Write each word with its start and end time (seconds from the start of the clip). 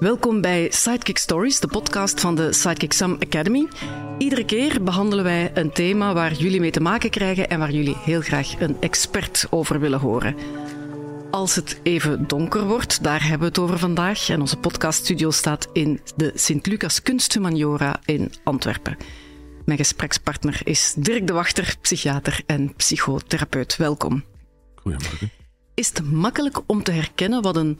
Welkom 0.00 0.40
bij 0.40 0.70
Sidekick 0.70 1.18
Stories, 1.18 1.60
de 1.60 1.66
podcast 1.66 2.20
van 2.20 2.34
de 2.34 2.52
Sidekick 2.52 2.92
Sam 2.92 3.16
Academy. 3.20 3.68
Iedere 4.18 4.44
keer 4.44 4.82
behandelen 4.82 5.24
wij 5.24 5.50
een 5.54 5.72
thema 5.72 6.14
waar 6.14 6.32
jullie 6.32 6.60
mee 6.60 6.70
te 6.70 6.80
maken 6.80 7.10
krijgen 7.10 7.50
en 7.50 7.58
waar 7.58 7.70
jullie 7.70 7.96
heel 7.96 8.20
graag 8.20 8.60
een 8.60 8.76
expert 8.80 9.46
over 9.50 9.80
willen 9.80 10.00
horen. 10.00 10.36
Als 11.30 11.54
het 11.54 11.80
even 11.82 12.26
donker 12.26 12.64
wordt, 12.64 13.02
daar 13.02 13.22
hebben 13.22 13.38
we 13.40 13.46
het 13.46 13.58
over 13.58 13.78
vandaag. 13.78 14.28
En 14.28 14.40
onze 14.40 14.56
podcaststudio 14.56 15.30
staat 15.30 15.68
in 15.72 16.00
de 16.16 16.32
Sint-Lucas 16.34 17.02
Kunsthumaniora 17.02 18.00
in 18.04 18.32
Antwerpen. 18.44 18.96
Mijn 19.64 19.78
gesprekspartner 19.78 20.60
is 20.64 20.94
Dirk 20.98 21.26
de 21.26 21.32
Wachter, 21.32 21.76
psychiater 21.80 22.42
en 22.46 22.74
psychotherapeut. 22.76 23.76
Welkom. 23.76 24.24
Goedemorgen. 24.74 25.30
Is 25.74 25.88
het 25.88 26.12
makkelijk 26.12 26.60
om 26.66 26.82
te 26.82 26.92
herkennen 26.92 27.42
wat 27.42 27.56
een 27.56 27.78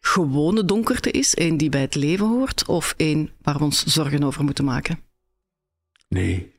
gewone 0.00 0.64
donkerte 0.64 1.10
is, 1.10 1.36
een 1.36 1.56
die 1.56 1.68
bij 1.68 1.80
het 1.80 1.94
leven 1.94 2.26
hoort, 2.26 2.66
of 2.66 2.94
een 2.96 3.30
waar 3.42 3.58
we 3.58 3.64
ons 3.64 3.84
zorgen 3.84 4.22
over 4.24 4.44
moeten 4.44 4.64
maken? 4.64 5.00
Nee. 6.08 6.52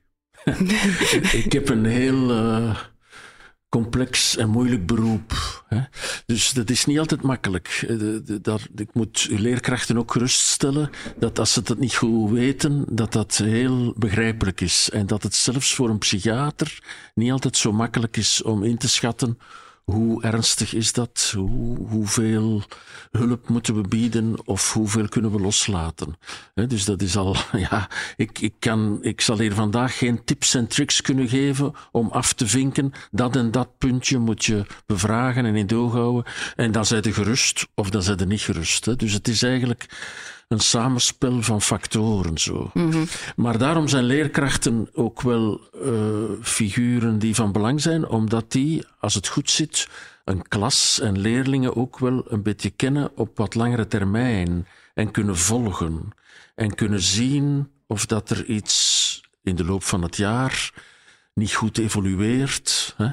ik 1.43 1.51
heb 1.51 1.69
een 1.69 1.85
heel 1.85 2.31
uh, 2.31 2.79
complex 3.69 4.37
en 4.37 4.49
moeilijk 4.49 4.85
beroep. 4.85 5.63
Hè? 5.67 5.81
Dus 6.25 6.51
dat 6.51 6.69
is 6.69 6.85
niet 6.85 6.99
altijd 6.99 7.21
makkelijk. 7.21 7.85
Eh, 7.87 7.97
dat, 8.41 8.67
ik 8.75 8.93
moet 8.93 9.27
leerkrachten 9.29 9.97
ook 9.97 10.11
geruststellen 10.11 10.89
dat 11.17 11.39
als 11.39 11.53
ze 11.53 11.61
het 11.65 11.79
niet 11.79 11.95
goed 11.95 12.31
weten, 12.31 12.85
dat 12.89 13.13
dat 13.13 13.37
heel 13.37 13.93
begrijpelijk 13.97 14.61
is. 14.61 14.89
En 14.89 15.07
dat 15.07 15.23
het 15.23 15.35
zelfs 15.35 15.75
voor 15.75 15.89
een 15.89 15.97
psychiater 15.97 16.83
niet 17.13 17.31
altijd 17.31 17.57
zo 17.57 17.71
makkelijk 17.71 18.17
is 18.17 18.43
om 18.43 18.63
in 18.63 18.77
te 18.77 18.89
schatten 18.89 19.37
hoe 19.91 20.23
ernstig 20.23 20.73
is 20.73 20.93
dat? 20.93 21.33
Hoe, 21.35 21.77
hoeveel 21.87 22.63
hulp 23.11 23.49
moeten 23.49 23.75
we 23.75 23.87
bieden 23.87 24.47
of 24.47 24.73
hoeveel 24.73 25.07
kunnen 25.07 25.31
we 25.31 25.39
loslaten? 25.39 26.17
dus 26.53 26.85
dat 26.85 27.01
is 27.01 27.17
al, 27.17 27.35
ja, 27.69 27.89
ik, 28.15 28.39
ik, 28.39 28.53
kan, 28.59 28.97
ik 29.01 29.21
zal 29.21 29.39
hier 29.39 29.53
vandaag 29.53 29.97
geen 29.97 30.23
tips 30.23 30.55
en 30.55 30.67
tricks 30.67 31.01
kunnen 31.01 31.29
geven 31.29 31.73
om 31.91 32.09
af 32.09 32.33
te 32.33 32.47
vinken. 32.47 32.91
Dat 33.11 33.35
en 33.35 33.51
dat 33.51 33.77
puntje 33.77 34.17
moet 34.17 34.45
je 34.45 34.65
bevragen 34.85 35.45
en 35.45 35.55
in 35.55 35.67
doog 35.67 35.93
houden. 35.93 36.33
En 36.55 36.71
dan 36.71 36.85
zijn 36.85 37.03
ze 37.03 37.13
gerust 37.13 37.67
of 37.75 37.89
dan 37.89 38.03
zijn 38.03 38.19
ze 38.19 38.25
niet 38.25 38.41
gerust. 38.41 38.99
Dus 38.99 39.13
het 39.13 39.27
is 39.27 39.43
eigenlijk 39.43 39.87
een 40.49 40.59
samenspel 40.59 41.41
van 41.41 41.61
factoren 41.61 42.37
zo. 42.37 42.71
Mhm. 42.73 43.03
Maar 43.35 43.57
daarom 43.57 43.87
zijn 43.87 44.03
leerkrachten 44.03 44.89
ook 44.93 45.21
wel 45.21 45.61
uh, 45.83 45.93
figuren 46.41 47.19
die 47.19 47.35
van 47.35 47.51
belang 47.51 47.81
zijn, 47.81 48.07
omdat 48.07 48.51
die, 48.51 48.85
als 48.99 49.13
het 49.13 49.27
goed 49.27 49.49
zit, 49.49 49.87
een 50.23 50.47
klas 50.47 50.99
en 50.99 51.19
leerlingen 51.19 51.75
ook 51.75 51.99
wel 51.99 52.23
een 52.27 52.41
beetje 52.41 52.69
kennen 52.69 53.11
op 53.15 53.37
wat 53.37 53.55
langere 53.55 53.87
termijn 53.87 54.67
en 54.93 55.11
kunnen 55.11 55.37
volgen 55.37 56.09
en 56.55 56.75
kunnen 56.75 57.01
zien 57.01 57.69
of 57.87 58.05
dat 58.05 58.29
er 58.29 58.45
iets 58.45 59.21
in 59.43 59.55
de 59.55 59.65
loop 59.65 59.83
van 59.83 60.01
het 60.01 60.17
jaar 60.17 60.73
niet 61.33 61.53
goed 61.53 61.77
evolueert. 61.77 62.93
Hè? 62.97 63.09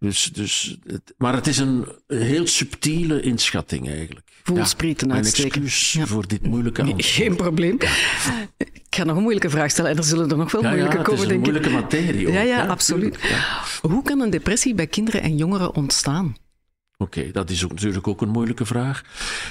Dus, 0.00 0.24
dus, 0.24 0.78
het, 0.86 1.14
maar 1.16 1.34
het 1.34 1.46
is 1.46 1.58
een 1.58 1.86
heel 2.06 2.46
subtiele 2.46 3.20
inschatting 3.20 3.88
eigenlijk. 3.88 4.28
Voelsprieten 4.42 5.08
ja, 5.08 5.14
uitsteken. 5.14 5.62
excuus 5.62 5.92
ja. 5.92 6.06
voor 6.06 6.26
dit 6.26 6.46
moeilijke 6.46 6.80
antwoord. 6.82 7.04
Geen 7.04 7.36
probleem. 7.36 7.78
Ik 8.56 8.86
ga 8.90 9.04
nog 9.04 9.16
een 9.16 9.22
moeilijke 9.22 9.50
vraag 9.50 9.70
stellen 9.70 9.90
en 9.90 9.96
er 9.96 10.04
zullen 10.04 10.30
er 10.30 10.36
nog 10.36 10.52
wel 10.52 10.62
moeilijke 10.62 11.02
komen, 11.02 11.28
denk 11.28 11.30
ik. 11.30 11.34
een 11.34 11.40
moeilijke 11.40 11.70
materie 11.70 12.26
ook, 12.26 12.32
Ja, 12.32 12.40
ja, 12.40 12.66
absoluut. 12.66 13.18
Hoe 13.82 14.02
kan 14.02 14.20
een 14.20 14.30
depressie 14.30 14.74
bij 14.74 14.86
kinderen 14.86 15.22
en 15.22 15.36
jongeren 15.36 15.74
ontstaan? 15.74 16.36
Oké, 16.96 17.18
okay, 17.18 17.32
dat 17.32 17.50
is 17.50 17.64
ook, 17.64 17.70
natuurlijk 17.70 18.08
ook 18.08 18.20
een 18.20 18.28
moeilijke 18.28 18.66
vraag. 18.66 19.02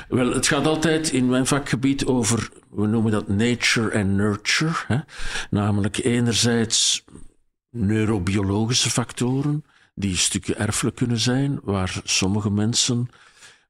Wel, 0.10 0.34
het 0.34 0.48
gaat 0.48 0.66
altijd 0.66 1.12
in 1.12 1.30
mijn 1.30 1.48
vakgebied 1.48 2.06
over, 2.06 2.50
we 2.70 2.88
noemen 2.88 3.12
dat 3.12 3.28
nature 3.28 3.90
en 3.90 4.16
nurture. 4.16 4.76
Hè? 4.88 4.98
Namelijk 5.50 5.98
enerzijds 5.98 7.04
neurobiologische 7.70 8.90
factoren, 8.90 9.64
die 9.98 10.12
een 10.12 10.18
stukje 10.18 10.56
erfelijk 10.56 10.96
kunnen 10.96 11.20
zijn, 11.20 11.60
waar 11.64 12.02
sommige 12.04 12.52
mensen 12.52 13.10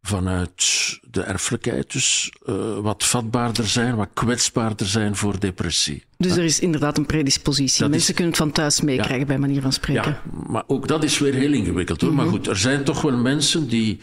vanuit 0.01 0.99
de 1.09 1.21
erfelijkheid 1.21 1.91
dus 1.91 2.31
uh, 2.45 2.79
wat 2.79 3.03
vatbaarder 3.03 3.67
zijn, 3.67 3.95
wat 3.95 4.09
kwetsbaarder 4.13 4.87
zijn 4.87 5.15
voor 5.15 5.39
depressie. 5.39 6.03
Dus 6.17 6.37
er 6.37 6.43
is 6.43 6.59
inderdaad 6.59 6.97
een 6.97 7.05
predispositie. 7.05 7.79
Dat 7.79 7.89
Mensen 7.89 8.09
is, 8.09 8.15
kunnen 8.15 8.33
het 8.33 8.41
van 8.41 8.51
thuis 8.51 8.81
meekrijgen, 8.81 9.19
ja, 9.19 9.25
bij 9.25 9.37
manier 9.37 9.61
van 9.61 9.73
spreken. 9.73 10.11
Ja, 10.11 10.21
maar 10.47 10.63
ook 10.67 10.87
dat 10.87 11.03
is 11.03 11.19
weer 11.19 11.33
heel 11.33 11.53
ingewikkeld 11.53 12.01
hoor. 12.01 12.11
Mm 12.11 12.17
-hmm. 12.17 12.25
Maar 12.25 12.35
goed, 12.35 12.47
er 12.47 12.57
zijn 12.57 12.83
toch 12.83 13.01
wel 13.01 13.17
mensen 13.17 13.67
die 13.67 13.99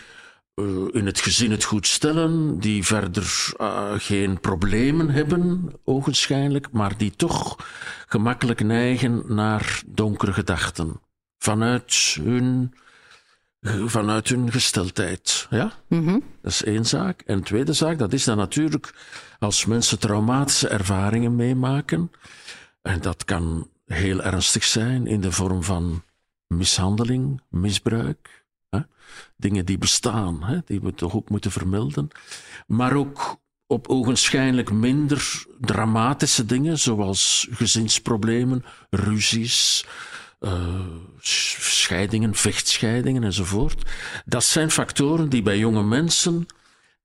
uh, 0.54 0.66
in 0.92 1.06
het 1.06 1.20
gezin 1.20 1.50
het 1.50 1.64
goed 1.64 1.86
stellen, 1.86 2.58
die 2.58 2.84
verder 2.84 3.52
uh, 3.60 3.92
geen 3.96 4.40
problemen 4.40 5.10
hebben, 5.10 5.72
ogenschijnlijk, 5.84 6.68
maar 6.72 6.96
die 6.96 7.12
toch 7.16 7.56
gemakkelijk 8.06 8.64
neigen 8.64 9.22
naar 9.26 9.82
donkere 9.86 10.32
gedachten. 10.32 11.00
Vanuit 11.44 12.16
hun 12.22 12.74
vanuit 13.86 14.28
hun 14.28 14.52
gesteldheid. 14.52 15.46
Ja? 15.50 15.72
Mm 15.88 16.06
-hmm. 16.06 16.22
Dat 16.42 16.52
is 16.52 16.64
één 16.64 16.84
zaak. 16.84 17.20
En 17.20 17.42
tweede 17.42 17.72
zaak, 17.72 17.98
dat 17.98 18.12
is 18.12 18.24
dan 18.24 18.36
natuurlijk 18.36 18.94
als 19.38 19.64
mensen 19.64 19.98
traumatische 19.98 20.68
ervaringen 20.68 21.36
meemaken. 21.36 22.10
En 22.82 23.00
dat 23.00 23.24
kan 23.24 23.68
heel 23.86 24.22
ernstig 24.22 24.64
zijn 24.64 25.06
in 25.06 25.20
de 25.20 25.32
vorm 25.32 25.62
van 25.62 26.02
mishandeling, 26.46 27.40
misbruik. 27.48 28.44
Hè? 28.70 28.80
Dingen 29.36 29.64
die 29.64 29.78
bestaan, 29.78 30.44
hè? 30.44 30.58
die 30.64 30.80
we 30.80 30.94
toch 30.94 31.14
ook 31.14 31.28
moeten 31.28 31.50
vermelden. 31.50 32.08
Maar 32.66 32.92
ook 32.92 33.36
op 33.66 33.88
ogenschijnlijk 33.88 34.72
minder 34.72 35.44
dramatische 35.60 36.44
dingen, 36.44 36.78
zoals 36.78 37.48
gezinsproblemen, 37.50 38.64
ruzies, 38.90 39.84
uh, 40.44 40.80
scheidingen, 41.20 42.34
vechtscheidingen 42.34 43.24
enzovoort. 43.24 43.90
Dat 44.24 44.44
zijn 44.44 44.70
factoren 44.70 45.28
die 45.28 45.42
bij 45.42 45.58
jonge 45.58 45.82
mensen 45.82 46.46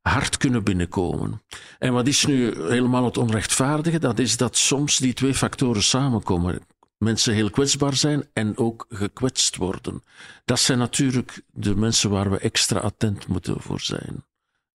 hard 0.01 0.37
kunnen 0.37 0.63
binnenkomen. 0.63 1.41
En 1.79 1.93
wat 1.93 2.07
is 2.07 2.25
nu 2.25 2.61
helemaal 2.67 3.05
het 3.05 3.17
onrechtvaardige? 3.17 3.99
Dat 3.99 4.19
is 4.19 4.37
dat 4.37 4.57
soms 4.57 4.97
die 4.97 5.13
twee 5.13 5.33
factoren 5.33 5.83
samenkomen. 5.83 6.59
Mensen 6.97 7.33
heel 7.33 7.49
kwetsbaar 7.49 7.95
zijn 7.95 8.27
en 8.33 8.57
ook 8.57 8.85
gekwetst 8.89 9.55
worden. 9.55 10.03
Dat 10.45 10.59
zijn 10.59 10.77
natuurlijk 10.77 11.41
de 11.51 11.75
mensen 11.75 12.09
waar 12.09 12.31
we 12.31 12.37
extra 12.37 12.79
attent 12.79 13.27
moeten 13.27 13.61
voor 13.61 13.79
zijn. 13.79 14.25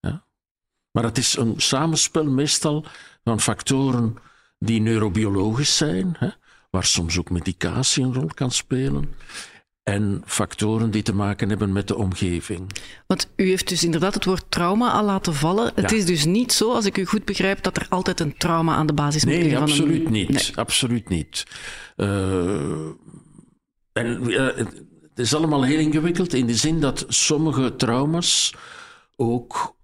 Ja? 0.00 0.24
Maar 0.90 1.04
het 1.04 1.18
is 1.18 1.36
een 1.36 1.54
samenspel 1.56 2.24
meestal 2.24 2.84
van 3.24 3.40
factoren 3.40 4.16
die 4.58 4.80
neurobiologisch 4.80 5.76
zijn. 5.76 6.16
Hè? 6.18 6.28
Waar 6.74 6.84
soms 6.84 7.18
ook 7.18 7.30
medicatie 7.30 8.04
een 8.04 8.14
rol 8.14 8.30
kan 8.34 8.50
spelen. 8.50 9.14
En 9.82 10.22
factoren 10.26 10.90
die 10.90 11.02
te 11.02 11.14
maken 11.14 11.48
hebben 11.48 11.72
met 11.72 11.88
de 11.88 11.96
omgeving. 11.96 12.70
Want 13.06 13.30
u 13.36 13.48
heeft 13.48 13.68
dus 13.68 13.84
inderdaad 13.84 14.14
het 14.14 14.24
woord 14.24 14.44
trauma 14.48 14.92
al 14.92 15.04
laten 15.04 15.34
vallen. 15.34 15.72
Het 15.74 15.92
is 15.92 16.04
dus 16.06 16.24
niet 16.24 16.52
zo, 16.52 16.72
als 16.72 16.84
ik 16.86 16.98
u 16.98 17.04
goed 17.04 17.24
begrijp, 17.24 17.62
dat 17.62 17.76
er 17.76 17.86
altijd 17.88 18.20
een 18.20 18.36
trauma 18.36 18.74
aan 18.74 18.86
de 18.86 18.92
basis 18.92 19.24
nee, 19.24 19.34
moet 19.34 19.44
liggen. 19.44 19.62
Absoluut 19.62 19.96
van 19.96 20.06
een... 20.06 20.12
niet. 20.12 20.30
Nee, 20.30 20.56
absoluut 20.56 21.08
niet. 21.08 21.44
Uh, 21.96 22.88
en 23.92 24.30
uh, 24.30 24.56
het 24.56 25.18
is 25.18 25.34
allemaal 25.34 25.64
heel 25.64 25.78
ingewikkeld 25.78 26.34
in 26.34 26.46
de 26.46 26.56
zin 26.56 26.80
dat 26.80 27.04
sommige 27.08 27.76
trauma's 27.76 28.54
ook 29.16 29.76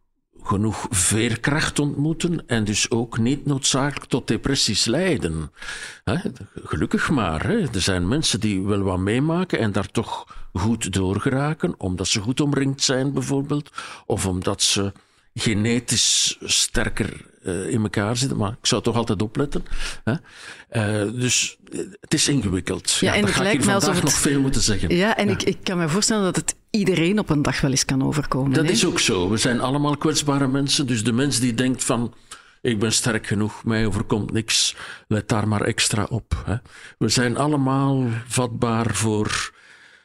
genoeg 0.43 0.87
veerkracht 0.91 1.79
ontmoeten 1.79 2.43
en 2.47 2.65
dus 2.65 2.91
ook 2.91 3.19
niet 3.19 3.47
noodzakelijk 3.47 4.11
tot 4.11 4.29
depressies 4.29 4.85
leiden. 4.85 5.53
Gelukkig 6.65 7.11
maar. 7.11 7.45
Er 7.51 7.81
zijn 7.81 8.09
mensen 8.09 8.41
die 8.41 8.63
wel 8.63 8.83
wat 8.83 8.99
meemaken 8.99 9.59
en 9.59 9.73
daar 9.73 9.91
toch 9.91 10.37
goed 10.53 10.93
doorgeraken, 10.93 11.75
omdat 11.79 12.09
ze 12.09 12.21
goed 12.21 12.41
omringd 12.41 12.83
zijn 12.83 13.13
bijvoorbeeld, 13.13 13.71
of 14.07 14.27
omdat 14.27 14.63
ze 14.63 14.93
genetisch 15.35 16.39
sterker 16.41 17.29
uh, 17.43 17.69
in 17.69 17.83
elkaar 17.83 18.17
zitten. 18.17 18.39
Maar 18.39 18.51
ik 18.51 18.67
zou 18.67 18.83
toch 18.83 18.97
altijd 18.97 19.23
opletten. 19.23 19.65
Hè? 20.05 20.15
Uh, 20.73 21.21
dus 21.21 21.59
het 22.01 22.15
is 22.15 22.29
ingewikkeld. 22.29 22.93
Ja, 22.93 23.13
ja 23.13 23.19
en 23.19 23.25
daar 23.25 23.35
ga 23.35 23.45
ik 23.45 23.63
vandaag 23.63 24.03
nog 24.03 24.13
veel 24.13 24.41
moeten 24.41 24.63
zeggen. 24.63 24.97
Ja, 24.97 25.17
en 25.17 25.29
Ik, 25.29 25.43
ik 25.43 25.59
kan 25.63 25.79
me 25.79 25.89
voorstellen 25.89 26.25
dat 26.25 26.37
het 26.37 26.55
iedereen 26.71 27.19
op 27.19 27.31
een 27.31 27.43
dag 27.43 27.61
wel 27.61 27.71
eens 27.71 27.85
kan 27.85 28.03
overkomen. 28.05 28.53
Dat 28.53 28.69
is 28.69 28.87
ook 28.87 29.01
zo. 29.01 29.29
We 29.29 29.37
zijn 29.37 29.61
allemaal 29.61 29.97
kwetsbare 29.97 30.49
mensen. 30.49 30.87
Dus 30.87 31.05
de 31.05 31.13
mens 31.13 31.39
die 31.39 31.55
denkt 31.55 31.85
van... 31.85 32.15
Ik 32.63 32.79
ben 32.79 32.93
sterk 32.93 33.27
genoeg, 33.27 33.65
mij 33.65 33.87
overkomt 33.87 34.33
niks. 34.33 34.77
Let 35.09 35.29
daar 35.29 35.49
maar 35.49 35.63
extra 35.63 36.05
op. 36.05 36.43
Hè? 36.47 36.57
We 36.99 37.09
zijn 37.09 37.37
allemaal 37.37 38.07
vatbaar 38.27 38.95
voor 38.95 39.55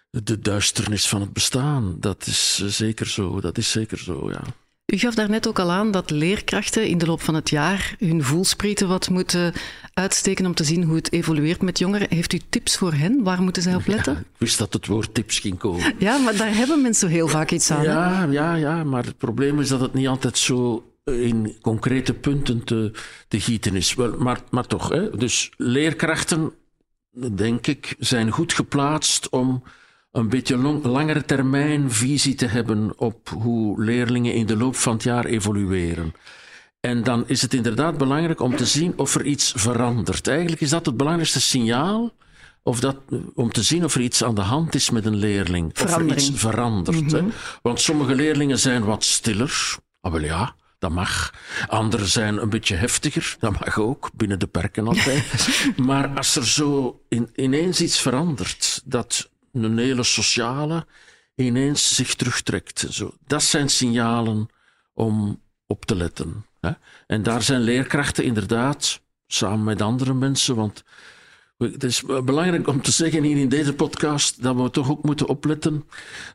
de 0.10 0.40
duisternis 0.40 1.08
van 1.08 1.22
het 1.22 1.34
bestaan. 1.34 1.96
Dat 2.00 2.26
is 2.26 2.56
zeker 2.68 3.08
zo. 3.08 3.42
Dat 3.42 3.58
is 3.58 3.72
zeker 3.72 3.98
zo, 3.98 4.30
ja. 4.32 4.42
U 4.86 4.98
gaf 4.98 5.16
daarnet 5.16 5.48
ook 5.48 5.60
al 5.60 5.72
aan 5.72 5.92
dat 5.92 6.10
leerkrachten 6.10 6.88
in 6.88 6.98
de 6.98 7.06
loop 7.06 7.22
van 7.22 7.36
het 7.36 7.50
jaar 7.50 7.96
hun 8.00 8.24
voelsprieten 8.24 8.88
wat 8.88 9.10
moeten 9.10 9.54
uitsteken 9.94 10.46
om 10.46 10.54
te 10.54 10.64
zien 10.64 10.84
hoe 10.84 10.96
het 10.96 11.12
evolueert 11.12 11.62
met 11.62 11.80
jongeren. 11.80 12.08
Heeft 12.10 12.34
u 12.34 12.40
tips 12.50 12.78
voor 12.78 12.94
hen? 12.94 13.24
Waar 13.24 13.42
moeten 13.42 13.62
zij 13.62 13.76
op 13.76 13.88
letten? 13.88 14.14
Ja, 14.14 14.20
ik 14.20 14.26
wist 14.38 14.58
dat 14.58 14.74
het 14.74 14.88
woord 14.88 15.14
tips 15.14 15.40
ging 15.40 15.58
komen. 15.58 15.94
Ja, 16.00 16.18
maar 16.18 16.38
daar 16.38 16.56
hebben 16.56 16.82
mensen 16.82 17.10
heel 17.10 17.28
vaak 17.28 17.52
iets 17.52 17.72
aan. 17.72 17.84
Ja, 17.84 18.24
ja, 18.24 18.56
ja, 18.56 18.84
maar 18.84 19.06
het 19.06 19.18
probleem 19.18 19.60
is 19.60 19.68
dat 19.68 19.80
het 19.80 19.94
niet 19.94 20.08
altijd 20.08 20.38
zo 20.38 20.84
in 21.04 21.58
concrete 21.62 22.14
punten 22.14 22.64
te, 22.64 22.92
te 23.28 23.40
gieten 23.40 23.76
is. 23.76 23.94
Wel, 23.94 24.18
maar, 24.18 24.40
maar 24.50 24.68
toch, 24.68 24.90
hè? 24.90 25.18
dus 25.18 25.52
leerkrachten, 25.58 26.54
denk 27.36 27.68
ik, 27.68 27.96
zijn 28.00 28.32
goed 28.32 28.54
geplaatst 28.54 29.30
om 29.30 29.64
een 30.16 30.30
beetje 30.30 30.58
long, 30.58 30.84
langere 30.84 31.26
termijn 31.26 31.92
visie 31.92 32.36
te 32.36 32.46
hebben 32.46 32.94
op 32.98 33.30
hoe 33.30 33.84
leerlingen 33.84 34.34
in 34.34 34.46
de 34.46 34.58
loop 34.58 34.76
van 34.76 34.94
het 34.94 35.04
jaar 35.04 35.26
evolueren. 35.26 36.14
En 36.80 37.04
dan 37.04 37.24
is 37.28 37.42
het 37.42 37.54
inderdaad 37.54 37.98
belangrijk 37.98 38.40
om 38.40 38.56
te 38.56 38.66
zien 38.66 38.94
of 38.98 39.16
er 39.16 39.26
iets 39.26 39.54
verandert. 39.56 40.28
Eigenlijk 40.28 40.62
is 40.62 40.70
dat 40.70 40.86
het 40.86 40.98
belangrijkste 40.98 41.42
signaal 41.42 42.14
of 42.64 42.80
dat, 42.80 42.98
om 43.34 43.52
te 43.52 43.64
zien 43.64 43.84
of 43.84 43.96
er 43.96 44.02
iets 44.02 44.24
aan 44.24 44.36
de 44.36 44.42
hand 44.42 44.76
is 44.76 44.90
met 44.90 45.06
een 45.06 45.16
leerling. 45.16 45.82
Of 45.84 45.96
er 45.96 46.16
iets 46.16 46.32
verandert. 46.34 47.12
hè? 47.12 47.24
Want 47.62 47.82
sommige 47.82 48.16
leerlingen 48.16 48.60
zijn 48.60 48.84
wat 48.84 49.04
stiller. 49.04 49.78
Ah, 50.02 50.12
wel 50.12 50.22
ja, 50.22 50.56
dat 50.80 50.92
mag. 50.92 51.34
Anderen 51.68 52.08
zijn 52.08 52.42
een 52.42 52.50
beetje 52.50 52.76
heftiger. 52.76 53.36
Dat 53.40 53.60
mag 53.60 53.80
ook, 53.80 54.10
binnen 54.14 54.40
de 54.40 54.48
perken 54.48 54.88
altijd. 54.88 55.50
maar 55.88 56.08
als 56.08 56.36
er 56.36 56.48
zo 56.48 57.02
in, 57.10 57.30
ineens 57.36 57.82
iets 57.82 58.02
verandert, 58.02 58.82
dat 58.86 59.30
een 59.64 59.78
hele 59.78 60.04
sociale 60.04 60.86
ineens 61.36 61.96
zich 61.96 62.16
terugtrekt. 62.16 62.86
Zo. 62.90 63.14
Dat 63.28 63.44
zijn 63.44 63.70
signalen 63.70 64.48
om 64.94 65.42
op 65.68 65.86
te 65.86 65.96
letten. 65.96 66.46
Hè? 66.62 66.72
En 67.08 67.24
daar 67.24 67.42
zijn 67.42 67.62
leerkrachten 67.62 68.24
inderdaad, 68.24 69.02
samen 69.28 69.64
met 69.64 69.82
andere 69.82 70.14
mensen, 70.14 70.56
want 70.56 70.84
het 71.58 71.84
is 71.84 72.04
belangrijk 72.24 72.68
om 72.68 72.82
te 72.82 72.92
zeggen 72.92 73.24
hier 73.24 73.38
in 73.38 73.50
deze 73.50 73.74
podcast 73.74 74.44
dat 74.44 74.56
we 74.56 74.70
toch 74.70 74.90
ook 74.90 75.04
moeten 75.04 75.28
opletten 75.28 75.86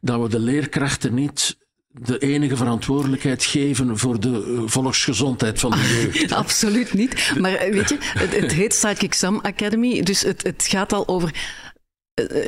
dat 0.00 0.20
we 0.20 0.28
de 0.28 0.38
leerkrachten 0.38 1.14
niet 1.14 1.58
de 1.92 2.18
enige 2.18 2.56
verantwoordelijkheid 2.56 3.44
geven 3.44 3.98
voor 3.98 4.20
de 4.20 4.56
eh, 4.58 4.62
volksgezondheid 4.66 5.60
van 5.60 5.70
de 5.70 6.10
jeugd. 6.12 6.32
Absoluut 6.44 6.92
niet. 6.92 7.32
Maar 7.38 7.58
weet 7.70 7.88
je, 7.88 7.96
het, 8.00 8.52
heet 8.52 8.74
Sidekick 8.74 9.14
Sam 9.14 9.40
Academy, 9.42 10.02
dus 10.02 10.22
het, 10.22 10.42
het 10.42 10.66
gaat 10.68 10.92
al 10.92 11.08
over 11.08 11.34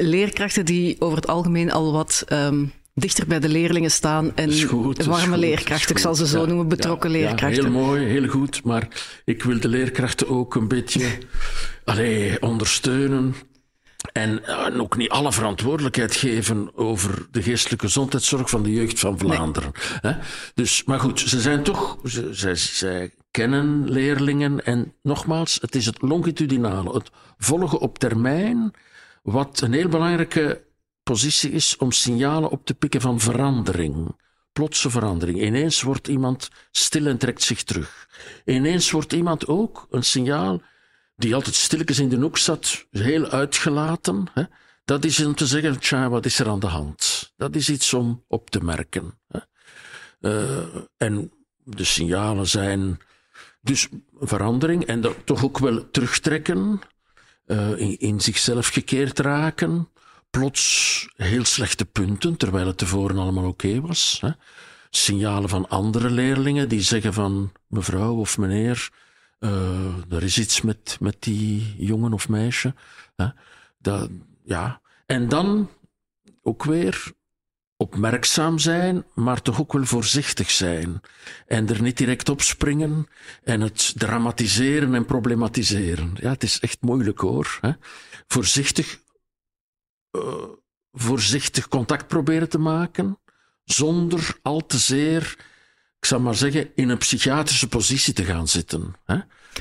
leerkrachten 0.01 0.65
die 0.65 0.97
over 1.01 1.17
het 1.17 1.27
algemeen 1.27 1.73
al 1.73 1.93
wat 1.93 2.25
um, 2.29 2.73
dichter 2.95 3.27
bij 3.27 3.41
de 3.41 3.49
leerlingen 3.49 3.91
staan 3.91 4.37
en 4.37 4.63
goed, 4.63 5.05
warme 5.05 5.37
leerkrachten, 5.37 5.91
ik 5.91 5.99
zal 5.99 6.15
ze 6.15 6.27
zo 6.27 6.41
ja, 6.41 6.47
noemen, 6.47 6.69
betrokken 6.69 7.11
ja, 7.11 7.17
leerkrachten. 7.17 7.63
Ja, 7.63 7.71
heel 7.71 7.81
mooi, 7.81 8.05
heel 8.05 8.29
goed, 8.29 8.65
maar 8.65 8.89
ik 9.25 9.43
wil 9.43 9.61
de 9.61 9.69
leerkrachten 9.69 10.29
ook 10.29 10.55
een 10.55 10.69
beetje 10.69 11.19
allee, 11.85 12.43
ondersteunen. 12.43 13.35
En 14.13 14.43
uh, 14.47 14.81
ook 14.81 14.97
niet 14.97 15.11
alle 15.11 15.33
verantwoordelijkheid 15.33 16.15
geven 16.15 16.77
over 16.77 17.27
de 17.31 17.43
geestelijke 17.43 17.85
gezondheidszorg 17.85 18.51
van 18.51 18.63
de 18.63 18.73
jeugd 18.73 18.99
van 18.99 19.19
Vlaanderen. 19.19 19.73
Nee. 20.03 20.15
Dus, 20.55 20.85
maar 20.85 21.01
goed, 21.01 21.21
ze 21.21 21.41
zijn 21.41 21.63
toch, 21.63 21.99
ze, 22.05 22.29
zij, 22.31 22.55
zij 22.55 23.11
kennen 23.31 23.91
leerlingen. 23.91 24.65
En 24.65 24.95
nogmaals, 25.03 25.59
het 25.61 25.75
is 25.75 25.87
het 25.87 26.03
longitudinale, 26.03 26.93
het 26.93 27.11
volgen 27.39 27.79
op 27.79 27.99
termijn, 27.99 28.73
wat 29.23 29.61
een 29.61 29.73
heel 29.73 29.89
belangrijke 29.89 30.65
positie 31.03 31.51
is 31.51 31.77
om 31.77 31.93
signalen 31.93 32.51
op 32.51 32.67
te 32.67 32.75
pikken 32.75 33.01
van 33.01 33.21
verandering. 33.21 34.21
Plotse 34.53 34.91
verandering. 34.91 35.43
Ineens 35.43 35.83
wordt 35.83 36.09
iemand 36.09 36.49
stil 36.71 37.07
en 37.07 37.19
trekt 37.19 37.43
zich 37.43 37.63
terug. 37.63 38.09
Ineens 38.45 38.91
wordt 38.91 39.13
iemand 39.13 39.47
ook 39.47 39.87
een 39.91 40.05
signaal 40.05 40.63
die 41.17 41.35
altijd 41.35 41.55
stilletjes 41.55 41.99
in 41.99 42.09
de 42.09 42.17
hoek 42.17 42.39
zat, 42.39 42.87
heel 42.91 43.27
uitgelaten. 43.27 44.31
Hè? 44.35 44.43
Dat 44.85 45.05
is 45.05 45.25
om 45.25 45.35
te 45.35 45.47
zeggen, 45.47 45.79
tja, 45.79 46.09
wat 46.09 46.27
is 46.27 46.39
er 46.39 46.49
aan 46.49 46.61
de 46.61 46.67
hand? 46.67 47.33
Dat 47.37 47.55
is 47.55 47.69
iets 47.69 47.95
om 47.95 48.25
op 48.29 48.51
te 48.51 48.61
merken. 48.65 49.19
Hè? 49.29 49.39
Uh, 50.21 50.67
en 50.97 51.33
de 51.65 51.85
signalen 51.85 52.49
zijn 52.49 52.99
dus 53.61 53.89
verandering 54.21 54.85
en 54.85 55.01
dat 55.01 55.17
toch 55.25 55.45
ook 55.45 55.59
wel 55.59 55.91
terugtrekken, 55.91 56.81
uh, 57.47 57.99
in, 57.99 58.21
zichzelf 58.21 58.69
gekeerd 58.69 59.19
raken, 59.19 59.89
plots 60.31 61.09
heel 61.17 61.45
slechte 61.45 61.85
punten, 61.85 62.37
terwijl 62.37 62.67
het 62.67 62.79
tevoren 62.79 63.19
allemaal 63.19 63.47
oké 63.47 63.81
was. 63.81 64.19
Hè? 64.21 64.31
Signalen 64.91 65.49
van 65.49 65.69
andere 65.69 66.11
leerlingen 66.11 66.69
die 66.69 66.81
zeggen 66.81 67.13
van 67.13 67.53
mevrouw 67.67 68.17
of 68.17 68.39
meneer, 68.39 68.91
uh, 69.41 70.13
er 70.13 70.23
is 70.23 70.39
iets 70.39 70.61
met, 70.61 70.97
met 71.01 71.17
die 71.19 71.75
jongen 71.79 72.13
of 72.13 72.29
meisje. 72.29 72.75
Hè? 73.17 73.27
Dat, 73.79 74.11
ja. 74.45 74.81
En 75.07 75.29
dan 75.29 75.69
ook 76.43 76.65
weer 76.65 77.13
opmerkzaam 77.83 78.59
zijn, 78.59 79.05
maar 79.15 79.43
toch 79.43 79.61
ook 79.61 79.73
wel 79.73 79.85
voorzichtig 79.85 80.51
zijn. 80.51 81.01
En 81.47 81.69
er 81.69 81.83
niet 81.83 81.97
direct 81.97 82.29
op 82.29 82.41
springen 82.41 83.07
en 83.45 83.61
het 83.61 83.93
dramatiseren 83.97 84.95
en 84.95 85.05
problematiseren. 85.05 86.17
Ja, 86.21 86.31
het 86.31 86.43
is 86.43 86.61
echt 86.61 86.81
moeilijk 86.81 87.19
hoor. 87.19 87.59
Hè? 87.61 87.71
Voorzichtig, 88.27 89.01
uh, 90.17 90.23
voorzichtig 90.93 91.69
contact 91.69 92.07
proberen 92.07 92.49
te 92.49 92.59
maken, 92.59 93.19
zonder 93.65 94.39
al 94.43 94.67
te 94.67 94.79
zeer 94.79 95.37
ik 96.03 96.09
zal 96.09 96.21
maar 96.21 96.35
zeggen, 96.35 96.71
in 96.75 96.89
een 96.89 96.99
psychiatrische 96.99 97.69
positie 97.69 98.15
te 98.15 98.25
gaan 98.25 98.49
zitten. 98.49 98.95
Hè? 99.05 99.19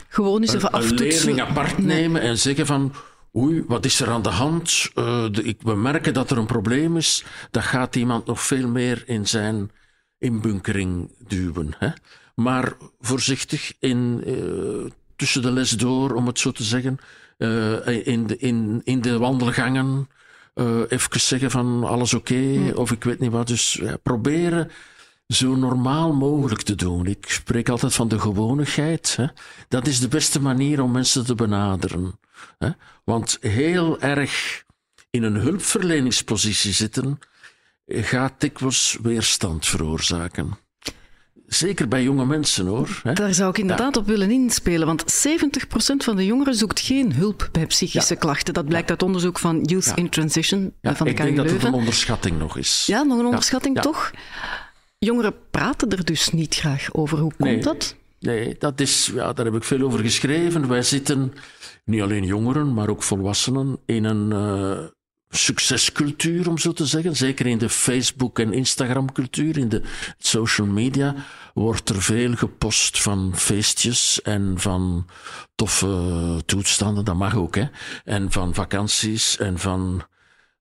Gewoon 0.08 0.42
eens 0.42 0.54
even 0.54 0.76
Een, 0.76 0.84
een 0.84 0.94
leerling 0.94 1.42
apart 1.42 1.78
nemen 1.78 2.22
en 2.22 2.38
zeggen 2.38 2.66
van, 2.66 2.94
oei, 3.38 3.64
wat 3.68 3.86
is 3.86 4.00
er 4.00 4.10
aan 4.10 4.22
de 4.22 4.30
hand? 4.30 4.90
Uh, 4.96 5.30
de, 5.32 5.44
ik, 5.44 5.62
we 5.62 5.76
merken 5.76 6.14
dat 6.14 6.32
er 6.32 6.38
een 6.38 6.46
probleem 6.46 6.98
is. 6.98 7.26
Dan 7.52 7.64
gaat 7.64 7.96
iemand 7.96 8.26
nog 8.26 8.42
veel 8.42 8.68
meer 8.68 9.04
in 9.06 9.28
zijn 9.28 9.72
inbunkering 10.18 11.12
duwen. 11.28 11.74
Hè? 11.78 11.90
Maar 12.36 12.74
voorzichtig 13.00 13.74
in, 13.80 14.24
uh, 14.26 14.92
tussen 15.16 15.42
de 15.42 15.52
les 15.52 15.70
door, 15.70 16.14
om 16.14 16.28
het 16.28 16.40
zo 16.40 16.52
te 16.52 16.64
zeggen, 16.64 16.98
uh, 17.38 18.08
in, 18.08 18.28
de, 18.28 18.38
in, 18.38 18.82
in 18.84 19.02
de 19.02 19.18
wandelgangen, 19.18 20.10
even 20.88 21.20
zeggen 21.20 21.52
van 21.52 21.84
alles 21.84 22.14
oké, 22.14 22.34
okay, 22.34 22.56
mm. 22.56 22.72
of 22.72 22.92
ik 22.92 23.04
weet 23.04 23.20
niet 23.20 23.32
wat. 23.32 23.48
Dus 23.48 23.74
ja, 23.74 23.98
proberen 24.04 24.72
zo 25.32 25.56
normaal 25.56 26.14
mogelijk 26.14 26.62
te 26.62 26.76
doen. 26.76 27.06
Ik 27.06 27.26
spreek 27.28 27.70
altijd 27.70 27.94
van 27.94 28.08
de 28.08 28.20
gewonigheid. 28.20 29.16
Hè? 29.16 29.26
Dat 29.68 29.88
is 29.88 30.00
de 30.00 30.08
beste 30.08 30.42
manier 30.42 30.82
om 30.82 30.92
mensen 30.92 31.26
te 31.26 31.36
benaderen. 31.36 32.20
Hè? 32.58 32.70
Want 33.04 33.38
heel 33.42 34.00
erg 34.00 34.64
in 35.10 35.24
een 35.24 35.36
hulpverleningspositie 35.36 36.74
zitten 36.74 37.20
gaat 37.88 38.34
dikwijls 38.38 38.98
weerstand 39.02 39.66
veroorzaken. 39.66 40.58
Zeker 41.48 41.88
bij 41.88 42.04
jonge 42.04 42.26
mensen 42.26 42.66
hoor. 42.68 43.00
Hè? 43.04 43.14
Daar 43.14 43.34
zou 43.34 43.50
ik 43.50 43.58
inderdaad 43.58 43.96
ja. 43.96 44.02
op 44.02 44.08
willen 44.08 44.32
inspelen, 44.32 44.88
want 44.88 45.28
70% 45.28 45.96
van 45.98 46.16
de 46.16 46.26
jongeren 46.26 46.56
zoekt 46.56 46.80
geen 46.80 47.14
hulp 47.14 47.50
bij 47.52 47.66
psychische 47.66 48.14
ja. 48.14 48.20
klachten. 48.20 48.54
Dat 48.54 48.66
blijkt 48.66 48.86
ja. 48.86 48.92
uit 48.92 49.04
onderzoek 49.04 49.40
van 49.40 49.62
Youth 49.62 49.92
in 49.96 50.10
Transition 50.10 50.74
van 50.82 51.06
de 51.06 51.10
Ik 51.10 51.16
KU 51.16 51.24
denk 51.24 51.36
dat 51.36 51.46
Leuven. 51.46 51.54
het 51.54 51.64
een 51.64 51.80
onderschatting 51.80 52.40
nog 52.40 52.58
is. 52.58 52.84
Ja, 52.86 53.04
nog 53.04 53.20
een 53.20 53.26
onderschatting 53.26 53.82
toch? 53.82 54.12
Jongeren 55.06 55.34
praten 55.52 55.90
er 55.90 56.06
dus 56.06 56.32
niet 56.32 56.56
graag 56.56 56.94
over. 56.94 57.18
Hoe 57.18 57.34
komt 57.38 57.50
nee, 57.50 57.62
dat? 57.62 57.96
Nee, 58.20 58.56
dat 58.60 58.80
is, 58.80 59.12
ja, 59.14 59.34
daar 59.34 59.46
heb 59.46 59.56
ik 59.56 59.64
veel 59.64 59.82
over 59.82 60.00
geschreven. 60.00 60.68
Wij 60.68 60.84
zitten, 60.84 61.34
niet 61.86 62.02
alleen 62.02 62.26
jongeren, 62.26 62.74
maar 62.74 62.90
ook 62.90 63.04
volwassenen, 63.04 63.80
in 63.86 64.04
een 64.04 64.32
uh, 64.32 64.86
succescultuur, 65.30 66.50
om 66.50 66.58
zo 66.58 66.72
te 66.72 66.86
zeggen. 66.86 67.16
Zeker 67.16 67.46
in 67.46 67.58
de 67.58 67.70
Facebook- 67.70 68.40
en 68.40 68.54
Instagram-cultuur, 68.54 69.58
in 69.58 69.70
de 69.70 69.82
social 70.18 70.68
media, 70.68 71.16
wordt 71.54 71.90
er 71.90 72.02
veel 72.02 72.36
gepost 72.36 73.02
van 73.02 73.32
feestjes 73.36 74.22
en 74.22 74.54
van 74.58 75.08
toffe 75.56 76.42
toestanden. 76.46 77.06
Dat 77.06 77.16
mag 77.16 77.36
ook, 77.36 77.56
hè. 77.56 77.66
En 78.04 78.32
van 78.32 78.54
vakanties 78.54 79.38
en 79.38 79.60
van... 79.60 80.04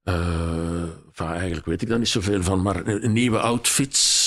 Uh, 0.04 0.82
van, 1.12 1.32
eigenlijk 1.32 1.66
weet 1.66 1.82
ik 1.82 1.88
daar 1.88 1.98
niet 1.98 2.08
zoveel 2.08 2.42
van, 2.42 2.62
maar 2.62 3.08
nieuwe 3.08 3.38
outfits 3.38 4.19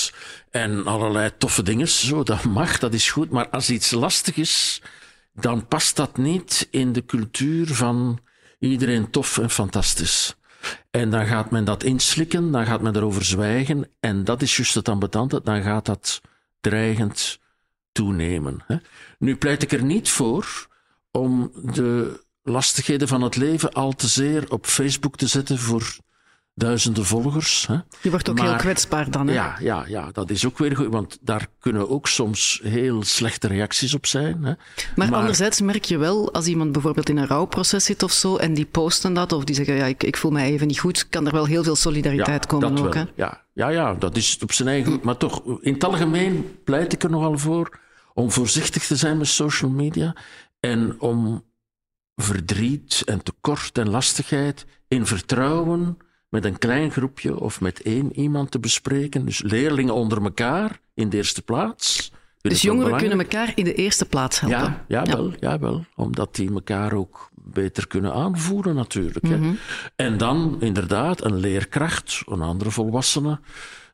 en 0.54 0.86
allerlei 0.86 1.30
toffe 1.38 1.62
dingen. 1.62 1.88
Zo, 1.88 2.22
dat 2.22 2.44
mag, 2.44 2.78
dat 2.78 2.94
is 2.94 3.10
goed. 3.10 3.30
Maar 3.30 3.48
als 3.48 3.70
iets 3.70 3.90
lastig 3.90 4.36
is, 4.36 4.82
dan 5.32 5.66
past 5.66 5.96
dat 5.96 6.16
niet 6.16 6.68
in 6.70 6.92
de 6.92 7.04
cultuur 7.04 7.74
van 7.74 8.18
iedereen 8.58 9.10
tof 9.10 9.38
en 9.38 9.50
fantastisch. 9.50 10.34
En 10.90 11.10
dan 11.10 11.26
gaat 11.26 11.50
men 11.50 11.64
dat 11.64 11.82
inslikken, 11.82 12.50
dan 12.50 12.66
gaat 12.66 12.82
men 12.82 12.96
erover 12.96 13.24
zwijgen. 13.24 13.90
En 14.00 14.24
dat 14.24 14.42
is 14.42 14.56
juist 14.56 14.74
het 14.74 14.88
ambetante, 14.88 15.40
dan 15.44 15.62
gaat 15.62 15.86
dat 15.86 16.20
dreigend 16.60 17.38
toenemen. 17.92 18.64
Hè? 18.66 18.76
Nu 19.18 19.36
pleit 19.36 19.62
ik 19.62 19.72
er 19.72 19.84
niet 19.84 20.08
voor 20.08 20.66
om 21.10 21.52
de 21.74 22.20
lastigheden 22.42 23.08
van 23.08 23.22
het 23.22 23.36
leven 23.36 23.72
al 23.72 23.92
te 23.92 24.06
zeer 24.06 24.50
op 24.50 24.66
Facebook 24.66 25.16
te 25.16 25.26
zetten 25.26 25.58
voor 25.58 25.96
duizenden 26.54 27.04
volgers. 27.04 27.66
Hè. 27.66 27.76
Je 28.02 28.10
wordt 28.10 28.30
ook 28.30 28.40
heel 28.40 28.56
kwetsbaar 28.56 29.10
dan. 29.10 29.26
Hè? 29.26 29.34
Ja, 29.34 29.56
ja, 29.60 29.84
ja, 29.86 30.10
dat 30.12 30.30
is 30.30 30.46
ook 30.46 30.58
weer 30.58 30.76
goed, 30.76 30.86
want 30.86 31.18
daar 31.20 31.46
kunnen 31.58 31.90
ook 31.90 32.08
soms 32.08 32.60
heel 32.62 33.02
slechte 33.02 33.46
reacties 33.46 33.94
op 33.94 34.06
zijn. 34.06 34.44
Hè. 34.44 34.52
Maar, 34.96 35.14
anderzijds 35.14 35.60
merk 35.60 35.84
je 35.84 35.98
wel, 35.98 36.32
als 36.32 36.46
iemand 36.46 36.72
bijvoorbeeld 36.72 37.08
in 37.08 37.16
een 37.16 37.26
rouwproces 37.26 37.84
zit 37.84 38.02
of 38.02 38.12
zo, 38.12 38.36
en 38.36 38.54
die 38.54 38.66
posten 38.66 39.14
dat, 39.14 39.32
of 39.32 39.44
die 39.44 39.54
zeggen, 39.54 39.74
ja, 39.74 39.84
ik, 39.84 40.02
ik 40.02 40.16
voel 40.16 40.30
mij 40.30 40.50
even 40.50 40.66
niet 40.66 40.78
goed, 40.78 41.08
kan 41.08 41.26
er 41.26 41.32
wel 41.32 41.46
heel 41.46 41.62
veel 41.62 41.76
solidariteit 41.76 42.46
komen 42.46 42.78
ook. 42.78 42.94
Hè? 42.94 43.04
Ja, 43.14 43.42
ja, 43.52 43.68
ja, 43.68 43.94
dat 43.94 44.16
is 44.16 44.38
op 44.42 44.52
zijn 44.52 44.68
eigen. 44.68 45.00
Maar 45.02 45.16
toch, 45.16 45.42
in 45.60 45.72
het 45.72 45.84
algemeen 45.84 46.58
pleit 46.64 46.92
ik 46.92 47.02
er 47.02 47.10
nogal 47.10 47.38
voor 47.38 47.78
om 48.14 48.30
voorzichtig 48.30 48.86
te 48.86 48.96
zijn 48.96 49.18
met 49.18 49.26
social 49.26 49.70
media 49.70 50.16
en 50.60 51.00
om 51.00 51.44
verdriet 52.16 53.02
en 53.04 53.22
tekort 53.22 53.78
en 53.78 53.90
lastigheid 53.90 54.66
in 54.88 55.06
vertrouwen 55.06 55.98
met 56.34 56.44
een 56.44 56.58
klein 56.58 56.90
groepje 56.90 57.40
of 57.40 57.60
met 57.60 57.82
één 57.82 58.18
iemand 58.18 58.50
te 58.50 58.58
bespreken. 58.58 59.24
Dus 59.24 59.42
leerlingen 59.42 59.94
onder 59.94 60.22
elkaar 60.22 60.80
in 60.94 61.08
de 61.08 61.16
eerste 61.16 61.42
plaats. 61.42 62.12
Dus 62.40 62.62
jongeren 62.62 62.96
kunnen 62.96 63.18
elkaar 63.18 63.52
in 63.54 63.64
de 63.64 63.74
eerste 63.74 64.04
plaats 64.04 64.40
helpen. 64.40 64.84
Ja, 64.88 65.02
ja, 65.04 65.16
Wel, 65.16 65.32
ja, 65.40 65.58
wel. 65.58 65.84
Omdat 65.96 66.34
die 66.34 66.52
elkaar 66.52 66.92
ook 66.92 67.30
beter 67.34 67.86
kunnen 67.86 68.12
aanvoeren 68.12 68.74
natuurlijk. 68.74 69.26
hè. 69.26 69.36
Mhm. 69.36 69.54
En 69.96 70.16
dan 70.16 70.56
inderdaad 70.60 71.24
een 71.24 71.36
leerkracht, 71.36 72.22
een 72.26 72.42
andere 72.42 72.70
volwassene 72.70 73.40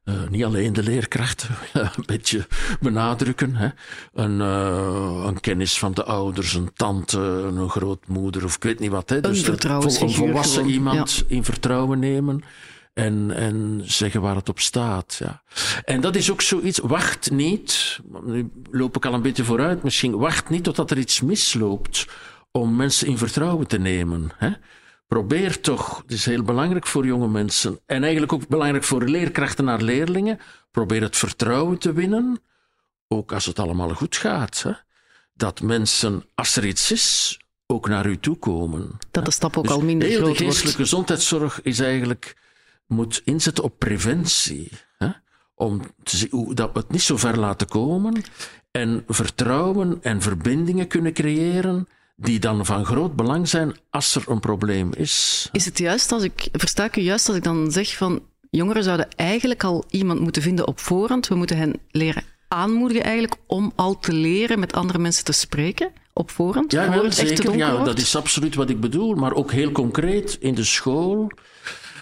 uh, 0.05 0.29
niet 0.29 0.45
alleen 0.45 0.73
de 0.73 0.83
leerkrachten 0.83 1.57
een 1.73 2.05
beetje 2.07 2.47
benadrukken. 2.81 3.57
Hè. 3.57 3.69
Een, 4.15 4.41
uh, 4.41 5.25
een, 5.27 5.41
kennis 5.41 5.79
van 5.79 5.93
de 5.93 6.05
ouders, 6.05 6.55
een 6.55 6.73
tante, 6.75 7.19
een 7.19 7.69
grootmoeder 7.69 8.45
of 8.45 8.57
ik 8.57 8.63
weet 8.63 8.79
niet 8.79 8.91
wat. 8.91 9.11
Hè. 9.11 9.21
Dus 9.21 9.47
een, 9.47 9.71
een 9.71 10.11
volwassen 10.11 10.57
gewoon. 10.57 10.71
iemand 10.71 11.25
in 11.27 11.45
vertrouwen 11.45 11.99
nemen. 11.99 12.43
En, 12.93 13.31
en 13.31 13.81
zeggen 13.85 14.21
waar 14.21 14.35
het 14.35 14.49
op 14.49 14.61
staat. 14.61 15.17
Ja. 15.19 15.43
En 15.85 16.01
dat 16.01 16.17
is 16.17 16.31
ook 16.31 16.41
zoiets. 16.41 16.79
Wacht 16.79 17.31
niet. 17.31 18.01
Nu 18.25 18.51
loop 18.71 18.97
ik 18.97 19.05
al 19.07 19.15
een 19.15 19.23
beetje 19.23 19.45
vooruit 19.45 19.83
misschien. 19.83 20.19
Wacht 20.19 20.49
niet 20.49 20.65
totdat 20.65 20.91
er 20.91 20.99
iets 20.99 21.21
misloopt 21.21 22.07
om 22.51 22.77
mensen 22.77 23.07
in 23.07 23.19
vertrouwen 23.19 23.67
te 23.67 23.79
nemen. 23.79 24.31
Hè 24.37 24.51
probeer 25.11 25.61
toch, 25.61 26.03
het 26.03 26.13
is 26.13 26.25
heel 26.25 26.43
belangrijk 26.43 26.87
voor 26.87 27.07
jonge 27.07 27.29
mensen 27.29 27.81
en 27.87 28.03
eigenlijk 28.03 28.33
ook 28.33 28.49
belangrijk 28.49 28.85
voor 28.85 29.05
leerkrachten 29.05 29.65
naar 29.65 29.83
leerlingen, 29.83 30.39
probeer 30.71 31.03
het 31.03 31.17
vertrouwen 31.17 31.79
te 31.79 31.93
winnen, 31.93 32.41
ook 33.09 33.33
als 33.33 33.47
het 33.47 33.59
allemaal 33.59 33.95
goed 33.95 34.17
gaat. 34.17 34.63
Hè? 34.63 34.73
Dat 35.33 35.61
mensen, 35.61 36.25
als 36.35 36.57
er 36.57 36.67
iets 36.67 36.93
is, 36.93 37.39
ook 37.67 37.89
naar 37.89 38.07
u 38.07 38.19
toe 38.19 38.37
komen. 38.37 38.99
Dat 39.11 39.25
de 39.25 39.31
stap 39.31 39.57
ook 39.57 39.65
dus 39.65 39.73
al 39.73 39.81
minder 39.81 40.09
heel 40.09 40.19
groot 40.19 40.39
de 40.39 40.45
geestelijke 40.45 40.81
gezondheidszorg 40.81 41.63
is 41.63 41.81
eigenlijk, 41.81 42.37
moet 42.87 43.23
inzetten 43.25 43.65
op 43.65 43.79
preventie. 43.79 44.71
Hè? 44.99 45.09
Om 45.55 45.81
te 46.03 46.17
zien 46.17 46.55
dat 46.55 46.73
we 46.73 46.79
het 46.79 46.91
niet 46.91 47.03
zo 47.03 47.17
ver 47.17 47.39
laten 47.39 47.69
komen 47.69 48.23
en 48.71 49.05
vertrouwen 49.07 49.99
en 50.03 50.23
verbindingen 50.23 50.87
kunnen 50.87 51.13
creëren 51.13 51.89
die 52.21 52.39
dan 52.39 52.67
van 52.67 52.85
groot 52.85 53.17
belang 53.17 53.49
zijn 53.49 53.77
als 53.91 54.15
er 54.15 54.23
een 54.27 54.41
probleem 54.41 54.93
is. 54.97 55.49
Is 55.53 55.65
het 55.65 55.79
juist 55.79 56.13
als 56.13 56.23
ik, 56.23 56.49
versta 56.53 56.85
ik 56.85 56.97
u 56.97 57.01
juist 57.01 57.29
als 57.29 57.37
ik 57.37 57.45
dan 57.45 57.71
zeg 57.71 57.97
van 57.97 58.21
jongeren 58.51 58.83
zouden 58.83 59.09
eigenlijk 59.17 59.65
al 59.65 59.85
iemand 59.91 60.21
moeten 60.21 60.43
vinden 60.43 60.67
op 60.67 60.81
voorhand. 60.81 61.29
We 61.29 61.35
moeten 61.35 61.57
hen 61.57 61.81
leren 61.91 62.23
aanmoedigen 62.49 63.05
eigenlijk 63.05 63.37
om 63.47 63.73
al 63.77 63.99
te 63.99 64.13
leren 64.13 64.59
met 64.59 64.73
andere 64.73 64.99
mensen 64.99 65.25
te 65.25 65.33
spreken 65.33 65.93
op 66.13 66.31
voorhand. 66.31 66.73
Ja, 66.73 66.91
wel, 66.91 67.13
zeker. 67.13 67.57
Ja, 67.57 67.85
dat 67.85 67.99
is 67.99 68.17
absoluut 68.17 68.55
wat 68.55 68.71
ik 68.71 68.81
bedoel. 68.81 69.15
Maar 69.15 69.33
ook 69.33 69.53
heel 69.53 69.73
concreet 69.73 70.37
in 70.41 70.55
de 70.55 70.65
school. 70.65 71.31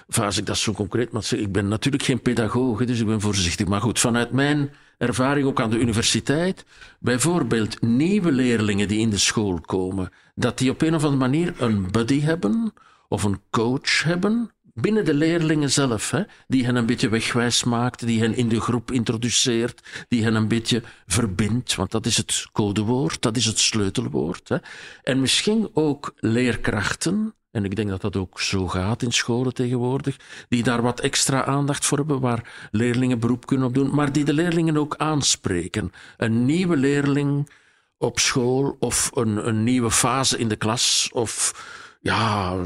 Enfin, 0.08 0.24
als 0.24 0.38
ik 0.38 0.46
dat 0.46 0.58
zo 0.58 0.72
concreet 0.72 1.12
mag 1.12 1.24
zeggen, 1.24 1.48
ik 1.48 1.52
ben 1.52 1.68
natuurlijk 1.68 2.04
geen 2.04 2.20
pedagoog, 2.20 2.84
dus 2.84 3.00
ik 3.00 3.06
ben 3.06 3.20
voorzichtig. 3.20 3.66
Maar 3.66 3.80
goed, 3.80 3.98
vanuit 3.98 4.32
mijn 4.32 4.70
ervaring 4.98 5.46
ook 5.46 5.60
aan 5.60 5.70
de 5.70 5.78
universiteit. 5.78 6.64
Bijvoorbeeld 7.00 7.82
nieuwe 7.82 8.32
leerlingen 8.32 8.88
die 8.88 8.98
in 8.98 9.10
de 9.10 9.18
school 9.18 9.60
komen, 9.60 10.12
dat 10.34 10.58
die 10.58 10.70
op 10.70 10.82
een 10.82 10.94
of 10.94 11.04
andere 11.04 11.28
manier 11.28 11.54
een 11.58 11.90
buddy 11.90 12.20
hebben 12.20 12.72
of 13.08 13.22
een 13.22 13.40
coach 13.50 14.02
hebben 14.02 14.50
binnen 14.80 15.04
de 15.04 15.14
leerlingen 15.14 15.70
zelf, 15.70 16.10
hè, 16.10 16.22
die 16.46 16.64
hen 16.64 16.76
een 16.76 16.86
beetje 16.86 17.08
wegwijs 17.08 17.64
maakt, 17.64 18.06
die 18.06 18.20
hen 18.20 18.34
in 18.34 18.48
de 18.48 18.60
groep 18.60 18.90
introduceert, 18.90 20.04
die 20.08 20.22
hen 20.22 20.34
een 20.34 20.48
beetje 20.48 20.82
verbindt, 21.06 21.74
want 21.74 21.90
dat 21.90 22.06
is 22.06 22.16
het 22.16 22.46
codewoord, 22.52 23.22
dat 23.22 23.36
is 23.36 23.44
het 23.44 23.58
sleutelwoord. 23.58 24.48
Hè. 24.48 24.56
En 25.02 25.20
misschien 25.20 25.70
ook 25.72 26.12
leerkrachten 26.16 27.34
en 27.50 27.64
ik 27.64 27.76
denk 27.76 27.88
dat 27.88 28.00
dat 28.00 28.16
ook 28.16 28.40
zo 28.40 28.68
gaat 28.68 29.02
in 29.02 29.12
scholen 29.12 29.54
tegenwoordig, 29.54 30.16
die 30.48 30.62
daar 30.62 30.82
wat 30.82 31.00
extra 31.00 31.44
aandacht 31.44 31.86
voor 31.86 31.98
hebben, 31.98 32.20
waar 32.20 32.68
leerlingen 32.70 33.18
beroep 33.18 33.46
kunnen 33.46 33.66
op 33.66 33.74
doen, 33.74 33.94
maar 33.94 34.12
die 34.12 34.24
de 34.24 34.32
leerlingen 34.32 34.76
ook 34.76 34.96
aanspreken. 34.96 35.92
Een 36.16 36.44
nieuwe 36.44 36.76
leerling 36.76 37.50
op 37.98 38.18
school 38.18 38.76
of 38.78 39.10
een, 39.14 39.48
een 39.48 39.64
nieuwe 39.64 39.90
fase 39.90 40.38
in 40.38 40.48
de 40.48 40.56
klas 40.56 41.10
of 41.12 41.52
ja, 42.00 42.56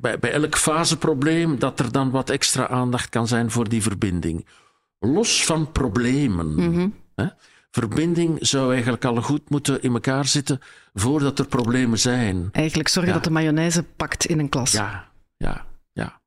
bij, 0.00 0.18
bij 0.18 0.32
elk 0.32 0.56
faseprobleem 0.56 1.58
dat 1.58 1.80
er 1.80 1.92
dan 1.92 2.10
wat 2.10 2.30
extra 2.30 2.68
aandacht 2.68 3.08
kan 3.08 3.28
zijn 3.28 3.50
voor 3.50 3.68
die 3.68 3.82
verbinding. 3.82 4.46
Los 4.98 5.44
van 5.44 5.72
problemen. 5.72 6.54
Mhm. 6.54 6.88
hè? 7.14 7.26
Verbinding 7.74 8.38
zou 8.40 8.72
eigenlijk 8.72 9.04
al 9.04 9.22
goed 9.22 9.50
moeten 9.50 9.82
in 9.82 9.92
elkaar 9.92 10.26
zitten 10.26 10.60
voordat 10.92 11.38
er 11.38 11.46
problemen 11.46 11.98
zijn. 11.98 12.48
Eigenlijk 12.52 12.88
zorgen 12.88 13.12
dat 13.12 13.24
de 13.24 13.30
mayonaise 13.30 13.82
pakt 13.82 14.26
in 14.26 14.38
een 14.38 14.48
klas. 14.48 14.72
Ja, 14.72 15.08
ja, 15.36 15.66
ja. 15.92 16.20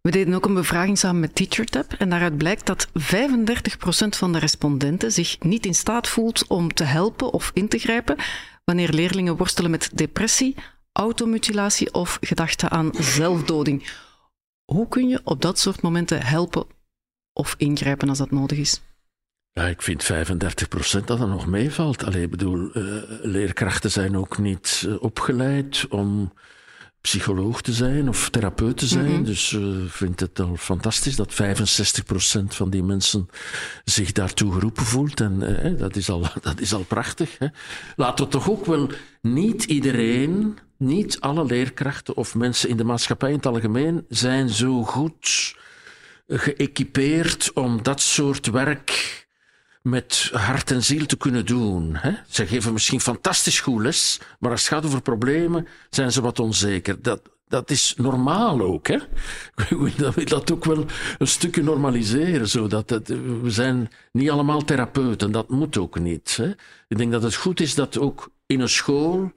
We 0.00 0.10
deden 0.10 0.34
ook 0.34 0.44
een 0.44 0.54
bevraging 0.54 0.98
samen 0.98 1.20
met 1.20 1.34
TeacherTap 1.34 1.92
en 1.92 2.08
daaruit 2.08 2.36
blijkt 2.36 2.66
dat 2.66 2.88
35% 2.88 2.90
van 4.08 4.32
de 4.32 4.38
respondenten 4.38 5.12
zich 5.12 5.40
niet 5.40 5.66
in 5.66 5.74
staat 5.74 6.08
voelt 6.08 6.46
om 6.46 6.74
te 6.74 6.84
helpen 6.84 7.32
of 7.32 7.50
in 7.54 7.68
te 7.68 7.78
grijpen 7.78 8.16
wanneer 8.64 8.92
leerlingen 8.92 9.36
worstelen 9.36 9.70
met 9.70 9.90
depressie, 9.94 10.56
automutilatie 10.92 11.94
of 11.94 12.18
gedachten 12.20 12.70
aan 12.70 12.90
zelfdoding. 12.98 13.90
Hoe 14.64 14.88
kun 14.88 15.08
je 15.08 15.20
op 15.24 15.42
dat 15.42 15.58
soort 15.58 15.82
momenten 15.82 16.22
helpen 16.22 16.66
of 17.32 17.54
ingrijpen 17.58 18.08
als 18.08 18.18
dat 18.18 18.30
nodig 18.30 18.58
is? 18.58 18.80
Ja, 19.58 19.66
ik 19.66 19.82
vind 19.82 20.04
35 20.04 20.68
procent 20.68 21.06
dat 21.06 21.20
er 21.20 21.28
nog 21.28 21.46
meevalt. 21.46 22.04
Alleen, 22.04 22.22
ik 22.22 22.30
bedoel, 22.30 22.70
uh, 22.72 23.02
leerkrachten 23.22 23.90
zijn 23.90 24.16
ook 24.16 24.38
niet 24.38 24.84
uh, 24.86 25.02
opgeleid 25.02 25.86
om 25.88 26.32
psycholoog 27.00 27.62
te 27.62 27.72
zijn 27.72 28.08
of 28.08 28.30
therapeut 28.30 28.76
te 28.76 28.86
zijn. 28.86 29.06
Mm 29.06 29.14
-hmm. 29.14 29.24
Dus 29.24 29.52
ik 29.52 29.60
uh, 29.60 29.84
vind 29.86 30.20
het 30.20 30.40
al 30.40 30.56
fantastisch 30.56 31.16
dat 31.16 31.34
65 31.34 32.04
procent 32.04 32.54
van 32.54 32.70
die 32.70 32.82
mensen 32.82 33.28
zich 33.84 34.12
daartoe 34.12 34.52
geroepen 34.52 34.84
voelt. 34.84 35.20
En 35.20 35.76
dat, 35.78 35.96
is 35.96 36.10
al, 36.10 36.22
dat 36.42 36.60
is 36.60 36.74
al 36.74 36.84
prachtig. 36.84 37.38
Hè? 37.38 37.46
Laten 37.96 38.24
we 38.24 38.30
toch 38.30 38.50
ook 38.50 38.66
wel 38.66 38.90
niet 39.22 39.64
iedereen, 39.64 40.58
niet 40.78 41.20
alle 41.20 41.44
leerkrachten 41.44 42.16
of 42.16 42.34
mensen 42.34 42.68
in 42.68 42.76
de 42.76 42.84
maatschappij 42.84 43.28
in 43.28 43.36
het 43.36 43.46
algemeen 43.46 44.04
zijn 44.08 44.48
zo 44.48 44.82
goed 44.82 45.54
geëquipeerd 46.26 47.50
om 47.52 47.82
dat 47.82 48.00
soort 48.00 48.46
werk 48.46 49.24
met 49.86 50.30
hart 50.32 50.70
en 50.70 50.84
ziel 50.84 51.06
te 51.06 51.16
kunnen 51.16 51.46
doen. 51.46 51.96
Hè? 51.96 52.12
Ze 52.28 52.46
geven 52.46 52.72
misschien 52.72 53.00
fantastisch 53.00 53.60
goed 53.60 53.82
les, 53.82 54.20
maar 54.38 54.50
als 54.50 54.60
het 54.60 54.72
gaat 54.72 54.84
over 54.84 55.02
problemen, 55.02 55.66
zijn 55.90 56.12
ze 56.12 56.20
wat 56.20 56.38
onzeker. 56.38 57.02
Dat, 57.02 57.20
dat 57.48 57.70
is 57.70 57.94
normaal 57.96 58.60
ook. 58.60 58.86
Hè? 58.86 58.94
Ik 59.68 59.96
wil 59.96 60.24
dat 60.24 60.52
ook 60.52 60.64
wel 60.64 60.84
een 61.18 61.26
stukje 61.26 61.62
normaliseren. 61.62 62.48
Zodat 62.48 62.90
we 63.42 63.50
zijn 63.50 63.88
niet 64.12 64.30
allemaal 64.30 64.64
therapeuten, 64.64 65.32
dat 65.32 65.48
moet 65.48 65.76
ook 65.76 65.98
niet. 65.98 66.36
Hè? 66.36 66.50
Ik 66.88 66.98
denk 66.98 67.12
dat 67.12 67.22
het 67.22 67.34
goed 67.34 67.60
is 67.60 67.74
dat 67.74 67.98
ook 67.98 68.30
in 68.46 68.60
een 68.60 68.68
school 68.68 69.32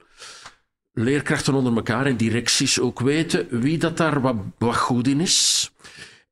leerkrachten 0.92 1.54
onder 1.54 1.76
elkaar 1.76 2.06
en 2.06 2.16
directies 2.16 2.80
ook 2.80 3.00
weten 3.00 3.60
wie 3.60 3.78
dat 3.78 3.96
daar 3.96 4.20
wat, 4.20 4.36
wat 4.58 4.76
goed 4.76 5.08
in 5.08 5.20
is. 5.20 5.70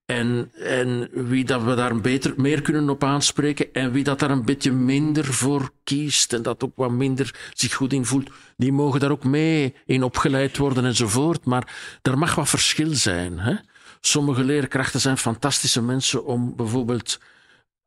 En, 0.09 0.51
en 0.55 1.09
wie 1.13 1.45
dat 1.45 1.63
we 1.63 1.75
daar 1.75 2.01
beter, 2.01 2.35
meer 2.37 2.63
kunnen 2.63 2.91
op 2.91 3.05
aanspreken 3.05 3.73
en 3.73 3.93
wie 3.93 4.05
dat 4.05 4.19
daar 4.19 4.31
een 4.31 4.45
beetje 4.45 4.73
minder 4.73 5.25
voor 5.25 5.71
kiest 5.85 6.33
en 6.33 6.43
dat 6.43 6.65
ook 6.65 6.73
wat 6.77 6.91
minder 6.91 7.51
zich 7.53 7.75
goed 7.75 7.93
in 7.93 8.05
voelt, 8.05 8.31
die 8.57 8.73
mogen 8.73 9.01
daar 9.01 9.11
ook 9.11 9.25
mee 9.25 9.75
in 9.87 10.03
opgeleid 10.03 10.57
worden 10.57 10.85
enzovoort. 10.85 11.45
Maar 11.45 11.99
er 12.03 12.19
mag 12.19 12.35
wat 12.35 12.49
verschil 12.49 12.95
zijn. 12.95 13.39
Hè? 13.39 13.55
Sommige 14.01 14.45
leerkrachten 14.45 15.01
zijn 15.01 15.19
fantastische 15.19 15.83
mensen 15.83 16.25
om 16.25 16.57
bijvoorbeeld 16.57 17.21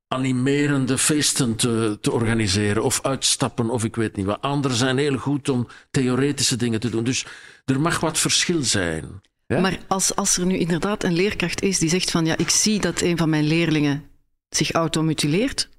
animerende 0.07 0.97
feesten 0.97 1.55
te, 1.55 1.97
te 2.01 2.11
organiseren 2.11 2.83
of 2.83 3.01
uitstappen 3.01 3.69
of 3.69 3.83
ik 3.83 3.95
weet 3.95 4.15
niet 4.15 4.25
wat. 4.25 4.41
Anderen 4.41 4.77
zijn 4.77 4.97
heel 4.97 5.17
goed 5.17 5.49
om 5.49 5.67
theoretische 5.91 6.55
dingen 6.55 6.79
te 6.79 6.89
doen. 6.89 7.03
Dus 7.03 7.25
er 7.65 7.79
mag 7.79 7.99
wat 7.99 8.19
verschil 8.19 8.63
zijn. 8.63 9.21
Ja? 9.51 9.59
Maar 9.59 9.79
als, 9.87 10.15
als 10.15 10.37
er 10.37 10.45
nu 10.45 10.57
inderdaad 10.57 11.03
een 11.03 11.13
leerkracht 11.13 11.61
is 11.61 11.79
die 11.79 11.89
zegt 11.89 12.11
van 12.11 12.25
ja, 12.25 12.37
ik 12.37 12.49
zie 12.49 12.79
dat 12.79 13.01
een 13.01 13.17
van 13.17 13.29
mijn 13.29 13.43
leerlingen 13.43 14.03
zich 14.49 14.71
automutileert, 14.71 15.69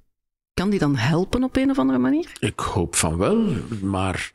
kan 0.55 0.71
die 0.71 0.79
dan 0.79 0.97
helpen 0.97 1.45
op 1.45 1.57
een 1.57 1.71
of 1.71 1.79
andere 1.79 1.99
manier? 1.99 2.33
Ik 2.41 2.61
hoop 2.61 2.97
van 2.97 3.17
wel, 3.17 3.57
maar 3.83 4.31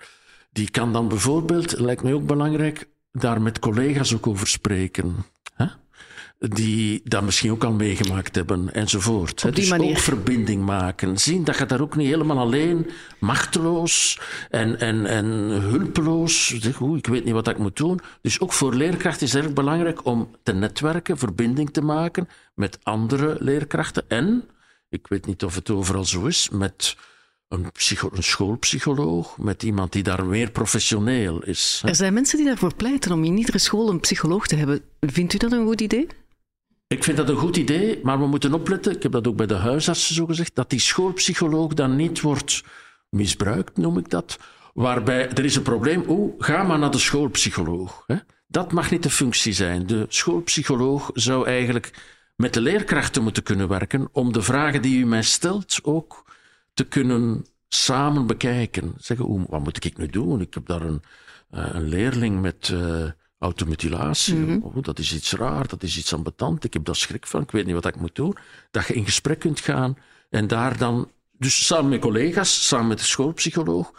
die 0.51 0.71
kan 0.71 0.93
dan 0.93 1.07
bijvoorbeeld, 1.07 1.79
lijkt 1.79 2.03
mij 2.03 2.13
ook 2.13 2.25
belangrijk, 2.25 2.87
daar 3.11 3.41
met 3.41 3.59
collega's 3.59 4.13
ook 4.13 4.27
over 4.27 4.47
spreken. 4.47 5.15
Die 6.39 7.01
dat 7.03 7.23
misschien 7.23 7.51
ook 7.51 7.63
al 7.63 7.71
meegemaakt 7.71 8.35
hebben 8.35 8.73
enzovoort. 8.73 9.43
Op 9.45 9.55
die 9.55 9.61
dus 9.61 9.69
manier. 9.69 9.89
ook 9.89 9.97
verbinding 9.97 10.65
maken. 10.65 11.17
Zien 11.17 11.43
dat 11.43 11.57
je 11.57 11.65
daar 11.65 11.81
ook 11.81 11.95
niet 11.95 12.07
helemaal 12.07 12.39
alleen, 12.39 12.89
machteloos 13.19 14.19
en, 14.49 14.79
en, 14.79 15.05
en 15.05 15.25
hulpeloos. 15.61 16.47
Zeg, 16.47 16.79
ik 16.79 17.07
weet 17.07 17.23
niet 17.23 17.33
wat 17.33 17.47
ik 17.47 17.57
moet 17.57 17.75
doen. 17.75 17.99
Dus 18.21 18.39
ook 18.39 18.53
voor 18.53 18.73
leerkrachten 18.73 19.27
is 19.27 19.33
het 19.33 19.43
erg 19.43 19.53
belangrijk 19.53 20.05
om 20.05 20.35
te 20.43 20.53
netwerken, 20.53 21.17
verbinding 21.17 21.69
te 21.69 21.81
maken 21.81 22.27
met 22.55 22.79
andere 22.83 23.37
leerkrachten. 23.39 24.03
En, 24.07 24.43
ik 24.89 25.07
weet 25.07 25.25
niet 25.25 25.43
of 25.43 25.55
het 25.55 25.69
overal 25.69 26.05
zo 26.05 26.25
is, 26.25 26.49
met 26.49 26.95
een, 27.47 27.71
psycho- 27.71 28.11
een 28.13 28.23
schoolpsycholoog, 28.23 29.37
met 29.37 29.63
iemand 29.63 29.91
die 29.91 30.03
daar 30.03 30.25
meer 30.25 30.51
professioneel 30.51 31.43
is. 31.43 31.79
hè. 31.81 31.89
Er 31.89 31.95
zijn 31.95 32.13
mensen 32.13 32.37
die 32.37 32.47
daarvoor 32.47 32.75
pleiten 32.75 33.11
om 33.11 33.23
in 33.23 33.37
iedere 33.37 33.59
school 33.59 33.89
een 33.89 33.99
psycholoog 33.99 34.47
te 34.47 34.55
hebben. 34.55 34.81
Vindt 34.99 35.33
u 35.33 35.37
dat 35.37 35.51
een 35.51 35.65
goed 35.65 35.81
idee? 35.81 36.07
Ik 36.87 37.03
vind 37.03 37.17
dat 37.17 37.29
een 37.29 37.35
goed 37.35 37.57
idee, 37.57 37.99
maar 38.03 38.19
we 38.19 38.27
moeten 38.27 38.53
opletten, 38.53 38.95
ik 38.95 39.03
heb 39.03 39.11
dat 39.11 39.27
ook 39.27 39.35
bij 39.35 39.45
de 39.45 39.55
huisartsen 39.55 40.15
zo 40.15 40.25
gezegd, 40.25 40.55
dat 40.55 40.69
die 40.69 40.79
schoolpsycholoog 40.79 41.73
dan 41.73 41.95
niet 41.95 42.21
wordt 42.21 42.63
misbruikt, 43.09 43.77
noem 43.77 43.97
ik 43.97 44.09
dat. 44.09 44.39
Waarbij 44.73 45.29
er 45.29 45.45
is 45.45 45.55
een 45.55 45.61
probleem, 45.61 46.03
oeh, 46.07 46.33
ga 46.37 46.63
maar 46.63 46.79
naar 46.79 46.91
de 46.91 46.97
schoolpsycholoog. 46.97 48.03
Hè? 48.05 48.15
Dat 48.47 48.71
mag 48.71 48.91
niet 48.91 49.03
de 49.03 49.09
functie 49.09 49.53
zijn. 49.53 49.87
De 49.87 50.05
schoolpsycholoog 50.09 51.09
zou 51.13 51.47
eigenlijk 51.47 51.93
met 52.35 52.53
de 52.53 52.61
leerkrachten 52.61 53.23
moeten 53.23 53.43
kunnen 53.43 53.67
werken 53.67 54.09
om 54.11 54.33
de 54.33 54.41
vragen 54.41 54.81
die 54.81 54.99
u 54.99 55.05
mij 55.05 55.23
stelt 55.23 55.79
ook 55.83 56.25
te 56.73 56.83
kunnen 56.83 57.45
samen 57.67 58.27
bekijken. 58.27 58.93
Zeggen, 58.97 59.45
wat 59.49 59.63
moet 59.63 59.85
ik 59.85 59.97
nu 59.97 60.07
doen? 60.07 60.41
Ik 60.41 60.53
heb 60.53 60.65
daar 60.65 60.81
een, 60.81 61.01
eh, 61.49 61.69
een 61.71 61.87
leerling 61.87 62.41
met 62.41 62.69
eh, 62.73 63.05
automutilatie. 63.39 64.61
Oh, 64.61 64.75
dat 64.81 64.99
is 64.99 65.13
iets 65.13 65.31
raar, 65.31 65.67
dat 65.67 65.83
is 65.83 65.97
iets 65.97 66.13
ambetant. 66.13 66.63
Ik 66.63 66.73
heb 66.73 66.85
daar 66.85 66.95
schrik 66.95 67.27
van, 67.27 67.41
ik 67.41 67.51
weet 67.51 67.65
niet 67.65 67.73
wat 67.73 67.85
ik 67.85 67.99
moet 67.99 68.15
doen. 68.15 68.37
Dat 68.71 68.87
je 68.87 68.93
in 68.93 69.05
gesprek 69.05 69.39
kunt 69.39 69.59
gaan 69.59 69.97
en 70.29 70.47
daar 70.47 70.77
dan, 70.77 71.11
dus 71.31 71.65
samen 71.65 71.89
met 71.89 71.99
collega's, 71.99 72.67
samen 72.67 72.87
met 72.87 72.97
de 72.97 73.03
schoolpsycholoog, 73.03 73.93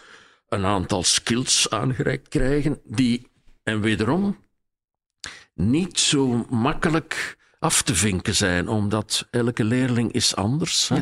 een 0.49 0.65
aantal 0.65 1.03
skills 1.03 1.71
aangereikt 1.71 2.29
krijgen 2.29 2.81
die, 2.85 3.31
en 3.63 3.81
wederom, 3.81 4.37
niet 5.55 5.99
zo 5.99 6.47
makkelijk 6.51 7.37
af 7.59 7.83
te 7.83 7.95
vinken 7.95 8.35
zijn, 8.35 8.69
omdat 8.69 9.27
elke 9.31 9.65
leerling 9.65 10.13
is 10.13 10.37
anders. 10.37 10.89
Hè? 10.89 10.99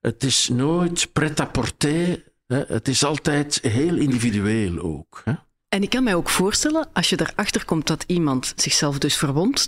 Het 0.00 0.24
is 0.24 0.48
nooit 0.48 1.12
pret-à-porter, 1.12 2.24
hè? 2.46 2.64
het 2.66 2.88
is 2.88 3.04
altijd 3.04 3.58
heel 3.62 3.96
individueel 3.96 4.78
ook. 4.78 5.22
Hè? 5.24 5.32
En 5.74 5.82
ik 5.82 5.90
kan 5.90 6.04
mij 6.04 6.14
ook 6.14 6.28
voorstellen, 6.28 6.88
als 6.92 7.08
je 7.08 7.20
erachter 7.20 7.64
komt 7.64 7.86
dat 7.86 8.04
iemand 8.06 8.52
zichzelf 8.56 8.98
dus 8.98 9.16
verwondt. 9.16 9.66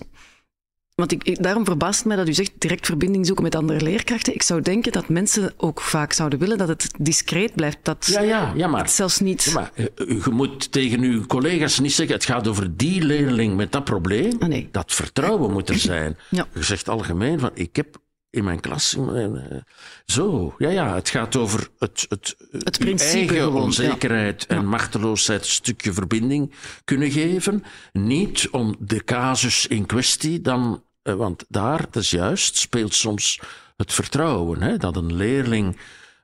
Want 0.95 1.13
ik, 1.13 1.43
daarom 1.43 1.65
verbaast 1.65 1.99
het 1.99 2.07
mij 2.07 2.17
dat 2.17 2.29
u 2.29 2.33
zegt 2.33 2.53
direct 2.59 2.87
verbinding 2.87 3.27
zoeken 3.27 3.45
met 3.45 3.55
andere 3.55 3.81
leerkrachten. 3.81 4.35
Ik 4.35 4.43
zou 4.43 4.63
denken 4.63 4.93
dat 4.93 5.09
mensen 5.09 5.53
ook 5.57 5.81
vaak 5.81 6.13
zouden 6.13 6.39
willen 6.39 6.59
dat 6.59 6.69
het 6.69 6.91
discreet 6.99 7.55
blijft. 7.55 7.79
Dat 7.83 8.07
Ja, 8.07 8.21
ja, 8.21 8.53
ja, 8.57 8.67
maar 8.67 8.81
het 8.81 8.91
zelfs 8.91 9.21
niet. 9.21 9.43
Ja, 9.45 9.53
maar 9.53 9.71
eh, 9.75 9.87
je 10.25 10.31
moet 10.31 10.73
tegen 10.73 11.01
uw 11.01 11.27
collega's 11.27 11.79
niet 11.79 11.93
zeggen: 11.93 12.15
het 12.15 12.25
gaat 12.25 12.49
over 12.49 12.77
die 12.77 13.03
leerling 13.03 13.57
met 13.57 13.73
dat 13.73 13.85
probleem. 13.85 14.37
Ah, 14.39 14.49
nee. 14.49 14.69
Dat 14.73 14.93
vertrouwen 14.93 15.53
moet 15.53 15.69
er 15.69 15.79
zijn. 15.79 16.17
Ja. 16.31 16.47
Je 16.55 16.63
zegt 16.63 16.89
algemeen 16.89 17.39
van: 17.39 17.51
ik 17.55 17.77
heb 17.77 17.99
in 18.37 18.45
mijn 18.45 18.61
klas. 18.61 18.97
mijn, 18.97 19.37
eh, 19.37 19.57
zo, 20.05 20.55
ja, 20.59 20.69
ja, 20.69 20.95
het 20.95 21.09
gaat 21.09 21.37
over 21.37 21.69
het, 21.79 22.07
het, 22.09 22.37
Het 22.51 22.79
principe 22.79 23.17
eigen 23.19 23.37
gewoon, 23.37 23.63
onzekerheid 23.63 24.47
en 24.47 24.67
machteloosheid 24.67 25.41
een 25.41 25.47
stukje 25.47 25.93
verbinding 25.93 26.53
kunnen 26.85 27.11
geven. 27.11 27.65
Niet 27.93 28.49
om 28.51 28.77
de 28.79 29.05
casus 29.05 29.67
in 29.67 29.87
kwestie 29.87 30.41
dan. 30.41 30.83
eh, 31.03 31.15
Want 31.15 31.45
daar, 31.49 31.81
dat 31.91 32.03
is 32.03 32.11
juist, 32.11 32.57
speelt 32.57 32.95
soms 32.95 33.41
het 33.77 33.93
vertrouwen. 33.93 34.63
Hè, 34.63 34.77
dat 34.77 34.97
een 34.97 35.15
leerling 35.15 35.77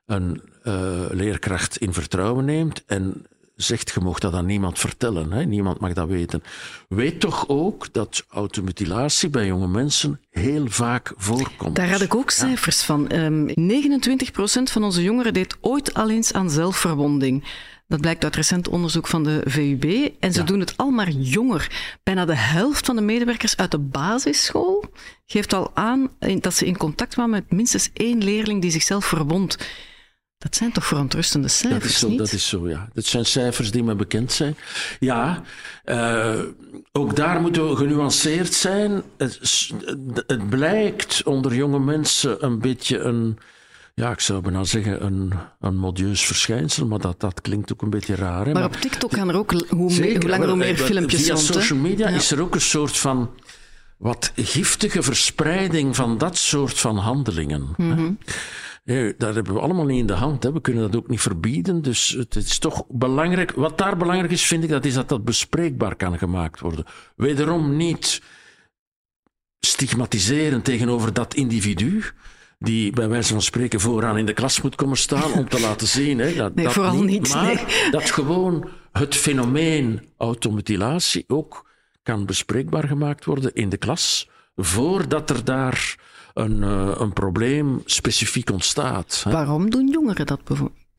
een 0.05 0.41
eh, 0.63 1.05
leerkracht 1.11 1.77
in 1.77 1.93
vertrouwen 1.93 2.45
neemt 2.45 2.83
en 2.85 3.25
zegt, 3.55 3.91
je 3.93 3.99
mag 3.99 4.19
dat 4.19 4.33
aan 4.33 4.45
niemand 4.45 4.79
vertellen, 4.79 5.31
hè? 5.31 5.43
niemand 5.45 5.79
mag 5.79 5.93
dat 5.93 6.07
weten. 6.07 6.43
Weet 6.87 7.19
toch 7.19 7.47
ook 7.47 7.93
dat 7.93 8.23
automutilatie 8.29 9.29
bij 9.29 9.45
jonge 9.45 9.67
mensen 9.67 10.19
heel 10.29 10.67
vaak 10.67 11.13
voorkomt. 11.17 11.75
Daar 11.75 11.89
had 11.91 12.01
ik 12.01 12.15
ook 12.15 12.29
cijfers 12.31 12.81
van. 12.83 13.07
Ehm 13.09 13.47
29% 13.47 14.71
van 14.71 14.83
onze 14.83 15.03
jongeren 15.03 15.33
deed 15.33 15.57
ooit 15.61 15.93
al 15.93 16.09
eens 16.09 16.33
aan 16.33 16.49
zelfverwonding. 16.49 17.43
Dat 17.87 18.01
blijkt 18.01 18.23
uit 18.23 18.35
recent 18.35 18.67
onderzoek 18.67 19.07
van 19.07 19.23
de 19.23 19.41
VUB. 19.45 20.11
En 20.19 20.33
ze 20.33 20.39
Ja. 20.39 20.45
doen 20.45 20.59
het 20.59 20.77
al 20.77 20.89
maar 20.89 21.09
jonger. 21.09 21.71
Bijna 22.03 22.25
de 22.25 22.35
helft 22.35 22.85
van 22.85 22.95
de 22.95 23.01
medewerkers 23.01 23.57
uit 23.57 23.71
de 23.71 23.79
basisschool 23.79 24.83
geeft 25.25 25.53
al 25.53 25.71
aan 25.73 26.09
dat 26.39 26.53
ze 26.53 26.65
in 26.65 26.77
contact 26.77 27.13
kwamen 27.13 27.31
met 27.31 27.51
minstens 27.51 27.89
één 27.93 28.23
leerling 28.23 28.61
die 28.61 28.71
zichzelf 28.71 29.05
verwondt. 29.05 29.57
Dat 30.43 30.55
zijn 30.55 30.71
toch 30.71 30.85
verontrustende 30.85 31.47
cijfers, 31.47 31.81
Dat 31.81 31.91
is, 31.91 31.99
zo, 31.99 32.07
niet? 32.09 32.17
dat 32.17 32.31
is 32.31 32.47
zo, 32.47 32.69
ja. 32.69 32.89
Dat 32.93 33.05
zijn 33.05 33.25
cijfers 33.25 33.71
die 33.71 33.83
me 33.83 33.95
bekend 33.95 34.31
zijn. 34.31 34.55
Ja, 34.99 35.41
eh, 35.83 36.39
ook 36.91 37.15
daar 37.15 37.41
moeten 37.41 37.69
we 37.69 37.75
genuanceerd 37.75 38.53
zijn. 38.53 39.03
Het, 39.17 40.49
blijkt 40.49 41.23
onder 41.23 41.55
jonge 41.55 41.79
mensen 41.79 42.45
een 42.45 42.59
beetje 42.59 42.99
een, 42.99 43.37
ja, 43.93 44.11
ik 44.11 44.19
zou 44.19 44.41
bijna 44.41 44.63
zeggen, 44.63 45.05
een, 45.05 45.33
een 45.59 45.75
modieus 45.77 46.25
verschijnsel, 46.25 46.85
maar 46.87 46.99
dat, 46.99 47.19
dat 47.19 47.41
klinkt 47.41 47.73
ook 47.73 47.81
een 47.81 47.89
beetje 47.89 48.15
raar. 48.15 48.45
Hè? 48.45 48.51
Maar 48.53 48.65
op 48.65 48.75
TikTok 48.75 49.13
gaan 49.13 49.29
er 49.29 49.35
ook, 49.37 49.51
hoe, 49.69 49.91
Zeker, 49.91 50.21
hoe 50.21 50.29
langer 50.29 50.47
hoe 50.47 50.57
meer 50.57 50.77
filmpjes 50.77 51.21
Via 51.23 51.33
rond. 51.33 51.47
hè? 51.47 51.53
social 51.53 51.79
media 51.79 52.09
Ja. 52.09 52.15
is 52.15 52.31
er 52.31 52.41
ook 52.41 52.55
een 52.55 52.61
soort 52.61 52.97
van 52.97 53.29
wat 53.97 54.31
giftige 54.35 55.01
verspreiding 55.03 55.95
van 55.95 56.17
dat 56.17 56.37
soort 56.37 56.79
van 56.79 56.97
handelingen. 56.97 57.67
hè. 57.77 58.09
Dat 59.17 59.35
hebben 59.35 59.53
we 59.53 59.59
allemaal 59.59 59.85
niet 59.85 59.99
in 59.99 60.07
de 60.07 60.13
hand. 60.13 60.43
Hè. 60.43 60.51
We 60.51 60.61
kunnen 60.61 60.83
dat 60.83 60.95
ook 60.95 61.07
niet 61.07 61.21
verbieden. 61.21 61.81
Dus 61.81 62.09
het 62.09 62.35
is 62.35 62.59
toch 62.59 62.85
belangrijk. 62.87 63.51
Wat 63.51 63.77
daar 63.77 63.97
belangrijk 63.97 64.31
is, 64.31 64.45
vind 64.45 64.63
ik, 64.63 64.69
dat 64.69 64.85
is 64.85 64.93
dat 64.93 65.09
dat 65.09 65.23
bespreekbaar 65.23 65.95
kan 65.95 66.17
gemaakt 66.17 66.59
worden. 66.59 66.85
Wederom 67.15 67.75
niet 67.75 68.21
stigmatiseren 69.59 70.61
tegenover 70.61 71.13
dat 71.13 71.33
individu. 71.33 72.03
Die 72.59 72.91
bij 72.91 73.09
wijze 73.09 73.33
van 73.33 73.41
spreken 73.41 73.79
vooraan 73.79 74.17
in 74.17 74.25
de 74.25 74.33
klas 74.33 74.61
moet 74.61 74.75
komen 74.75 74.97
staan 74.97 75.33
om 75.33 75.49
te 75.49 75.59
laten 75.59 75.87
zien. 75.87 76.19
Hè, 76.19 76.33
dat, 76.33 76.53
Nee, 76.55 76.65
dat 76.65 76.73
vooral 76.73 77.03
niet, 77.03 77.33
Maar 77.33 77.45
nee. 77.45 77.91
dat 77.91 78.11
gewoon 78.11 78.69
het 78.91 79.15
fenomeen 79.15 80.09
automutilatie 80.17 81.23
ook 81.27 81.69
kan 82.03 82.25
bespreekbaar 82.25 82.87
gemaakt 82.87 83.25
worden 83.25 83.53
in 83.53 83.69
de 83.69 83.77
klas. 83.77 84.29
Voordat 84.55 85.29
er 85.29 85.43
daar 85.43 85.95
een, 86.33 86.63
eh, 86.63 86.95
een 86.97 87.13
probleem 87.13 87.81
specifiek 87.85 88.51
ontstaat. 88.51 89.21
Hè. 89.23 89.31
Waarom 89.31 89.69
doen 89.69 89.87
jongeren 89.87 90.25
dat, 90.25 90.39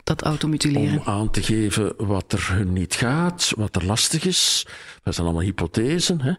dat 0.05 0.23
automutileren? 0.23 0.99
Om 0.99 1.07
aan 1.07 1.31
te 1.31 1.42
geven 1.42 1.94
wat 1.97 2.33
er 2.33 2.53
hun 2.53 2.73
niet 2.73 2.94
gaat, 2.94 3.53
wat 3.57 3.77
er 3.77 3.85
lastig 3.85 4.25
is. 4.25 4.66
Dat 5.03 5.14
zijn 5.14 5.27
allemaal 5.27 5.44
hypothesen. 5.44 6.20
Hè? 6.20 6.33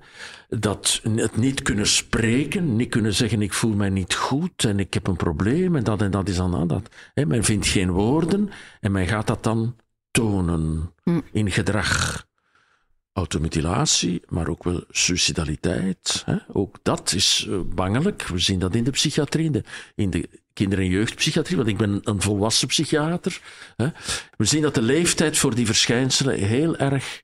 Dat 0.50 1.02
het 1.16 1.38
niet 1.38 1.62
kunnen 1.62 1.88
spreken, 1.88 2.76
niet 2.76 2.90
kunnen 2.90 3.14
zeggen: 3.14 3.42
Ik 3.42 3.54
voel 3.54 3.74
mij 3.74 3.90
niet 3.90 4.14
goed 4.14 4.64
en 4.64 4.80
ik 4.80 4.94
heb 4.94 5.08
een 5.08 5.16
probleem 5.16 5.76
en 5.76 5.84
dat 5.84 6.02
en 6.02 6.12
dat 6.12 6.30
is 6.30 6.36
dan 6.36 6.56
aan 6.56 6.68
dat. 6.68 6.90
Hè? 7.14 7.26
Men 7.26 7.44
vindt 7.44 7.68
geen 7.68 7.92
woorden 7.92 8.50
en 8.80 8.92
men 8.92 9.08
gaat 9.08 9.28
dat 9.28 9.44
dan 9.44 9.76
tonen 10.12 10.94
in 11.32 11.52
gedrag. 11.52 12.26
Automutilatie, 13.16 14.22
maar 14.28 14.48
ook 14.48 14.64
wel 14.64 14.84
suicidaliteit. 14.90 16.24
Hè? 16.26 16.36
Ook 16.48 16.78
dat 16.84 17.14
is 17.14 17.48
eh, 17.50 17.60
bangelijk. 17.66 18.28
We 18.28 18.40
zien 18.40 18.60
dat 18.60 18.76
in 18.76 18.84
de 18.84 18.92
psychiatrie, 18.92 19.46
in 19.46 19.52
de, 19.52 19.64
in 19.96 20.10
de 20.10 20.30
kinder- 20.54 20.80
en 20.80 20.90
jeugdpsychiatrie, 20.90 21.58
want 21.58 21.70
ik 21.70 21.78
ben 21.78 22.02
een 22.04 22.22
volwassen 22.22 22.68
psychiater. 22.68 23.42
Hè? 23.76 23.88
We 24.38 24.46
zien 24.46 24.62
dat 24.62 24.76
de 24.76 24.82
leeftijd 24.82 25.38
voor 25.38 25.56
die 25.56 25.66
verschijnselen 25.66 26.36
heel 26.36 26.76
erg 26.78 27.22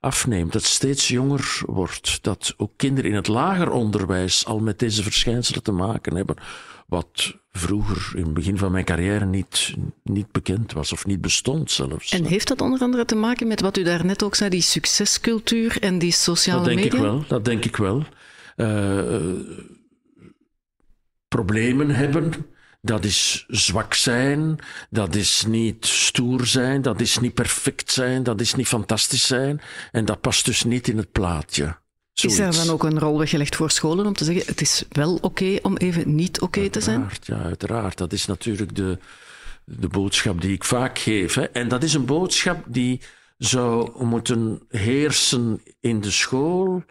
afneemt, 0.00 0.52
dat 0.52 0.62
steeds 0.62 1.08
jonger 1.08 1.60
wordt, 1.66 2.18
dat 2.22 2.54
ook 2.56 2.72
kinderen 2.76 3.10
in 3.10 3.16
het 3.16 3.28
lager 3.28 3.70
onderwijs 3.70 4.46
al 4.46 4.58
met 4.58 4.78
deze 4.78 5.02
verschijnselen 5.02 5.62
te 5.62 5.72
maken 5.72 6.16
hebben, 6.16 6.36
wat 6.88 7.34
vroeger 7.50 8.18
in 8.18 8.24
het 8.24 8.34
begin 8.34 8.58
van 8.58 8.72
mijn 8.72 8.84
carrière 8.84 9.24
niet, 9.24 9.74
niet 10.02 10.32
bekend 10.32 10.72
was 10.72 10.92
of 10.92 11.06
niet 11.06 11.20
bestond 11.20 11.70
zelfs. 11.70 12.12
En 12.12 12.24
heeft 12.24 12.48
dat 12.48 12.60
onder 12.60 12.80
andere 12.80 13.04
te 13.04 13.14
maken 13.14 13.46
met 13.46 13.60
wat 13.60 13.76
u 13.76 13.82
daarnet 13.82 14.22
ook 14.22 14.34
zei, 14.34 14.50
die 14.50 14.60
succescultuur 14.60 15.82
en 15.82 15.98
die 15.98 16.12
sociale 16.12 16.58
Dat 16.58 16.68
denk 16.68 16.80
media? 16.80 16.98
ik 16.98 17.04
wel, 17.04 17.24
dat 17.28 17.44
denk 17.44 17.64
ik 17.64 17.76
wel. 17.76 18.04
Eh, 18.56 19.12
problemen 21.28 21.90
hebben, 21.90 22.32
dat 22.80 23.04
is 23.04 23.44
zwak 23.48 23.94
zijn, 23.94 24.58
dat 24.90 25.14
is 25.14 25.44
niet 25.46 25.86
stoer 25.86 26.46
zijn, 26.46 26.82
dat 26.82 27.00
is 27.00 27.18
niet 27.18 27.34
perfect 27.34 27.92
zijn, 27.92 28.22
dat 28.22 28.40
is 28.40 28.54
niet 28.54 28.68
fantastisch 28.68 29.26
zijn. 29.26 29.60
En 29.92 30.04
dat 30.04 30.20
past 30.20 30.44
dus 30.44 30.64
niet 30.64 30.88
in 30.88 30.96
het 30.96 31.12
plaatje. 31.12 31.76
Is 32.24 32.38
er 32.38 32.52
Zoiets. 32.52 32.64
dan 32.64 32.74
ook 32.74 32.84
een 32.84 32.98
rol 32.98 33.18
weggelegd 33.18 33.56
voor 33.56 33.70
scholen 33.70 34.06
om 34.06 34.12
te 34.12 34.24
zeggen, 34.24 34.46
het 34.46 34.60
is 34.60 34.84
wel 34.88 35.18
oké 35.20 35.58
om 35.62 35.76
even 35.76 36.14
niet 36.14 36.40
oké 36.40 36.68
te 36.68 36.80
zijn? 36.80 37.10
Ja, 37.22 37.42
uiteraard. 37.42 37.98
Dat 37.98 38.12
is 38.12 38.26
natuurlijk 38.26 38.76
de, 38.76 38.98
de 39.64 39.88
boodschap 39.88 40.40
die 40.40 40.52
ik 40.52 40.64
vaak 40.64 40.98
geef. 40.98 41.34
Hè. 41.34 41.44
En 41.44 41.68
dat 41.68 41.82
is 41.82 41.94
een 41.94 42.06
boodschap 42.06 42.64
die 42.66 43.00
zou 43.38 44.04
moeten 44.04 44.62
heersen 44.68 45.62
in 45.80 46.00
de 46.00 46.10
school, 46.10 46.82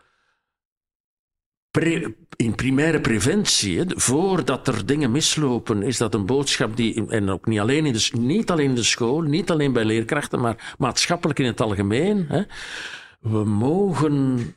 in 2.35 2.55
primaire 2.55 3.01
preventie, 3.01 3.79
hè, 3.79 3.83
voordat 3.87 4.67
er 4.67 4.85
dingen 4.85 5.11
mislopen, 5.11 5.83
is 5.83 5.97
dat 5.97 6.13
een 6.13 6.25
boodschap 6.25 6.77
die, 6.77 7.07
en 7.09 7.29
ook 7.29 7.45
niet 7.45 7.59
alleen 7.59 7.85
in 7.85 7.93
de, 7.93 8.09
niet 8.11 8.51
alleen 8.51 8.69
in 8.69 8.75
de 8.75 8.83
school, 8.83 9.21
niet 9.21 9.51
alleen 9.51 9.73
bij 9.73 9.85
leerkrachten, 9.85 10.39
maar 10.39 10.75
maatschappelijk 10.77 11.39
in 11.39 11.45
het 11.45 11.61
algemeen. 11.61 12.25
Hè. 12.27 12.41
We 13.31 13.43
mogen 13.45 14.55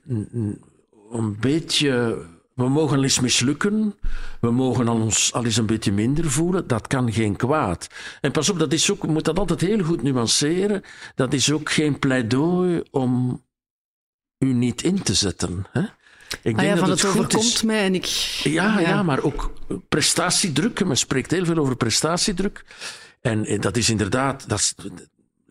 een 1.11 1.37
beetje 1.41 2.25
we 2.61 2.69
mogen 2.69 3.03
eens 3.03 3.21
mislukken. 3.21 3.95
We 4.41 4.51
mogen 4.51 4.89
ons 4.89 5.33
al 5.33 5.45
eens 5.45 5.57
een 5.57 5.67
beetje 5.67 5.93
minder 5.93 6.31
voelen. 6.31 6.67
Dat 6.67 6.87
kan 6.87 7.13
geen 7.13 7.37
kwaad. 7.37 7.87
En 8.21 8.33
pas 8.33 8.49
op, 8.49 8.59
dat 8.59 8.73
is 8.73 8.91
ook, 8.91 9.07
moet 9.07 9.25
dat 9.25 9.39
altijd 9.39 9.61
heel 9.61 9.85
goed 9.85 10.03
nuanceren. 10.03 10.83
Dat 11.15 11.33
is 11.33 11.53
ook 11.53 11.71
geen 11.71 11.99
pleidooi 11.99 12.83
om 12.91 13.43
u 14.39 14.53
niet 14.53 14.83
in 14.83 15.03
te 15.03 15.15
zetten. 15.15 15.67
Hè? 15.71 15.83
Ik 16.43 16.59
ah 16.59 16.65
ja, 16.65 16.77
van 16.77 16.91
het, 16.91 17.03
het 17.03 17.11
overkomt 17.11 17.63
mij 17.63 17.85
en 17.85 17.95
ik... 17.95 18.05
Ja, 18.05 18.81
ja, 18.81 18.89
ja. 18.89 19.03
maar 19.03 19.23
ook 19.23 19.53
prestatiedruk. 19.89 20.85
Men 20.85 20.97
spreekt 20.97 21.31
heel 21.31 21.45
veel 21.45 21.59
over 21.59 21.77
prestatiedruk. 21.77 22.65
En 23.21 23.61
dat 23.61 23.77
is 23.77 23.91
inderdaad... 23.91 24.49
Dat 24.49 24.75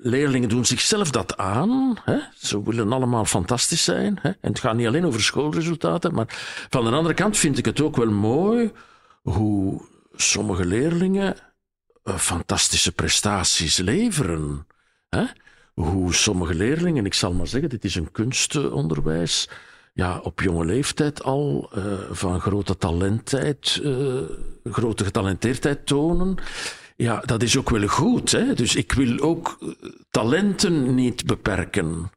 leerlingen 0.02 0.50
doen 0.50 0.66
zichzelf 0.66 1.12
dat 1.12 1.38
aan. 1.38 1.98
Hè? 2.04 2.18
Ze 2.36 2.64
willen 2.64 2.92
allemaal 2.92 3.26
fantastisch 3.26 3.84
zijn. 3.84 4.20
Hè? 4.22 4.30
En 4.30 4.50
het 4.50 4.60
gaat 4.60 4.76
niet 4.76 4.88
alleen 4.88 5.06
over 5.06 5.22
schoolresultaten. 5.22 6.14
Maar 6.14 6.28
van 6.70 6.84
de 6.84 6.92
andere 6.92 7.14
kant 7.14 7.38
vind 7.38 7.58
ik 7.58 7.66
het 7.66 7.82
ook 7.82 7.96
wel 7.96 8.12
mooi 8.12 8.72
hoe 9.22 9.82
sommige 10.14 10.66
leerlingen 10.66 11.36
uh, 12.04 12.16
fantastische 12.16 12.92
prestaties 12.92 13.78
leveren. 13.78 14.68
Hè? 15.10 15.24
Hoe 15.74 16.14
sommige 16.14 16.56
leerlingen, 16.56 17.06
ik 17.06 17.14
zal 17.14 17.34
maar 17.34 17.48
zeggen, 17.48 17.70
dit 17.70 17.86
is 17.86 17.96
een 17.96 18.12
kunstonderwijs, 18.12 19.50
ja, 19.94 20.20
op 20.20 20.42
jonge 20.42 20.66
leeftijd 20.66 21.24
al 21.24 21.70
uh, 21.76 21.84
van 22.12 22.42
grote 22.42 22.78
talentheid, 22.78 23.80
uh, 23.84 24.22
grote 24.64 25.04
getalenteerdheid 25.04 25.86
tonen. 25.86 26.38
Ja, 27.02 27.22
dat 27.26 27.44
is 27.44 27.58
ook 27.58 27.70
wel 27.70 27.88
goed. 27.88 28.32
Hè? 28.32 28.54
Dus 28.54 28.76
ik 28.76 28.92
wil 28.92 29.20
ook 29.20 29.58
eh, 29.62 29.90
talenten 30.10 30.96
niet 30.96 31.26
beperken. 31.26 32.12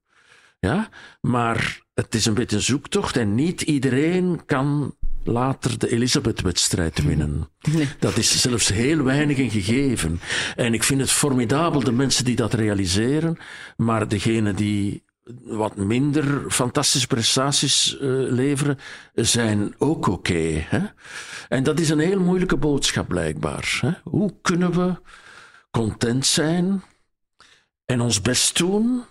Ja? 0.59 0.89
Maar 1.21 1.81
het 1.95 2.15
is 2.15 2.27
een 2.27 2.35
beetje 2.35 2.57
een 2.57 2.63
zoektocht 2.63 3.17
en 3.17 3.35
niet 3.35 3.61
iedereen 3.61 4.45
kan 4.47 4.97
later 5.25 5.79
de 5.79 5.91
Elisabeth-wedstrijd 5.91 7.05
winnen. 7.05 7.49
Nee. 7.73 7.89
Dat 7.99 8.17
is 8.17 8.41
zelfs 8.41 8.69
heel 8.69 9.03
weinig 9.03 9.39
een 9.39 9.51
gegeven. 9.51 10.21
En 10.57 10.75
ik 10.75 10.83
vind 10.83 11.01
het 11.01 11.11
formidabel, 11.11 11.81
de 11.81 11.93
mensen 11.93 12.25
die 12.25 12.37
dat 12.37 12.55
realiseren, 12.55 13.37
maar 13.77 14.09
degenen 14.09 14.57
die 14.57 15.05
wat 15.43 15.77
minder 15.77 16.51
fantastische 16.51 17.07
prestaties 17.07 17.95
uh, 17.95 18.01
leveren, 18.33 18.79
zijn 19.15 19.75
ook 19.79 20.07
oké. 20.07 20.67
En 21.49 21.63
dat 21.63 21.81
is 21.81 21.89
een 21.89 21.99
heel 21.99 22.21
moeilijke 22.21 22.57
boodschap 22.57 23.09
blijkbaar. 23.09 23.79
Hè? 23.81 23.91
Hoe 24.05 24.35
kunnen 24.43 24.73
we 24.73 24.95
content 25.71 26.27
zijn 26.27 26.83
en 27.85 28.01
ons 28.01 28.21
best 28.21 28.57
doen? 28.57 29.05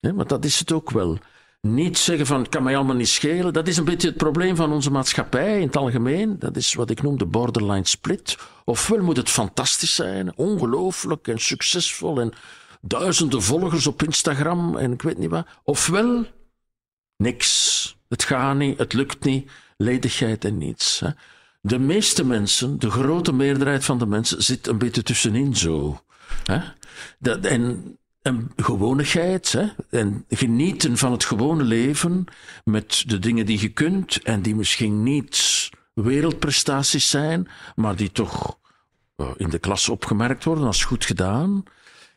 Hè? 0.00 0.14
Want 0.14 0.28
dat 0.28 0.44
is 0.44 0.58
het 0.58 0.72
ook 0.72 0.90
wel. 0.90 1.18
Niet 1.60 1.98
zeggen 1.98 2.26
van, 2.26 2.38
het 2.38 2.48
kan 2.48 2.62
mij 2.62 2.76
allemaal 2.76 2.94
niet 2.94 3.08
schelen. 3.08 3.52
Dat 3.52 3.68
is 3.68 3.76
een 3.76 3.84
beetje 3.84 4.08
het 4.08 4.16
probleem 4.16 4.56
van 4.56 4.72
onze 4.72 4.90
maatschappij 4.90 5.60
in 5.60 5.66
het 5.66 5.76
algemeen. 5.76 6.38
Dat 6.38 6.56
is 6.56 6.74
wat 6.74 6.90
ik 6.90 7.02
noem 7.02 7.18
de 7.18 7.26
borderline 7.26 7.86
split. 7.86 8.38
Ofwel 8.64 9.02
moet 9.02 9.16
het 9.16 9.30
fantastisch 9.30 9.94
zijn, 9.94 10.36
ongelooflijk 10.36 11.28
en 11.28 11.38
succesvol 11.38 12.20
en 12.20 12.32
duizenden 12.86 13.42
volgers 13.42 13.86
op 13.86 14.02
Instagram 14.02 14.76
en 14.76 14.92
ik 14.92 15.02
weet 15.02 15.18
niet 15.18 15.30
wat. 15.30 15.46
Ofwel 15.62 16.26
niks. 17.16 17.96
Het 18.08 18.24
gaat 18.24 18.56
niet, 18.56 18.78
het 18.78 18.92
lukt 18.92 19.24
niet, 19.24 19.50
ledigheid 19.76 20.44
en 20.44 20.58
niets. 20.58 21.00
Hè. 21.00 21.08
De 21.60 21.78
meeste 21.78 22.24
mensen, 22.24 22.78
de 22.78 22.90
grote 22.90 23.32
meerderheid 23.32 23.84
van 23.84 23.98
de 23.98 24.06
mensen, 24.06 24.42
zit 24.42 24.66
een 24.66 24.78
beetje 24.78 25.02
tussenin 25.02 25.56
zo. 25.56 26.02
Hè. 26.44 26.60
Dat, 27.18 27.44
en, 27.44 27.98
gewonigheid, 28.56 29.52
hè, 29.52 29.66
en 29.90 30.24
genieten 30.28 30.96
van 30.96 31.12
het 31.12 31.24
gewone 31.24 31.62
leven 31.62 32.24
met 32.64 33.04
de 33.06 33.18
dingen 33.18 33.46
die 33.46 33.60
je 33.60 33.68
kunt 33.68 34.22
en 34.22 34.42
die 34.42 34.54
misschien 34.54 35.02
niet 35.02 35.70
wereldprestaties 35.94 37.10
zijn, 37.10 37.48
maar 37.74 37.96
die 37.96 38.12
toch 38.12 38.58
uh, 39.16 39.30
in 39.36 39.48
de 39.48 39.58
klas 39.58 39.88
opgemerkt 39.88 40.44
worden 40.44 40.66
als 40.66 40.84
goed 40.84 41.04
gedaan. 41.04 41.64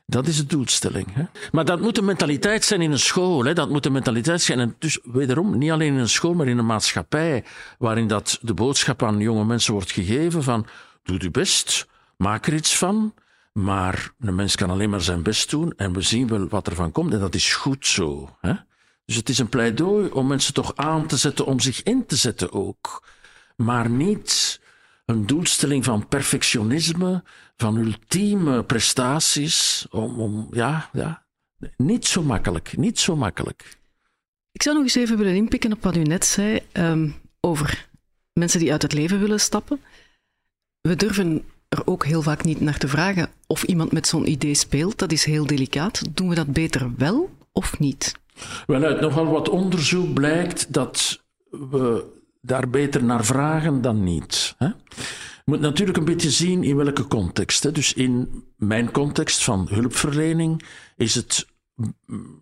Dat 0.10 0.28
is 0.28 0.38
de 0.38 0.46
doelstelling. 0.46 1.14
Hè? 1.14 1.24
Maar 1.52 1.66
dat 1.66 1.80
moet 1.80 1.98
een 1.98 2.06
mentaliteit 2.06 2.64
zijn 2.64 2.82
in 2.82 2.92
een 2.92 3.00
school. 3.00 3.46
Hè? 3.46 3.54
Dat 3.54 3.70
moet 3.70 3.86
een 3.86 3.92
mentaliteit 3.92 4.42
zijn. 4.42 4.60
En 4.60 4.76
dus 4.80 5.00
wederom, 5.04 5.58
niet 5.58 5.72
alleen 5.72 5.94
in 5.94 6.00
een 6.00 6.10
school, 6.10 6.34
maar 6.34 6.48
in 6.48 6.58
een 6.58 6.66
maatschappij. 6.66 7.44
Waarin 7.78 8.08
dat 8.08 8.40
de 8.42 8.54
boodschap 8.54 9.04
aan 9.04 9.20
jonge 9.20 9.46
mensen 9.46 9.74
wordt 9.74 9.92
gegeven 9.92 10.44
van, 10.44 10.66
doe 11.04 11.22
je 11.22 11.32
best, 11.32 11.88
maak 12.18 12.48
er 12.48 12.54
iets 12.54 12.78
van. 12.78 13.14
Maar 13.54 14.14
een 14.20 14.36
mens 14.36 14.56
kan 14.56 14.70
alleen 14.70 14.90
maar 14.90 15.02
zijn 15.02 15.24
best 15.24 15.50
doen 15.50 15.74
en 15.78 15.94
we 15.94 16.02
zien 16.02 16.28
wel 16.28 16.48
wat 16.48 16.68
er 16.68 16.76
van 16.76 16.92
komt. 16.92 17.14
En 17.14 17.20
dat 17.20 17.36
is 17.36 17.54
goed 17.54 17.88
zo. 17.88 18.38
Hè? 18.42 18.54
Dus 19.06 19.16
het 19.16 19.30
is 19.30 19.38
een 19.38 19.50
pleidooi 19.50 20.10
om 20.10 20.28
mensen 20.28 20.54
toch 20.54 20.76
aan 20.76 21.08
te 21.08 21.18
zetten 21.18 21.46
om 21.46 21.60
zich 21.60 21.84
in 21.84 22.06
te 22.06 22.16
zetten 22.16 22.52
ook. 22.52 23.08
Maar 23.56 23.90
niet 23.90 24.60
een 25.08 25.26
doelstelling 25.26 25.84
van 25.84 26.08
perfectionisme, 26.08 27.24
van 27.56 27.78
ultieme 27.78 28.64
prestaties. 28.64 29.88
Om, 29.90 30.20
om, 30.20 30.48
ja, 30.52 30.90
ja, 30.94 31.26
niet 31.78 32.06
zo 32.06 32.24
makkelijk, 32.24 32.78
niet 32.78 33.00
zo 33.00 33.16
makkelijk. 33.16 33.78
Ik 34.52 34.62
zou 34.62 34.76
nog 34.76 34.84
eens 34.84 34.96
even 34.96 35.18
willen 35.18 35.36
inpikken 35.36 35.74
op 35.74 35.84
wat 35.84 35.96
u 35.96 36.04
net 36.04 36.26
zei 36.26 36.62
um, 36.74 37.16
over 37.40 37.90
mensen 38.34 38.60
die 38.60 38.72
uit 38.72 38.82
het 38.82 38.94
leven 38.94 39.20
willen 39.20 39.40
stappen. 39.40 39.82
We 40.82 40.96
durven 40.96 41.44
er 41.70 41.88
ook 41.88 42.06
heel 42.06 42.22
vaak 42.22 42.44
niet 42.44 42.62
naar 42.62 42.78
te 42.78 42.88
vragen 42.88 43.30
of 43.48 43.64
iemand 43.64 43.92
met 43.92 44.08
zo'n 44.08 44.30
idee 44.30 44.56
speelt. 44.56 44.98
Dat 44.98 45.12
is 45.12 45.26
heel 45.26 45.46
delicaat. 45.46 46.16
Doen 46.16 46.30
we 46.30 46.36
dat 46.36 46.54
beter 46.54 46.96
wel 46.98 47.30
of 47.52 47.80
niet? 47.80 48.14
Wel, 48.66 48.84
uit 48.84 49.02
nogal 49.02 49.26
wat 49.26 49.50
onderzoek 49.50 50.14
blijkt 50.14 50.74
dat 50.74 51.24
we 51.50 52.16
daar 52.42 52.70
beter 52.70 53.04
naar 53.04 53.26
vragen 53.26 53.82
dan 53.82 54.04
niet. 54.04 54.56
Hè? 54.58 54.66
Je 54.66 55.54
moet 55.54 55.60
natuurlijk 55.60 55.98
een 55.98 56.06
beetje 56.06 56.32
zien 56.32 56.64
in 56.64 56.76
welke 56.76 57.08
context. 57.08 57.64
Hè? 57.64 57.72
Dus 57.72 57.94
in 57.94 58.44
mijn 58.56 58.92
context 58.92 59.44
van 59.44 59.68
hulpverlening 59.70 60.64
is 60.96 61.16
het, 61.16 61.48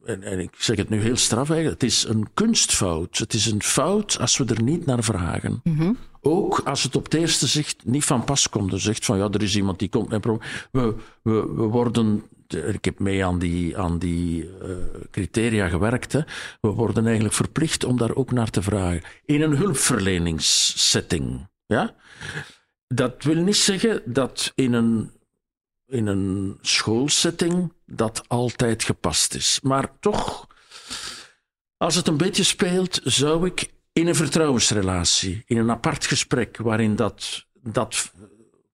en, 0.05 0.39
ik 0.39 0.55
zeg 0.57 0.77
het 0.77 0.89
nu 0.89 1.01
heel 1.01 1.15
straf 1.15 1.49
eigenlijk, 1.49 1.81
het 1.81 1.91
is 1.91 2.03
een 2.03 2.27
kunstfout. 2.33 3.17
Het 3.17 3.33
is 3.33 3.45
een 3.45 3.63
fout 3.63 4.19
als 4.19 4.37
we 4.37 4.45
er 4.45 4.63
niet 4.63 4.85
naar 4.85 5.03
vragen. 5.03 5.59
Mm 5.63 5.97
Ook 6.21 6.59
als 6.59 6.83
het 6.83 6.95
op 6.95 7.03
het 7.03 7.13
eerste 7.13 7.47
zicht 7.47 7.85
niet 7.85 8.05
van 8.05 8.23
pas 8.23 8.49
komt. 8.49 8.73
Er 8.73 8.79
zegt 8.79 9.05
van 9.05 9.17
ja, 9.17 9.29
er 9.29 9.43
is 9.43 9.55
iemand 9.55 9.79
die 9.79 9.89
komt 9.89 10.09
met 10.09 10.21
probleem. 10.21 10.49
We, 10.71 10.95
we, 11.21 11.53
we 11.55 11.63
worden 11.63 12.23
ik 12.53 12.85
heb 12.85 12.99
mee 12.99 13.25
aan 13.25 13.39
die, 13.39 13.77
aan 13.77 13.99
die 13.99 14.43
uh, 14.43 14.75
criteria 15.11 15.67
gewerkt. 15.67 16.13
Hè. 16.13 16.21
We 16.61 16.67
worden 16.67 17.05
eigenlijk 17.05 17.35
verplicht 17.35 17.83
om 17.83 17.97
daar 17.97 18.15
ook 18.15 18.31
naar 18.31 18.49
te 18.49 18.61
vragen. 18.61 19.01
In 19.25 19.41
een 19.41 19.55
hulpverleningssetting. 19.55 21.47
Ja? 21.65 21.95
Dat 22.87 23.23
wil 23.23 23.35
niet 23.43 23.55
zeggen 23.55 24.01
dat 24.05 24.51
in 24.55 24.73
een, 24.73 25.11
in 25.87 26.07
een 26.07 26.57
schoolsetting 26.61 27.73
dat 27.85 28.23
altijd 28.27 28.83
gepast 28.83 29.35
is. 29.35 29.59
Maar 29.63 29.99
toch, 29.99 30.47
als 31.77 31.95
het 31.95 32.07
een 32.07 32.17
beetje 32.17 32.43
speelt, 32.43 33.01
zou 33.03 33.45
ik 33.45 33.73
in 33.93 34.07
een 34.07 34.15
vertrouwensrelatie, 34.15 35.43
in 35.45 35.57
een 35.57 35.71
apart 35.71 36.05
gesprek 36.05 36.57
waarin 36.57 36.95
dat, 36.95 37.45
dat 37.53 38.11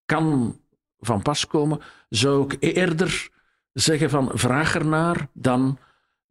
kan 0.06 0.60
van 1.00 1.22
pas 1.22 1.48
komen, 1.48 1.80
zou 2.10 2.44
ik 2.44 2.76
eerder 2.76 3.30
zeggen 3.74 4.10
van 4.10 4.32
vraag 4.34 4.76
ernaar 4.76 5.28
dan 5.34 5.78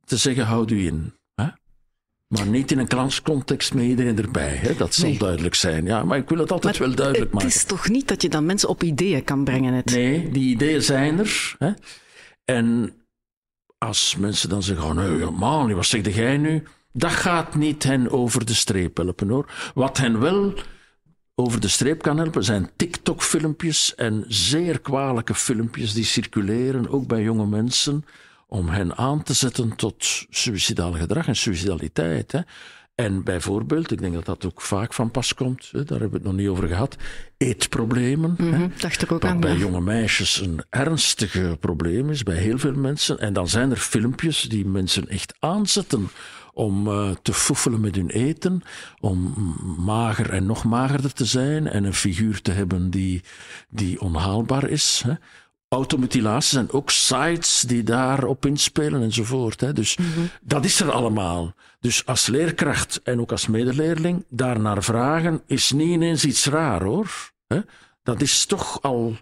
te 0.04 0.16
zeggen 0.16 0.44
houd 0.44 0.70
u 0.70 0.86
in. 0.86 1.14
Hè? 1.34 1.46
Maar 2.26 2.46
niet 2.46 2.70
in 2.70 2.78
een 2.78 2.86
klascontext 2.86 3.74
met 3.74 3.84
iedereen 3.84 4.18
erbij. 4.18 4.56
Hè? 4.56 4.74
Dat 4.74 4.94
zal 4.94 5.16
duidelijk 5.16 5.54
zijn. 5.54 5.84
Ja, 5.84 6.04
maar 6.04 6.18
ik 6.18 6.28
wil 6.28 6.38
het 6.38 6.52
altijd 6.52 6.78
wel 6.78 6.94
duidelijk 6.94 7.32
maken. 7.32 7.48
Het 7.48 7.56
is 7.56 7.64
toch 7.64 7.88
niet 7.88 8.08
dat 8.08 8.22
je 8.22 8.28
dan 8.28 8.46
mensen 8.46 8.68
op 8.68 8.82
ideeën 8.82 9.24
kan 9.24 9.44
brengen? 9.44 9.74
Het. 9.74 9.84
Nee, 9.84 10.30
die 10.30 10.50
ideeën 10.50 10.82
zijn 10.82 11.18
er. 11.18 11.54
Hè? 11.58 11.72
En 12.44 12.94
als 13.78 14.16
mensen 14.16 14.48
dan 14.48 14.62
zeggen, 14.62 14.86
oh 14.86 14.92
nee, 14.92 15.30
man, 15.30 15.74
wat 15.74 15.86
zeg 15.86 16.14
jij 16.14 16.36
nu? 16.36 16.62
Dat 16.92 17.10
gaat 17.10 17.54
niet 17.54 17.82
hen 17.82 18.10
over 18.10 18.44
de 18.44 18.54
streep 18.54 18.96
helpen 18.96 19.28
hoor. 19.28 19.52
Wat 19.74 19.98
hen 19.98 20.20
wel 20.20 20.54
over 21.40 21.60
de 21.60 21.68
streep 21.68 22.02
kan 22.02 22.18
helpen 22.18 22.44
zijn 22.44 22.70
TikTok-filmpjes 22.76 23.94
en 23.94 24.24
zeer 24.28 24.80
kwalijke 24.80 25.34
filmpjes 25.34 25.92
die 25.92 26.04
circuleren, 26.04 26.88
ook 26.90 27.06
bij 27.06 27.22
jonge 27.22 27.46
mensen, 27.46 28.04
om 28.46 28.68
hen 28.68 28.96
aan 28.96 29.22
te 29.22 29.34
zetten 29.34 29.76
tot 29.76 30.26
suicidaal 30.30 30.92
gedrag 30.92 31.26
en 31.26 31.36
suicidaliteit. 31.36 32.32
Hè. 32.32 32.40
En 32.94 33.24
bijvoorbeeld, 33.24 33.90
ik 33.90 34.00
denk 34.00 34.14
dat 34.14 34.24
dat 34.24 34.46
ook 34.46 34.60
vaak 34.60 34.94
van 34.94 35.10
pas 35.10 35.34
komt, 35.34 35.68
hè, 35.72 35.84
daar 35.84 36.00
hebben 36.00 36.10
we 36.10 36.16
het 36.16 36.24
nog 36.24 36.34
niet 36.34 36.48
over 36.48 36.68
gehad, 36.68 36.96
eetproblemen. 37.36 38.34
Mm 38.38 38.52
-hmm, 38.52 38.72
dacht 38.78 39.02
er 39.02 39.12
ook 39.12 39.22
wat 39.22 39.30
aan, 39.30 39.40
bij 39.40 39.56
jonge 39.56 39.80
meisjes 39.80 40.40
een 40.40 40.62
ernstige 40.70 41.56
probleem 41.60 42.10
is, 42.10 42.22
bij 42.22 42.36
heel 42.36 42.58
veel 42.58 42.74
mensen. 42.74 43.18
En 43.18 43.32
dan 43.32 43.48
zijn 43.48 43.70
er 43.70 43.76
filmpjes 43.76 44.42
die 44.42 44.66
mensen 44.66 45.08
echt 45.08 45.34
aanzetten 45.38 46.08
om 46.52 46.86
uh, 46.88 47.10
te 47.22 47.32
foefelen 47.32 47.80
met 47.80 47.94
hun 47.94 48.10
eten, 48.10 48.62
om 49.00 49.34
mager 49.78 50.30
en 50.30 50.46
nog 50.46 50.64
magerder 50.64 51.12
te 51.12 51.24
zijn 51.24 51.66
en 51.66 51.84
een 51.84 51.94
figuur 51.94 52.42
te 52.42 52.50
hebben 52.50 52.90
die, 52.90 53.22
die 53.68 54.00
onhaalbaar 54.00 54.68
is. 54.68 55.02
Hè. 55.06 55.14
Automutilatie 55.68 56.50
zijn 56.50 56.72
ook 56.72 56.90
sites 56.90 57.60
die 57.60 57.82
daarop 57.82 58.46
inspelen 58.46 59.02
enzovoort. 59.02 59.60
Hè. 59.60 59.72
Dus 59.72 59.96
mm 59.96 60.12
-hmm. 60.14 60.30
dat 60.42 60.64
is 60.64 60.80
er 60.80 60.90
allemaal. 60.90 61.54
Dus 61.80 62.06
als 62.06 62.26
leerkracht 62.26 63.00
en 63.02 63.20
ook 63.20 63.30
als 63.30 63.46
medeleerling 63.46 64.24
daarnaar 64.28 64.82
vragen 64.82 65.42
is 65.46 65.70
niet 65.72 65.88
ineens 65.88 66.24
iets 66.24 66.46
raar 66.46 66.82
hoor. 66.82 67.32
Hè. 67.46 67.60
Dat 68.02 68.20
is 68.20 68.44
toch 68.44 68.82
al 68.82 69.16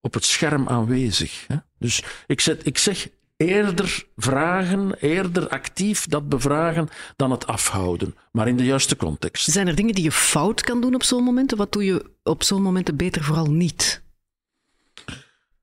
op 0.00 0.14
het 0.14 0.24
scherm 0.24 0.68
aanwezig. 0.68 1.44
Hè. 1.46 1.56
Dus 1.78 2.02
ik, 2.26 2.40
zet, 2.40 2.66
ik 2.66 2.78
zeg 2.78 3.08
eerder 3.46 4.04
vragen, 4.16 4.92
eerder 5.00 5.48
actief 5.48 6.06
dat 6.06 6.28
bevragen 6.28 6.88
dan 7.16 7.30
het 7.30 7.46
afhouden, 7.46 8.14
maar 8.32 8.48
in 8.48 8.56
de 8.56 8.64
juiste 8.64 8.96
context. 8.96 9.50
Zijn 9.50 9.68
er 9.68 9.74
dingen 9.74 9.94
die 9.94 10.04
je 10.04 10.12
fout 10.12 10.60
kan 10.60 10.80
doen 10.80 10.94
op 10.94 11.02
zo'n 11.02 11.24
momenten? 11.24 11.56
Wat 11.56 11.72
doe 11.72 11.84
je 11.84 12.10
op 12.22 12.42
zo'n 12.42 12.62
momenten 12.62 12.96
beter 12.96 13.24
vooral 13.24 13.50
niet? 13.50 14.02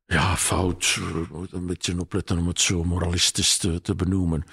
Ja, 0.06 0.38
fout. 0.38 1.00
Een 1.52 1.66
beetje 1.66 2.00
opletten 2.00 2.38
om 2.38 2.48
het 2.48 2.62
zo 2.62 2.84
moralistisch 2.84 3.58
te, 3.58 3.82
te 3.82 3.96
benoemen. 3.96 4.44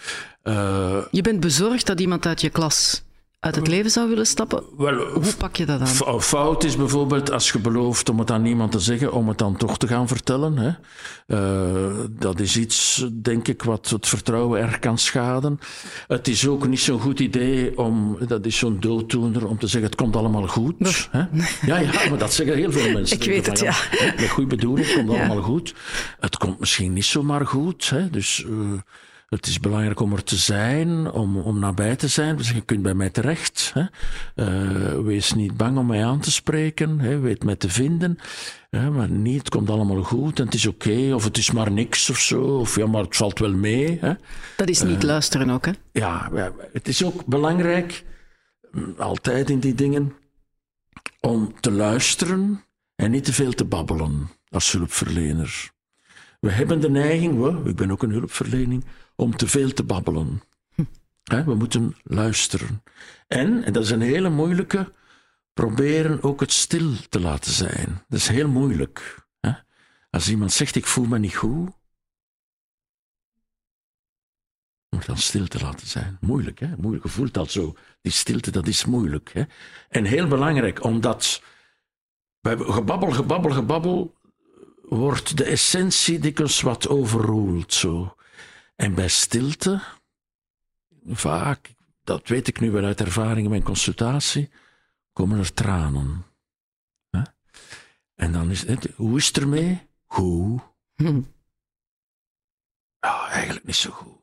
Uh, 0.43 1.05
je 1.11 1.23
bent 1.23 1.41
bezorgd 1.41 1.87
dat 1.87 2.01
iemand 2.01 2.27
uit 2.27 2.41
je 2.41 2.51
klas 2.51 3.06
uit 3.47 3.55
het 3.55 3.67
leven 3.67 3.91
zou 3.91 4.09
willen 4.09 4.27
stappen? 4.27 4.63
Wel, 4.77 4.95
Hoe 4.95 5.35
pak 5.39 5.57
je 5.57 5.67
dat 5.67 5.81
aan? 5.81 6.23
Fout 6.23 6.65
is 6.65 6.77
bijvoorbeeld 6.77 7.31
als 7.31 7.51
je 7.51 7.59
belooft 7.59 8.09
om 8.09 8.19
het 8.19 8.31
aan 8.31 8.43
niemand 8.43 8.73
te 8.73 8.81
zeggen, 8.81 9.13
om 9.13 9.29
het 9.29 9.39
dan 9.39 9.57
toch 9.57 9.79
te 9.79 9.87
gaan 9.87 10.09
vertellen. 10.09 10.59
Hè. 10.59 10.71
Uh, 11.27 11.95
dat 12.11 12.41
is 12.41 12.57
iets, 12.57 13.07
denk 13.13 13.49
ik, 13.49 13.63
wat 13.63 13.89
het 13.89 14.09
vertrouwen 14.09 14.61
erg 14.61 14.79
kan 14.79 14.99
schaden. 14.99 15.59
Het 16.07 16.29
is 16.29 16.47
ook 16.47 16.69
niet 16.69 16.81
zo'n 16.81 17.01
goed 17.01 17.21
idee 17.21 17.79
om, 17.79 18.19
dat 18.27 18.47
is 18.47 18.59
zo'n 18.59 18.81
dooddoener, 18.81 19.47
om 19.47 19.59
te 19.59 19.67
zeggen: 19.67 19.91
het 19.91 19.99
komt 20.01 20.17
allemaal 20.17 20.47
goed. 20.47 21.09
Hè. 21.11 21.19
Ja, 21.67 21.79
ja, 21.79 22.09
maar 22.09 22.19
dat 22.19 22.33
zeggen 22.33 22.57
heel 22.57 22.73
veel 22.73 22.93
mensen. 22.93 23.17
ik 23.21 23.25
weet 23.25 23.47
het, 23.47 23.61
ja. 23.61 23.75
Met 24.17 24.29
goede 24.29 24.57
bedoeling, 24.57 24.87
het 24.87 24.97
komt 24.97 25.13
ja. 25.13 25.19
allemaal 25.19 25.43
goed. 25.43 25.75
Het 26.21 26.37
komt 26.37 26.59
misschien 26.59 26.93
niet 26.93 27.05
zomaar 27.05 27.47
goed. 27.47 27.91
Hè. 27.91 28.11
Dus. 28.11 28.45
Uh, 28.49 28.73
het 29.27 29.47
is 29.47 29.61
belangrijk 29.61 30.01
om 30.01 30.13
er 30.13 30.25
te 30.25 30.37
zijn, 30.37 31.11
om, 31.11 31.37
om 31.37 31.59
nabij 31.59 31.97
te 31.97 32.09
zijn. 32.09 32.37
Dus 32.37 32.51
je 32.51 32.61
kunt 32.61 32.83
bij 32.83 32.95
mij 32.95 33.11
terecht. 33.11 33.73
Hè. 33.75 33.85
Uh, 34.35 35.05
wees 35.05 35.33
niet 35.33 35.57
bang 35.57 35.79
om 35.79 35.87
mij 35.87 36.05
aan 36.05 36.21
te 36.21 36.31
spreken. 36.31 36.99
Hè. 36.99 37.19
Weet 37.19 37.45
mij 37.45 37.57
te 37.57 37.69
vinden. 37.69 38.19
Hè. 38.71 38.91
Maar 38.91 39.11
niet, 39.11 39.39
het 39.39 39.49
komt 39.49 39.71
allemaal 39.71 40.03
goed 40.03 40.39
en 40.39 40.45
het 40.45 40.55
is 40.55 40.67
oké. 40.67 40.89
Okay, 40.89 41.13
of 41.13 41.25
het 41.25 41.37
is 41.37 41.51
maar 41.51 41.73
niks 41.73 42.11
of 42.11 42.19
zo. 42.19 42.43
Of 42.43 42.77
ja, 42.77 42.87
maar 42.87 43.03
het 43.03 43.17
valt 43.17 43.39
wel 43.39 43.55
mee. 43.55 43.99
Hè. 44.01 44.13
Dat 44.57 44.69
is 44.69 44.83
niet 44.83 45.03
uh, 45.03 45.09
luisteren 45.09 45.51
ook, 45.51 45.67
hè? 45.67 45.73
Ja, 45.93 46.31
het 46.73 46.89
is 46.89 47.05
ook 47.05 47.27
belangrijk, 47.27 48.05
altijd 48.99 49.51
in 49.51 49.59
die 49.59 49.75
dingen, 49.75 50.13
om 51.21 51.61
te 51.61 51.71
luisteren 51.71 52.65
en 52.95 53.11
niet 53.11 53.25
te 53.25 53.33
veel 53.33 53.53
te 53.53 53.65
babbelen 53.65 54.29
als 54.49 54.73
hulpverlener. 54.73 55.71
We 56.41 56.51
hebben 56.51 56.81
de 56.81 56.91
neiging, 56.91 57.43
we, 57.43 57.69
ik 57.69 57.77
ben 57.77 57.91
ook 57.91 58.03
een 58.03 58.11
hulpverlening, 58.11 58.85
om 59.17 59.37
te 59.37 59.47
veel 59.47 59.73
te 59.73 59.85
babbelen. 59.85 60.43
Hm. 60.75 61.45
we 61.45 61.55
moeten 61.55 61.97
luisteren. 62.03 62.83
En, 63.27 63.65
en 63.65 63.73
dat 63.73 63.83
is 63.83 63.91
een 63.91 64.01
hele 64.01 64.29
moeilijke, 64.29 64.93
proberen 65.53 66.23
ook 66.23 66.41
het 66.41 66.53
stil 66.53 66.93
te 67.09 67.21
laten 67.21 67.53
zijn. 67.53 68.05
Dat 68.09 68.19
is 68.19 68.29
heel 68.29 68.49
moeilijk. 68.49 69.25
Als 70.11 70.29
iemand 70.29 70.53
zegt, 70.53 70.77
ik 70.77 70.87
voel 70.87 71.05
me 71.05 71.19
niet 71.19 71.37
goed, 71.37 71.71
om 74.91 75.01
dan 75.07 75.17
stil 75.17 75.47
te 75.47 75.61
laten 75.61 75.87
zijn. 75.87 76.19
Moeilijk, 76.21 76.59
hè? 76.59 76.77
Moeilijk. 76.77 77.05
Je 77.05 77.11
voelt 77.11 77.35
dat 77.35 77.51
zo. 77.51 77.75
Die 78.03 78.13
stilte, 78.13 78.51
dat 78.51 78.67
is 78.67 78.85
moeilijk. 78.85 79.31
Hè? 79.33 79.43
En 79.89 80.05
heel 80.05 80.29
belangrijk, 80.29 80.85
omdat 80.85 81.43
bij 82.41 82.57
gebabbel, 82.57 83.11
gebabbel, 83.11 83.51
gebabbel 83.51 84.15
wordt 84.83 85.37
de 85.37 85.45
essentie 85.45 86.19
dikwijls 86.19 86.61
wat 86.61 86.89
overroeld. 86.89 87.73
Zo. 87.73 88.16
En 88.77 88.95
bij 88.95 89.09
stilte, 89.09 89.83
vaak, 91.07 91.75
dat 92.05 92.29
weet 92.29 92.49
ik 92.49 92.61
nu 92.61 92.71
wel 92.71 92.85
uit 92.85 93.01
ervaring 93.01 93.45
in 93.45 93.51
mijn 93.51 93.63
consultatie, 93.63 94.51
komen 95.13 95.39
er 95.39 95.55
tranen. 95.55 96.25
En 98.15 98.33
dan 98.33 98.51
is 98.51 98.67
het, 98.67 98.89
hoe 98.95 99.17
is 99.17 99.27
het 99.27 99.37
ermee? 99.37 99.89
Goed. 100.05 100.63
Hm. 100.95 101.23
Ja, 103.01 103.29
eigenlijk 103.29 103.67
niet 103.67 103.77
zo 103.77 103.91
goed. 103.91 104.15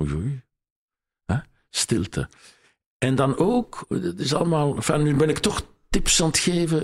Oei, 0.00 0.12
oei. 0.12 0.44
Stilte. 1.70 2.28
En 2.98 3.14
dan 3.14 3.36
ook, 3.36 3.84
het 3.88 4.20
is 4.20 4.34
allemaal, 4.34 4.74
enfin, 4.74 5.02
nu 5.02 5.14
ben 5.14 5.28
ik 5.28 5.38
toch 5.38 5.66
tips 5.90 6.22
aan 6.22 6.26
het 6.26 6.38
geven 6.38 6.82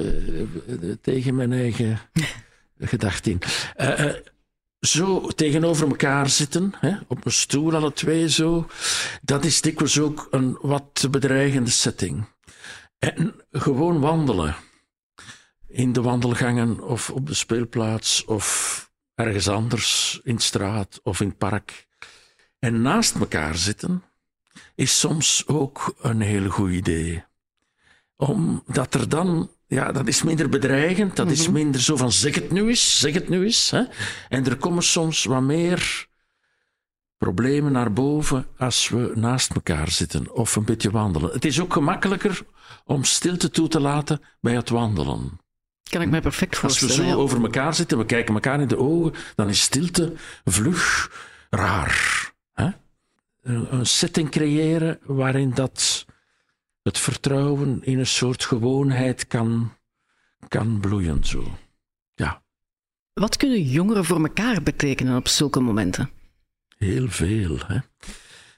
uh, 0.84 0.94
tegen 1.00 1.34
mijn 1.34 1.52
eigen 1.52 1.98
gedachten. 2.78 3.38
Uh, 3.80 4.14
zo 4.86 5.26
tegenover 5.26 5.88
elkaar 5.88 6.28
zitten, 6.28 6.72
hè, 6.80 6.96
op 7.06 7.24
een 7.24 7.32
stoel 7.32 7.74
alle 7.74 7.92
twee 7.92 8.28
zo, 8.28 8.66
dat 9.22 9.44
is 9.44 9.60
dikwijls 9.60 9.98
ook 9.98 10.28
een 10.30 10.58
wat 10.60 11.06
bedreigende 11.10 11.70
setting. 11.70 12.26
En 12.98 13.34
gewoon 13.50 14.00
wandelen. 14.00 14.56
In 15.68 15.92
de 15.92 16.02
wandelgangen 16.02 16.80
of 16.80 17.10
op 17.10 17.26
de 17.26 17.34
speelplaats 17.34 18.24
of 18.24 18.90
ergens 19.14 19.48
anders, 19.48 20.20
in 20.22 20.38
straat 20.38 21.00
of 21.02 21.20
in 21.20 21.28
het 21.28 21.38
park. 21.38 21.86
En 22.58 22.82
naast 22.82 23.14
elkaar 23.14 23.56
zitten 23.56 24.02
is 24.74 24.98
soms 24.98 25.46
ook 25.46 25.94
een 26.00 26.20
heel 26.20 26.48
goed 26.48 26.70
idee. 26.70 27.24
Omdat 28.16 28.94
er 28.94 29.08
dan 29.08 29.50
ja, 29.72 29.92
dat 29.92 30.08
is 30.08 30.22
minder 30.22 30.48
bedreigend. 30.48 31.16
Dat 31.16 31.30
is 31.30 31.44
mhm. 31.44 31.52
minder 31.52 31.80
zo 31.80 31.96
van 31.96 32.12
zeg 32.12 32.34
het 32.34 32.50
nu 32.50 32.68
eens, 32.68 33.00
zeg 33.00 33.14
het 33.14 33.28
nu 33.28 33.44
eens. 33.44 33.70
Hè? 33.70 33.82
En 34.28 34.46
er 34.46 34.56
komen 34.56 34.82
soms 34.82 35.24
wat 35.24 35.42
meer 35.42 36.06
problemen 37.18 37.72
naar 37.72 37.92
boven 37.92 38.46
als 38.58 38.88
we 38.88 39.12
naast 39.14 39.54
elkaar 39.54 39.90
zitten 39.90 40.32
of 40.32 40.56
een 40.56 40.64
beetje 40.64 40.90
wandelen. 40.90 41.32
Het 41.32 41.44
is 41.44 41.60
ook 41.60 41.72
gemakkelijker 41.72 42.42
om 42.84 43.04
stilte 43.04 43.50
toe 43.50 43.68
te 43.68 43.80
laten 43.80 44.20
bij 44.40 44.54
het 44.54 44.68
wandelen. 44.68 45.40
Kan 45.90 46.02
ik 46.02 46.10
me 46.10 46.20
perfect 46.20 46.56
voorstellen. 46.56 46.94
Als 46.94 47.04
we 47.04 47.10
zo 47.10 47.18
over 47.18 47.42
elkaar 47.42 47.74
zitten, 47.74 47.98
we 47.98 48.04
kijken 48.04 48.34
elkaar 48.34 48.60
in 48.60 48.68
de 48.68 48.78
ogen, 48.78 49.12
dan 49.34 49.48
is 49.48 49.60
stilte 49.60 50.12
vlug 50.44 51.10
raar. 51.50 52.32
Hè? 52.52 52.68
Een 53.42 53.86
setting 53.86 54.30
creëren 54.30 54.98
waarin 55.02 55.50
dat 55.54 56.06
het 56.82 56.98
vertrouwen 56.98 57.84
in 57.84 57.98
een 57.98 58.06
soort 58.06 58.44
gewoonheid 58.44 59.26
kan, 59.26 59.72
kan 60.48 60.80
bloeien. 60.80 61.24
Zo. 61.24 61.58
Ja. 62.14 62.42
Wat 63.12 63.36
kunnen 63.36 63.62
jongeren 63.62 64.04
voor 64.04 64.20
elkaar 64.20 64.62
betekenen 64.62 65.16
op 65.16 65.28
zulke 65.28 65.60
momenten? 65.60 66.10
Heel 66.76 67.08
veel. 67.08 67.58
Hè? 67.66 67.78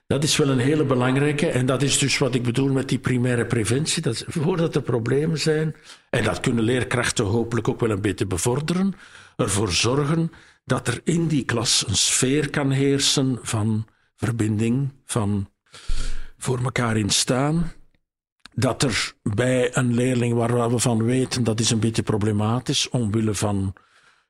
Dat 0.07 0.23
is 0.23 0.37
wel 0.37 0.49
een 0.49 0.59
hele 0.59 0.85
belangrijke. 0.85 1.49
En 1.49 1.67
dat 1.67 1.83
is 1.83 1.99
dus 1.99 2.19
wat 2.19 2.35
ik 2.35 2.43
bedoel 2.43 2.73
met 2.73 2.89
die 2.89 2.99
primaire 2.99 3.47
preventie. 3.47 4.03
Dat 4.03 4.25
voordat 4.27 4.75
er 4.75 4.83
problemen 4.83 5.39
zijn, 5.39 5.77
en 6.11 6.25
dat 6.25 6.41
kunnen 6.41 6.65
leerkrachten 6.65 7.25
hopelijk 7.25 7.69
ook 7.69 7.81
wel 7.81 7.91
een 7.91 8.01
beetje 8.01 8.27
bevorderen, 8.27 8.95
ervoor 9.37 9.73
zorgen 9.73 10.33
dat 10.65 10.89
er 10.89 11.01
in 11.05 11.27
die 11.27 11.45
klas 11.45 11.85
een 11.89 11.97
sfeer 11.97 12.51
kan 12.51 12.71
heersen 12.71 13.39
van 13.43 13.87
verbinding, 14.17 14.93
van 15.05 15.51
voor 16.37 16.63
elkaar 16.63 16.97
instaan 16.97 17.73
dat 18.55 18.83
er 18.83 19.13
bij 19.23 19.77
een 19.77 19.95
leerling 19.95 20.35
waar 20.35 20.71
we 20.71 20.79
van 20.79 21.05
weten 21.05 21.45
dat 21.45 21.61
is 21.61 21.71
een 21.71 21.81
beetje 21.81 22.03
problematisch, 22.03 22.89
omwille 22.89 23.35
van, 23.35 23.73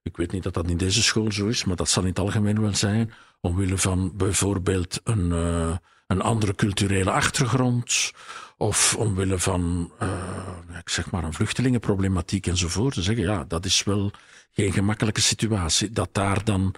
ik 0.02 0.16
weet 0.16 0.32
niet 0.32 0.42
dat 0.42 0.54
dat 0.54 0.70
in 0.70 0.76
deze 0.76 1.02
school 1.02 1.32
zo 1.32 1.46
is, 1.46 1.64
maar 1.64 1.76
dat 1.76 1.88
zal 1.88 2.02
in 2.02 2.08
het 2.08 2.18
algemeen 2.18 2.60
wel 2.60 2.74
zijn, 2.74 3.12
omwille 3.40 3.78
van 3.78 4.12
bijvoorbeeld 4.16 5.00
een, 5.04 5.30
uh, 5.30 5.76
een 6.06 6.20
andere 6.20 6.54
culturele 6.54 7.10
achtergrond, 7.10 8.12
of 8.56 8.96
omwille 8.96 9.38
van, 9.38 9.92
uh, 10.02 10.78
ik 10.80 10.88
zeg 10.88 11.10
maar, 11.10 11.24
een 11.24 11.32
vluchtelingenproblematiek 11.32 12.46
enzovoort. 12.46 12.94
Te 12.94 13.02
zeggen, 13.02 13.24
ja, 13.24 13.44
dat 13.48 13.64
is 13.64 13.84
wel 13.84 14.10
geen 14.50 14.72
gemakkelijke 14.72 15.20
situatie. 15.20 15.90
Dat 15.90 16.08
daar 16.12 16.44
dan 16.44 16.74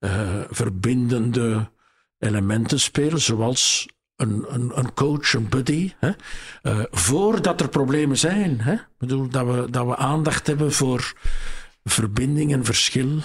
uh, 0.00 0.40
verbindende 0.50 1.70
elementen 2.18 2.80
spelen, 2.80 3.20
zoals 3.20 3.88
een, 4.20 4.44
een, 4.48 4.70
een 4.74 4.94
coach, 4.94 5.34
een 5.34 5.48
buddy, 5.48 5.92
hè? 5.98 6.10
Uh, 6.62 6.84
voordat 6.90 7.60
er 7.60 7.68
problemen 7.68 8.18
zijn. 8.18 8.60
Hè? 8.60 8.72
Ik 8.72 8.98
bedoel, 8.98 9.28
dat 9.28 9.46
we, 9.46 9.70
dat 9.70 9.86
we 9.86 9.96
aandacht 9.96 10.46
hebben 10.46 10.72
voor 10.72 11.12
verbinding 11.84 12.52
en 12.52 12.64
verschil. 12.64 13.18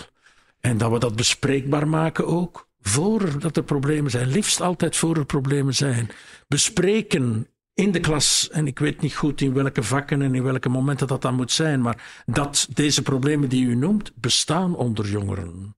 En 0.59 0.77
dat 0.77 0.91
we 0.91 0.99
dat 0.99 1.15
bespreekbaar 1.15 1.87
maken 1.87 2.27
ook. 2.27 2.67
Voordat 2.81 3.57
er 3.57 3.63
problemen 3.63 4.11
zijn. 4.11 4.27
Liefst 4.27 4.61
altijd 4.61 4.95
voor 4.95 5.17
er 5.17 5.25
problemen 5.25 5.75
zijn. 5.75 6.09
Bespreken 6.47 7.47
in 7.73 7.91
de 7.91 7.99
klas. 7.99 8.49
En 8.51 8.67
ik 8.67 8.79
weet 8.79 9.01
niet 9.01 9.15
goed 9.15 9.41
in 9.41 9.53
welke 9.53 9.83
vakken 9.83 10.21
en 10.21 10.35
in 10.35 10.43
welke 10.43 10.69
momenten 10.69 11.07
dat 11.07 11.21
dan 11.21 11.35
moet 11.35 11.51
zijn. 11.51 11.81
Maar 11.81 12.23
dat 12.25 12.67
deze 12.73 13.01
problemen 13.01 13.49
die 13.49 13.65
u 13.65 13.75
noemt 13.75 14.11
bestaan 14.15 14.75
onder 14.75 15.07
jongeren. 15.07 15.75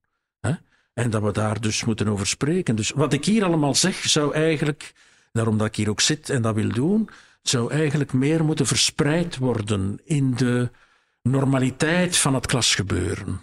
En 0.98 1.10
dat 1.10 1.22
we 1.22 1.32
daar 1.32 1.60
dus 1.60 1.84
moeten 1.84 2.08
over 2.08 2.26
spreken. 2.26 2.76
Dus 2.76 2.90
wat 2.90 3.12
ik 3.12 3.24
hier 3.24 3.44
allemaal 3.44 3.74
zeg, 3.74 3.96
zou 3.96 4.34
eigenlijk, 4.34 4.92
daarom 5.32 5.58
dat 5.58 5.66
ik 5.66 5.76
hier 5.76 5.90
ook 5.90 6.00
zit 6.00 6.30
en 6.30 6.42
dat 6.42 6.54
wil 6.54 6.68
doen, 6.68 7.08
zou 7.42 7.72
eigenlijk 7.72 8.12
meer 8.12 8.44
moeten 8.44 8.66
verspreid 8.66 9.36
worden 9.36 10.00
in 10.04 10.34
de 10.34 10.70
normaliteit 11.22 12.16
van 12.16 12.34
het 12.34 12.46
klasgebeuren. 12.46 13.40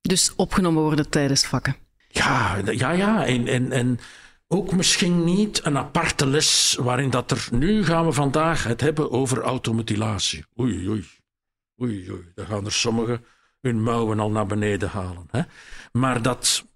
Dus 0.00 0.34
opgenomen 0.34 0.82
worden 0.82 1.10
tijdens 1.10 1.46
vakken. 1.46 1.76
Ja, 2.08 2.56
ja, 2.70 2.90
ja. 2.90 3.26
En, 3.26 3.46
en, 3.46 3.72
en 3.72 3.98
ook 4.48 4.72
misschien 4.72 5.24
niet 5.24 5.64
een 5.64 5.78
aparte 5.78 6.26
les 6.26 6.76
waarin 6.80 7.10
dat 7.10 7.30
er... 7.30 7.48
Nu 7.50 7.84
gaan 7.84 8.06
we 8.06 8.12
vandaag 8.12 8.64
het 8.64 8.80
hebben 8.80 9.10
over 9.10 9.40
automutilatie. 9.40 10.44
Oei, 10.60 10.88
oei. 10.88 11.06
Oei, 11.82 12.10
oei. 12.10 12.32
Dan 12.34 12.46
gaan 12.46 12.64
er 12.64 12.72
sommigen 12.72 13.24
hun 13.60 13.82
mouwen 13.82 14.20
al 14.20 14.30
naar 14.30 14.46
beneden 14.46 14.88
halen. 14.88 15.28
Hè? 15.30 15.42
Maar 15.92 16.22
dat 16.22 16.66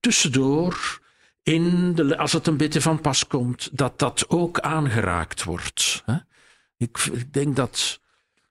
tussendoor, 0.00 1.00
in 1.48 1.94
de, 1.94 2.16
als 2.16 2.32
het 2.32 2.46
een 2.46 2.56
beetje 2.56 2.80
van 2.80 3.00
pas 3.00 3.26
komt, 3.26 3.68
dat 3.72 3.98
dat 3.98 4.24
ook 4.28 4.60
aangeraakt 4.60 5.44
wordt. 5.44 6.02
Hè? 6.06 6.16
Ik, 6.76 6.98
ik 6.98 7.32
denk 7.32 7.56
dat 7.56 8.00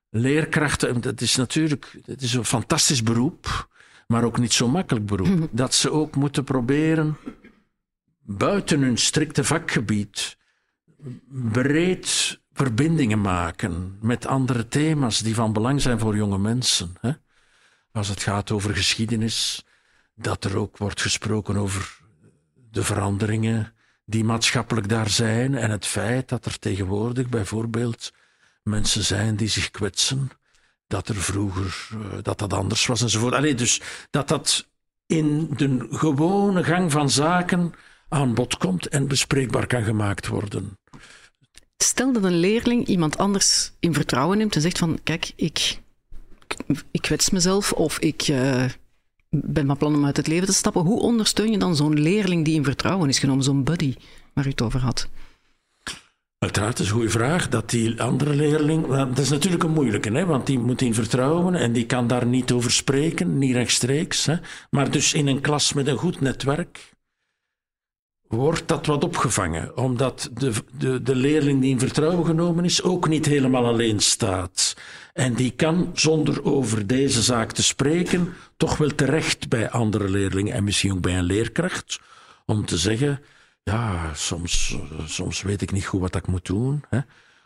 leerkrachten, 0.09 1.01
dat 1.01 1.21
is 1.21 1.35
natuurlijk 1.35 1.99
het 2.05 2.21
is 2.21 2.33
een 2.33 2.45
fantastisch 2.45 3.03
beroep, 3.03 3.69
maar 4.07 4.23
ook 4.23 4.39
niet 4.39 4.53
zo 4.53 4.67
makkelijk 4.67 5.05
beroep, 5.05 5.47
dat 5.61 5.73
ze 5.73 5.91
ook 5.91 6.15
moeten 6.15 6.43
proberen 6.43 7.17
buiten 8.21 8.81
hun 8.81 8.97
strikte 8.97 9.43
vakgebied 9.43 10.37
breed 11.29 12.39
verbindingen 12.53 13.21
maken 13.21 13.97
met 14.01 14.25
andere 14.25 14.67
thema's 14.67 15.19
die 15.19 15.35
van 15.35 15.53
belang 15.53 15.81
zijn 15.81 15.99
voor 15.99 16.15
jonge 16.15 16.37
mensen. 16.37 16.95
Hè? 17.01 17.11
Als 17.91 18.07
het 18.07 18.23
gaat 18.23 18.51
over 18.51 18.75
geschiedenis, 18.75 19.65
dat 20.15 20.43
er 20.43 20.57
ook 20.57 20.77
wordt 20.77 21.01
gesproken 21.01 21.57
over 21.57 22.05
de 22.77 22.83
veranderingen 22.83 23.73
die 24.05 24.23
maatschappelijk 24.23 24.89
daar 24.89 25.09
zijn 25.09 25.55
en 25.55 25.71
het 25.71 25.85
feit 25.85 26.29
dat 26.29 26.45
er 26.45 26.59
tegenwoordig 26.59 27.29
bijvoorbeeld 27.29 28.13
mensen 28.63 29.03
zijn 29.03 29.35
die 29.35 29.47
zich 29.47 29.71
kwetsen, 29.71 30.29
dat 30.87 31.07
er 31.07 31.15
vroeger 31.15 31.89
uh, 31.93 31.99
dat 32.21 32.39
dat 32.39 32.53
anders 32.53 32.85
was 32.85 33.01
enzovoort. 33.01 33.33
Allee, 33.33 33.55
dus 33.55 33.81
dat 34.09 34.27
dat 34.27 34.67
in 35.05 35.49
de 35.55 35.87
gewone 35.89 36.63
gang 36.63 36.91
van 36.91 37.09
zaken 37.09 37.73
aan 38.09 38.33
bod 38.33 38.57
komt 38.57 38.87
en 38.87 39.07
bespreekbaar 39.07 39.67
kan 39.67 39.83
gemaakt 39.83 40.27
worden. 40.27 40.77
Stel 41.77 42.13
dat 42.13 42.23
een 42.23 42.39
leerling 42.39 42.85
iemand 42.87 43.17
anders 43.17 43.71
in 43.79 43.93
vertrouwen 43.93 44.37
neemt 44.37 44.55
en 44.55 44.61
zegt 44.61 44.77
van 44.77 44.99
kijk, 45.03 45.31
ik, 45.35 45.79
ik 46.91 47.01
kwets 47.01 47.29
mezelf 47.29 47.73
of 47.73 47.99
ik 47.99 48.27
uh, 48.27 48.65
ben 49.29 49.67
van 49.67 49.77
plan 49.77 49.95
om 49.95 50.05
uit 50.05 50.17
het 50.17 50.27
leven 50.27 50.47
te 50.47 50.53
stappen. 50.53 50.81
Hoe 50.81 50.99
ondersteun 50.99 51.51
je 51.51 51.57
dan 51.57 51.75
zo'n 51.75 51.99
leerling 51.99 52.45
die 52.45 52.55
in 52.55 52.63
vertrouwen 52.63 53.09
is 53.09 53.19
genomen, 53.19 53.43
zo'n 53.43 53.63
buddy 53.63 53.95
waar 54.33 54.45
u 54.45 54.49
het 54.49 54.61
over 54.61 54.79
had? 54.79 55.07
Uiteraard, 56.39 56.77
dat 56.77 56.85
is 56.85 56.91
een 56.91 56.97
goede 56.97 57.09
vraag. 57.09 57.49
Dat 57.49 57.69
die 57.69 58.01
andere 58.01 58.35
leerling, 58.35 58.87
dat 58.87 59.17
is 59.17 59.29
natuurlijk 59.29 59.63
een 59.63 59.71
moeilijke, 59.71 60.11
hè, 60.11 60.25
want 60.25 60.45
die 60.45 60.59
moet 60.59 60.81
in 60.81 60.93
vertrouwen 60.93 61.55
en 61.55 61.71
die 61.73 61.85
kan 61.85 62.07
daar 62.07 62.25
niet 62.25 62.51
over 62.51 62.71
spreken, 62.71 63.37
niet 63.37 63.53
rechtstreeks. 63.53 64.25
Hè. 64.25 64.35
Maar 64.69 64.91
dus 64.91 65.13
in 65.13 65.27
een 65.27 65.41
klas 65.41 65.73
met 65.73 65.87
een 65.87 65.97
goed 65.97 66.21
netwerk, 66.21 66.93
wordt 68.27 68.67
dat 68.67 68.85
wat 68.85 69.03
opgevangen, 69.03 69.77
omdat 69.77 70.29
de, 70.33 70.53
de, 70.77 71.01
de 71.01 71.15
leerling 71.15 71.61
die 71.61 71.69
in 71.69 71.79
vertrouwen 71.79 72.25
genomen 72.25 72.65
is 72.65 72.83
ook 72.83 73.07
niet 73.07 73.25
helemaal 73.25 73.65
alleen 73.65 73.99
staat. 73.99 74.75
En 75.13 75.33
die 75.33 75.51
kan, 75.51 75.91
zonder 75.93 76.43
over 76.43 76.87
deze 76.87 77.21
zaak 77.21 77.51
te 77.51 77.63
spreken, 77.63 78.33
toch 78.57 78.77
wel 78.77 78.95
terecht 78.95 79.49
bij 79.49 79.69
andere 79.69 80.09
leerlingen 80.09 80.53
en 80.53 80.63
misschien 80.63 80.91
ook 80.91 81.01
bij 81.01 81.17
een 81.17 81.23
leerkracht, 81.23 81.99
om 82.45 82.65
te 82.65 82.77
zeggen, 82.77 83.21
ja, 83.63 84.13
soms, 84.13 84.77
soms 85.05 85.41
weet 85.41 85.61
ik 85.61 85.71
niet 85.71 85.85
goed 85.85 86.01
wat 86.01 86.15
ik 86.15 86.27
moet 86.27 86.45
doen. 86.45 86.83
Hè? 86.89 86.99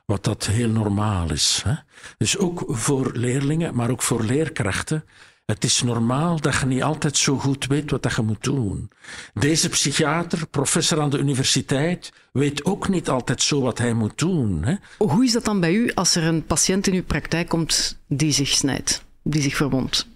Wat 0.05 0.23
dat 0.23 0.45
heel 0.45 0.69
normaal 0.69 1.31
is. 1.31 1.61
Hè? 1.63 1.73
Dus 2.17 2.37
ook 2.37 2.63
voor 2.67 3.11
leerlingen, 3.13 3.75
maar 3.75 3.89
ook 3.89 4.01
voor 4.01 4.23
leerkrachten 4.23 5.03
het 5.45 5.63
is 5.63 5.81
normaal 5.81 6.39
dat 6.39 6.55
je 6.59 6.65
niet 6.65 6.83
altijd 6.83 7.17
zo 7.17 7.37
goed 7.37 7.67
weet 7.67 7.91
wat 7.91 8.13
je 8.15 8.21
moet 8.21 8.43
doen. 8.43 8.91
Deze 9.33 9.69
psychiater, 9.69 10.47
professor 10.47 11.01
aan 11.01 11.09
de 11.09 11.17
universiteit, 11.17 12.13
weet 12.31 12.65
ook 12.65 12.89
niet 12.89 13.09
altijd 13.09 13.41
zo 13.41 13.61
wat 13.61 13.77
hij 13.77 13.93
moet 13.93 14.17
doen. 14.17 14.63
Hè? 14.63 14.75
Hoe 14.97 15.25
is 15.25 15.31
dat 15.31 15.45
dan 15.45 15.59
bij 15.59 15.73
u 15.73 15.91
als 15.93 16.15
er 16.15 16.23
een 16.23 16.45
patiënt 16.45 16.87
in 16.87 16.93
uw 16.93 17.03
praktijk 17.03 17.49
komt 17.49 17.97
die 18.07 18.31
zich 18.31 18.49
snijdt, 18.49 19.03
die 19.23 19.41
zich 19.41 19.55
verwondt? 19.55 20.07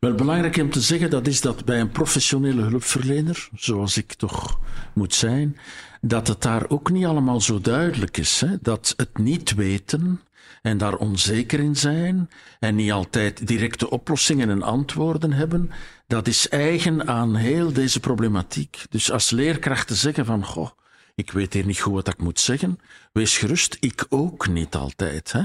Wel 0.00 0.14
belangrijk 0.14 0.56
om 0.56 0.70
te 0.70 0.80
zeggen, 0.80 1.10
dat 1.10 1.26
is 1.26 1.40
dat 1.40 1.64
bij 1.64 1.80
een 1.80 1.90
professionele 1.90 2.62
hulpverlener, 2.62 3.48
zoals 3.54 3.96
ik 3.96 4.12
toch 4.14 4.58
moet 4.94 5.14
zijn, 5.14 5.56
dat 6.00 6.28
het 6.28 6.42
daar 6.42 6.68
ook 6.68 6.90
niet 6.90 7.04
allemaal 7.04 7.40
zo 7.40 7.60
duidelijk 7.60 8.16
is. 8.16 8.40
Hè? 8.40 8.56
Dat 8.60 8.94
het 8.96 9.18
niet 9.18 9.54
weten 9.54 10.20
en 10.62 10.78
daar 10.78 10.94
onzeker 10.96 11.60
in 11.60 11.76
zijn 11.76 12.30
en 12.58 12.74
niet 12.74 12.92
altijd 12.92 13.46
directe 13.46 13.90
oplossingen 13.90 14.50
en 14.50 14.62
antwoorden 14.62 15.32
hebben, 15.32 15.70
dat 16.06 16.26
is 16.26 16.48
eigen 16.48 17.06
aan 17.06 17.34
heel 17.34 17.72
deze 17.72 18.00
problematiek. 18.00 18.84
Dus 18.90 19.10
als 19.10 19.30
leerkrachten 19.30 19.96
zeggen 19.96 20.24
van, 20.24 20.44
goh, 20.44 20.70
ik 21.14 21.30
weet 21.30 21.52
hier 21.52 21.66
niet 21.66 21.80
goed 21.80 21.92
wat 21.92 22.08
ik 22.08 22.18
moet 22.18 22.40
zeggen. 22.40 22.78
Wees 23.12 23.38
gerust, 23.38 23.76
ik 23.80 24.06
ook 24.08 24.48
niet 24.48 24.74
altijd. 24.74 25.32
Hè? 25.32 25.42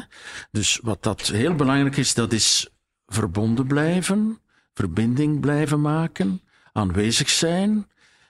Dus 0.52 0.80
wat 0.84 1.04
dat 1.04 1.22
heel 1.22 1.56
belangrijk 1.56 1.98
is, 1.98 2.14
dat 2.14 2.34
is 2.34 2.70
verbonden 3.08 3.68
blijven, 3.68 4.40
verbinding 4.74 5.40
blijven 5.40 5.82
maken, 5.82 6.42
aanwezig 6.74 7.30
zijn 7.30 7.88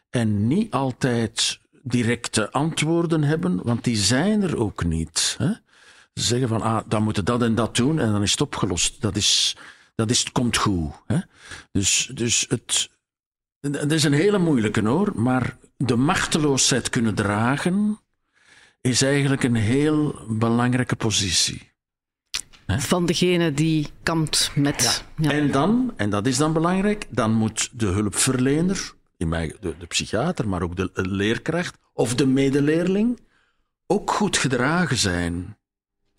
en 0.10 0.48
niet 0.48 0.72
altijd 0.72 1.60
directe 1.84 2.52
antwoorden 2.52 3.24
hebben, 3.24 3.64
want 3.64 3.84
die 3.84 3.98
zijn 3.98 4.42
er 4.42 4.58
ook 4.58 4.84
niet. 4.84 5.36
Hè? 5.38 5.52
Zeggen 6.14 6.48
van, 6.48 6.62
ah, 6.62 6.84
dan 6.88 7.04
moeten 7.04 7.26
dat 7.26 7.42
en 7.42 7.56
dat 7.56 7.76
doen 7.76 8.00
en 8.00 8.12
dan 8.12 8.22
is 8.22 8.32
het 8.32 8.42
opgelost. 8.42 9.02
Dat 9.02 9.16
is, 9.16 9.58
dat 9.96 10.10
is, 10.10 10.32
komt 10.32 10.58
goed. 10.58 10.92
Hè? 11.06 11.18
Dus, 11.72 12.12
dus 12.14 12.46
het, 12.50 12.90
het 13.60 13.92
is 13.92 14.04
een 14.04 14.14
hele 14.14 14.38
moeilijke 14.38 14.88
hoor, 14.88 15.12
maar 15.16 15.58
de 15.78 15.96
machteloosheid 15.96 16.90
kunnen 16.90 17.16
dragen 17.16 18.00
is 18.82 19.02
eigenlijk 19.02 19.44
een 19.44 19.56
heel 19.56 20.26
belangrijke 20.28 20.96
positie. 20.96 21.70
Van 22.68 23.06
degene 23.06 23.54
die 23.54 23.88
kampt 24.04 24.52
met. 24.56 25.04
Ja. 25.18 25.32
En 25.32 25.52
dan, 25.52 25.94
en 25.96 26.10
dat 26.10 26.26
is 26.26 26.38
dan 26.38 26.54
belangrijk, 26.54 27.08
dan 27.10 27.34
moet 27.34 27.70
de 27.74 27.86
hulpverlener, 27.86 28.94
in 29.18 29.28
mij, 29.28 29.56
de, 29.60 29.76
de 29.78 29.86
psychiater, 29.86 30.48
maar 30.48 30.62
ook 30.62 30.76
de 30.76 30.90
leerkracht 30.94 31.78
of 31.94 32.16
de 32.16 32.26
medeleerling, 32.26 33.20
ook 33.88 34.12
goed 34.12 34.38
gedragen 34.38 34.98
zijn. 34.98 35.58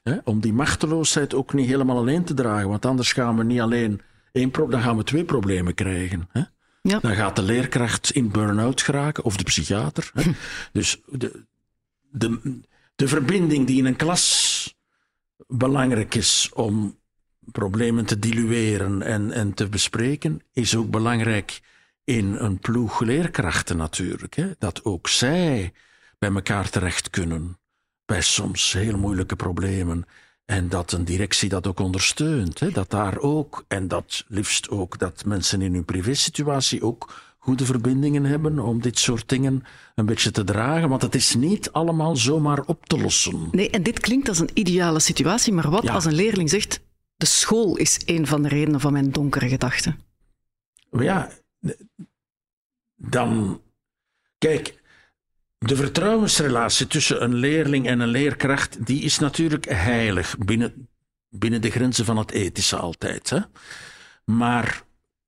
Hè? 0.02 0.18
Om 0.24 0.40
die 0.40 0.52
machteloosheid 0.52 1.34
ook 1.34 1.52
niet 1.52 1.66
helemaal 1.66 1.96
alleen 1.96 2.24
te 2.24 2.34
dragen. 2.34 2.68
Want 2.68 2.86
anders 2.86 3.12
gaan 3.12 3.36
we 3.36 3.44
niet 3.44 3.60
alleen 3.60 4.00
één 4.32 4.50
probleem, 4.50 4.70
dan 4.70 4.88
gaan 4.88 4.96
we 4.96 5.04
twee 5.04 5.24
problemen 5.24 5.74
krijgen. 5.74 6.28
Hè? 6.32 6.42
Ja. 6.82 6.98
Dan 6.98 7.14
gaat 7.14 7.36
de 7.36 7.42
leerkracht 7.42 8.10
in 8.10 8.30
burn-out 8.30 8.82
geraken, 8.82 9.24
of 9.24 9.36
de 9.36 9.44
psychiater. 9.44 10.10
Hè? 10.14 10.30
dus 10.72 11.00
de, 11.06 11.44
de, 12.10 12.60
de 12.94 13.08
verbinding 13.08 13.66
die 13.66 13.78
in 13.78 13.84
een 13.84 13.96
klas 13.96 14.76
belangrijk 15.46 16.14
is 16.14 16.50
om 16.54 16.98
problemen 17.52 18.04
te 18.04 18.18
dilueren 18.18 19.02
en, 19.02 19.32
en 19.32 19.54
te 19.54 19.68
bespreken, 19.68 20.42
is 20.52 20.76
ook 20.76 20.90
belangrijk 20.90 21.60
in 22.04 22.34
een 22.34 22.58
ploeg 22.58 23.00
leerkrachten 23.00 23.76
natuurlijk. 23.76 24.34
Hè? 24.34 24.50
Dat 24.58 24.84
ook 24.84 25.08
zij 25.08 25.72
bij 26.18 26.30
elkaar 26.30 26.70
terecht 26.70 27.10
kunnen 27.10 27.58
bij 28.12 28.20
soms 28.20 28.72
heel 28.72 28.98
moeilijke 28.98 29.36
problemen. 29.36 30.04
En 30.44 30.68
dat 30.68 30.92
een 30.92 31.04
directie 31.04 31.48
dat 31.48 31.66
ook 31.66 31.80
ondersteunt. 31.80 32.60
Hè? 32.60 32.70
Dat 32.70 32.90
daar 32.90 33.18
ook, 33.18 33.64
en 33.68 33.88
dat 33.88 34.24
liefst 34.28 34.68
ook, 34.68 34.98
dat 34.98 35.24
mensen 35.24 35.62
in 35.62 35.74
hun 35.74 35.84
privésituatie 35.84 36.82
ook 36.82 37.34
goede 37.38 37.64
verbindingen 37.64 38.24
hebben 38.24 38.58
om 38.58 38.80
dit 38.80 38.98
soort 38.98 39.28
dingen 39.28 39.64
een 39.94 40.06
beetje 40.06 40.30
te 40.30 40.44
dragen. 40.44 40.88
Want 40.88 41.02
het 41.02 41.14
is 41.14 41.34
niet 41.34 41.72
allemaal 41.72 42.16
zomaar 42.16 42.62
op 42.66 42.86
te 42.86 42.98
lossen. 42.98 43.48
Nee, 43.52 43.70
en 43.70 43.82
dit 43.82 44.00
klinkt 44.00 44.28
als 44.28 44.38
een 44.38 44.50
ideale 44.54 45.00
situatie, 45.00 45.52
maar 45.52 45.70
wat 45.70 45.88
als 45.88 46.04
een 46.04 46.14
leerling 46.14 46.50
zegt: 46.50 46.80
de 47.16 47.26
school 47.26 47.76
is 47.76 48.00
een 48.04 48.26
van 48.26 48.42
de 48.42 48.48
redenen 48.48 48.80
van 48.80 48.92
mijn 48.92 49.10
donkere 49.10 49.48
gedachten? 49.48 50.00
Ja, 50.90 51.30
dan. 52.94 53.60
Kijk, 54.38 54.81
de 55.62 55.76
vertrouwensrelatie 55.76 56.86
tussen 56.86 57.22
een 57.22 57.34
leerling 57.34 57.86
en 57.86 58.00
een 58.00 58.08
leerkracht, 58.08 58.86
die 58.86 59.02
is 59.02 59.18
natuurlijk 59.18 59.64
heilig 59.68 60.38
binnen, 60.38 60.88
binnen 61.28 61.60
de 61.60 61.70
grenzen 61.70 62.04
van 62.04 62.16
het 62.16 62.30
ethische 62.30 62.76
altijd. 62.76 63.30
Hè? 63.30 63.38
Maar 64.24 64.82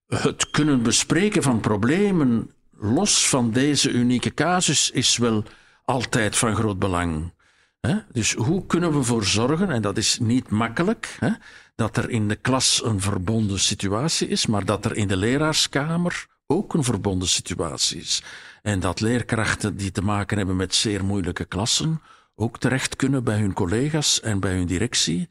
het 0.07 0.51
kunnen 0.51 0.82
bespreken 0.82 1.43
van 1.43 1.61
problemen 1.61 2.51
los 2.70 3.28
van 3.28 3.51
deze 3.51 3.91
unieke 3.91 4.35
casus 4.35 4.91
is 4.91 5.16
wel 5.16 5.45
altijd 5.85 6.37
van 6.37 6.57
groot 6.57 6.78
belang. 6.78 7.32
Hè? 7.80 7.97
Dus 8.12 8.32
hoe 8.32 8.66
kunnen 8.66 8.93
we 8.93 8.99
ervoor 8.99 9.24
zorgen, 9.24 9.70
en 9.70 9.82
dat 9.82 9.97
is 9.97 10.18
niet 10.18 10.51
makkelijk, 10.51 11.16
hè, 11.20 11.30
dat 11.74 11.97
er 11.97 12.11
in 12.11 12.28
de 12.28 12.37
klas 12.37 12.85
een 12.85 13.01
verbonden 13.01 13.61
situatie 13.61 14.28
is, 14.28 14.47
maar 14.47 14.64
dat 14.64 14.85
er 14.85 14.97
in 14.97 15.09
de 15.09 15.16
leraarskamer 15.16 16.26
ook 16.47 16.74
een 16.74 16.85
verbonden 16.85 17.28
situatie 17.28 18.01
is. 18.01 18.22
En 18.64 18.80
dat 18.80 19.00
leerkrachten 19.00 19.76
die 19.76 19.90
te 19.90 20.02
maken 20.02 20.36
hebben 20.36 20.56
met 20.56 20.74
zeer 20.74 21.04
moeilijke 21.04 21.44
klassen 21.44 22.00
ook 22.34 22.58
terecht 22.58 22.96
kunnen 22.96 23.24
bij 23.24 23.38
hun 23.38 23.52
collega's 23.52 24.20
en 24.20 24.40
bij 24.40 24.52
hun 24.54 24.66
directie. 24.66 25.28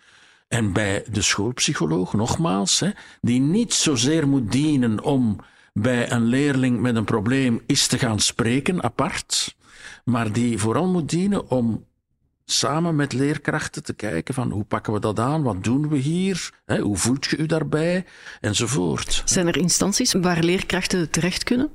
En 0.47 0.73
bij 0.73 1.03
de 1.11 1.21
schoolpsycholoog, 1.21 2.13
nogmaals, 2.13 2.79
hè, 2.79 2.89
die 3.21 3.39
niet 3.39 3.73
zozeer 3.73 4.27
moet 4.27 4.51
dienen 4.51 5.03
om 5.03 5.39
bij 5.73 6.11
een 6.11 6.23
leerling 6.23 6.79
met 6.79 6.95
een 6.95 7.03
probleem 7.03 7.61
is 7.65 7.87
te 7.87 7.97
gaan 7.97 8.19
spreken, 8.19 8.83
apart, 8.83 9.55
maar 10.05 10.31
die 10.31 10.57
vooral 10.57 10.87
moet 10.87 11.09
dienen 11.09 11.49
om 11.49 11.85
samen 12.45 12.95
met 12.95 13.13
leerkrachten 13.13 13.83
te 13.83 13.93
kijken 13.93 14.33
van 14.33 14.51
hoe 14.51 14.63
pakken 14.63 14.93
we 14.93 14.99
dat 14.99 15.19
aan, 15.19 15.43
wat 15.43 15.63
doen 15.63 15.89
we 15.89 15.97
hier, 15.97 16.51
hè, 16.65 16.79
hoe 16.79 16.97
voelt 16.97 17.25
je 17.25 17.37
u 17.37 17.45
daarbij, 17.45 18.05
enzovoort. 18.41 19.21
Zijn 19.25 19.47
er 19.47 19.57
instanties 19.57 20.13
waar 20.13 20.43
leerkrachten 20.43 21.09
terecht 21.09 21.43
kunnen? 21.43 21.71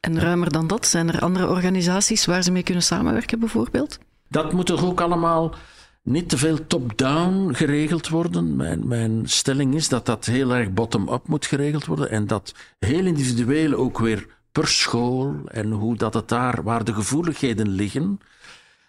En 0.00 0.20
ruimer 0.20 0.52
dan 0.52 0.66
dat, 0.66 0.86
zijn 0.86 1.08
er 1.08 1.20
andere 1.20 1.48
organisaties 1.48 2.24
waar 2.24 2.42
ze 2.42 2.52
mee 2.52 2.62
kunnen 2.62 2.82
samenwerken 2.82 3.38
bijvoorbeeld? 3.38 3.98
Dat 4.28 4.52
moet 4.52 4.66
toch 4.66 4.84
ook 4.84 5.00
allemaal 5.00 5.54
niet 6.02 6.28
te 6.28 6.38
veel 6.38 6.66
top-down 6.66 7.52
geregeld 7.52 8.08
worden. 8.08 8.56
Mijn, 8.56 8.88
mijn 8.88 9.28
stelling 9.28 9.74
is 9.74 9.88
dat 9.88 10.06
dat 10.06 10.24
heel 10.24 10.54
erg 10.54 10.72
bottom-up 10.72 11.28
moet 11.28 11.46
geregeld 11.46 11.86
worden 11.86 12.10
en 12.10 12.26
dat 12.26 12.54
heel 12.78 13.04
individueel 13.04 13.72
ook 13.74 13.98
weer 13.98 14.26
per 14.52 14.68
school 14.68 15.40
en 15.44 15.70
hoe 15.70 15.96
dat 15.96 16.14
het 16.14 16.28
daar, 16.28 16.62
waar 16.62 16.84
de 16.84 16.94
gevoeligheden 16.94 17.68
liggen, 17.68 18.20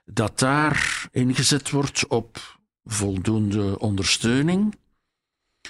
dat 0.05 0.39
daar 0.39 1.07
ingezet 1.12 1.70
wordt 1.70 2.07
op 2.07 2.59
voldoende 2.84 3.80
ondersteuning, 3.80 4.76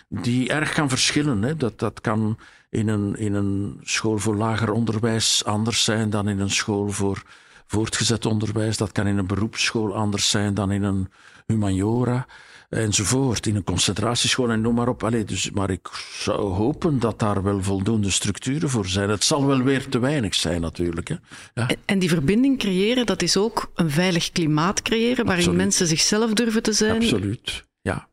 die 0.07 0.49
erg 0.49 0.73
kan 0.73 0.89
verschillen. 0.89 1.41
Hè. 1.41 1.55
Dat, 1.55 1.79
dat 1.79 2.01
kan 2.01 2.37
in 2.71 2.87
een, 2.87 3.15
in 3.15 3.33
een 3.33 3.79
school 3.83 4.17
voor 4.17 4.35
lager 4.35 4.71
onderwijs 4.71 5.45
anders 5.45 5.83
zijn 5.83 6.09
dan 6.09 6.27
in 6.27 6.39
een 6.39 6.49
school 6.49 6.89
voor 6.89 7.23
voortgezet 7.67 8.25
onderwijs. 8.25 8.77
Dat 8.77 8.91
kan 8.91 9.07
in 9.07 9.17
een 9.17 9.27
beroepsschool 9.27 9.95
anders 9.95 10.29
zijn 10.29 10.53
dan 10.53 10.71
in 10.71 10.83
een 10.83 11.09
humaniora 11.47 12.25
enzovoort. 12.69 13.47
In 13.47 13.55
een 13.55 13.63
concentratieschool 13.63 14.49
en 14.49 14.61
noem 14.61 14.75
maar 14.75 14.87
op. 14.87 15.03
Allee, 15.03 15.23
dus, 15.23 15.51
maar 15.51 15.69
ik 15.69 15.89
zou 16.13 16.53
hopen 16.53 16.99
dat 16.99 17.19
daar 17.19 17.43
wel 17.43 17.63
voldoende 17.63 18.09
structuren 18.09 18.69
voor 18.69 18.87
zijn. 18.87 19.09
Het 19.09 19.23
zal 19.23 19.45
wel 19.45 19.61
weer 19.61 19.89
te 19.89 19.99
weinig 19.99 20.35
zijn 20.35 20.61
natuurlijk. 20.61 21.07
Hè. 21.07 21.15
Ja. 21.53 21.69
En 21.85 21.99
die 21.99 22.09
verbinding 22.09 22.59
creëren, 22.59 23.05
dat 23.05 23.21
is 23.21 23.37
ook 23.37 23.71
een 23.75 23.89
veilig 23.89 24.31
klimaat 24.31 24.81
creëren 24.81 25.25
waarin 25.25 25.45
Absoluut. 25.45 25.57
mensen 25.57 25.87
zichzelf 25.87 26.33
durven 26.33 26.63
te 26.63 26.73
zijn. 26.73 27.01
Absoluut, 27.01 27.63
ja. 27.81 28.07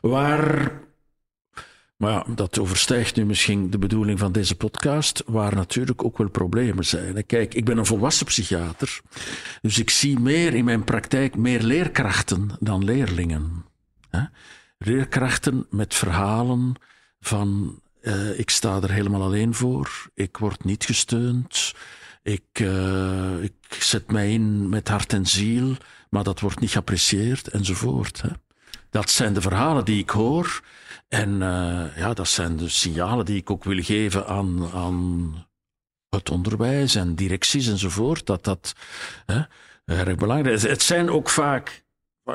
Waar 0.00 0.80
maar 2.02 2.12
ja, 2.12 2.34
dat 2.34 2.58
overstijgt 2.58 3.16
nu 3.16 3.24
misschien 3.24 3.70
de 3.70 3.78
bedoeling 3.78 4.18
van 4.18 4.32
deze 4.32 4.54
podcast, 4.54 5.22
waar 5.26 5.54
natuurlijk 5.54 6.04
ook 6.04 6.18
wel 6.18 6.28
problemen 6.28 6.84
zijn. 6.84 7.26
Kijk, 7.26 7.54
ik 7.54 7.64
ben 7.64 7.78
een 7.78 7.86
volwassen 7.86 8.26
psychiater, 8.26 9.00
dus 9.60 9.78
ik 9.78 9.90
zie 9.90 10.18
meer 10.18 10.54
in 10.54 10.64
mijn 10.64 10.84
praktijk 10.84 11.36
meer 11.36 11.62
leerkrachten 11.62 12.50
dan 12.60 12.84
leerlingen. 12.84 13.64
Leerkrachten 14.78 15.66
met 15.70 15.94
verhalen 15.94 16.74
van 17.20 17.80
uh, 18.00 18.38
ik 18.38 18.50
sta 18.50 18.80
er 18.82 18.90
helemaal 18.90 19.22
alleen 19.22 19.54
voor, 19.54 20.10
ik 20.14 20.36
word 20.36 20.64
niet 20.64 20.84
gesteund, 20.84 21.74
ik, 22.22 22.60
uh, 22.60 23.42
ik 23.42 23.54
zet 23.68 24.12
mij 24.12 24.32
in 24.32 24.68
met 24.68 24.88
hart 24.88 25.12
en 25.12 25.26
ziel, 25.26 25.76
maar 26.10 26.24
dat 26.24 26.40
wordt 26.40 26.60
niet 26.60 26.70
geapprecieerd 26.70 27.48
enzovoort. 27.48 28.22
Hè. 28.22 28.28
Dat 28.90 29.10
zijn 29.10 29.34
de 29.34 29.40
verhalen 29.40 29.84
die 29.84 29.98
ik 29.98 30.10
hoor. 30.10 30.62
En 31.12 31.30
uh, 31.40 31.96
ja, 31.96 32.12
dat 32.14 32.28
zijn 32.28 32.56
de 32.56 32.68
signalen 32.68 33.24
die 33.24 33.36
ik 33.36 33.50
ook 33.50 33.64
wil 33.64 33.82
geven 33.82 34.26
aan, 34.26 34.70
aan 34.74 35.34
het 36.08 36.30
onderwijs 36.30 36.94
en 36.94 37.14
directies 37.14 37.68
enzovoort. 37.68 38.26
Dat 38.26 38.44
dat 38.44 38.74
hè, 39.26 39.40
erg 39.84 40.16
belangrijk 40.16 40.54
is. 40.54 40.62
Het 40.62 40.82
zijn 40.82 41.10
ook 41.10 41.28
vaak, 41.28 41.84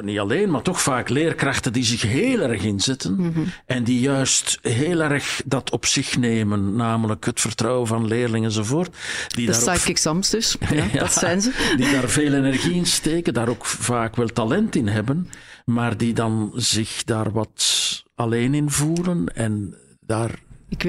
niet 0.01 0.19
alleen, 0.19 0.49
maar 0.49 0.61
toch 0.61 0.81
vaak 0.81 1.09
leerkrachten 1.09 1.73
die 1.73 1.83
zich 1.83 2.01
heel 2.01 2.41
erg 2.41 2.63
inzetten. 2.63 3.13
Mm 3.13 3.33
-hmm. 3.33 3.45
En 3.65 3.83
die 3.83 3.99
juist 3.99 4.59
heel 4.61 5.01
erg 5.01 5.41
dat 5.45 5.71
op 5.71 5.85
zich 5.85 6.17
nemen, 6.17 6.75
namelijk 6.75 7.25
het 7.25 7.41
vertrouwen 7.41 7.87
van 7.87 8.07
leerlingen 8.07 8.47
enzovoort. 8.47 8.95
Die 9.27 9.45
de 9.45 9.51
psychic 9.51 9.89
exams 9.89 10.29
dus, 10.29 10.55
ja, 10.69 10.83
ja, 10.93 10.99
dat 10.99 11.13
zijn 11.13 11.41
ze. 11.41 11.73
Die 11.77 11.91
daar 11.91 12.09
veel 12.09 12.33
energie 12.33 12.73
in 12.73 12.85
steken, 12.85 13.33
daar 13.33 13.49
ook 13.49 13.65
vaak 13.65 14.15
wel 14.15 14.27
talent 14.27 14.75
in 14.75 14.87
hebben, 14.87 15.29
maar 15.71 15.97
die 15.97 16.13
dan 16.13 16.51
zich 16.55 17.03
daar 17.03 17.31
wat 17.31 18.03
alleen 18.15 18.53
in 18.53 18.69
voelen 18.69 19.35
en 19.35 19.75
daar 19.99 20.39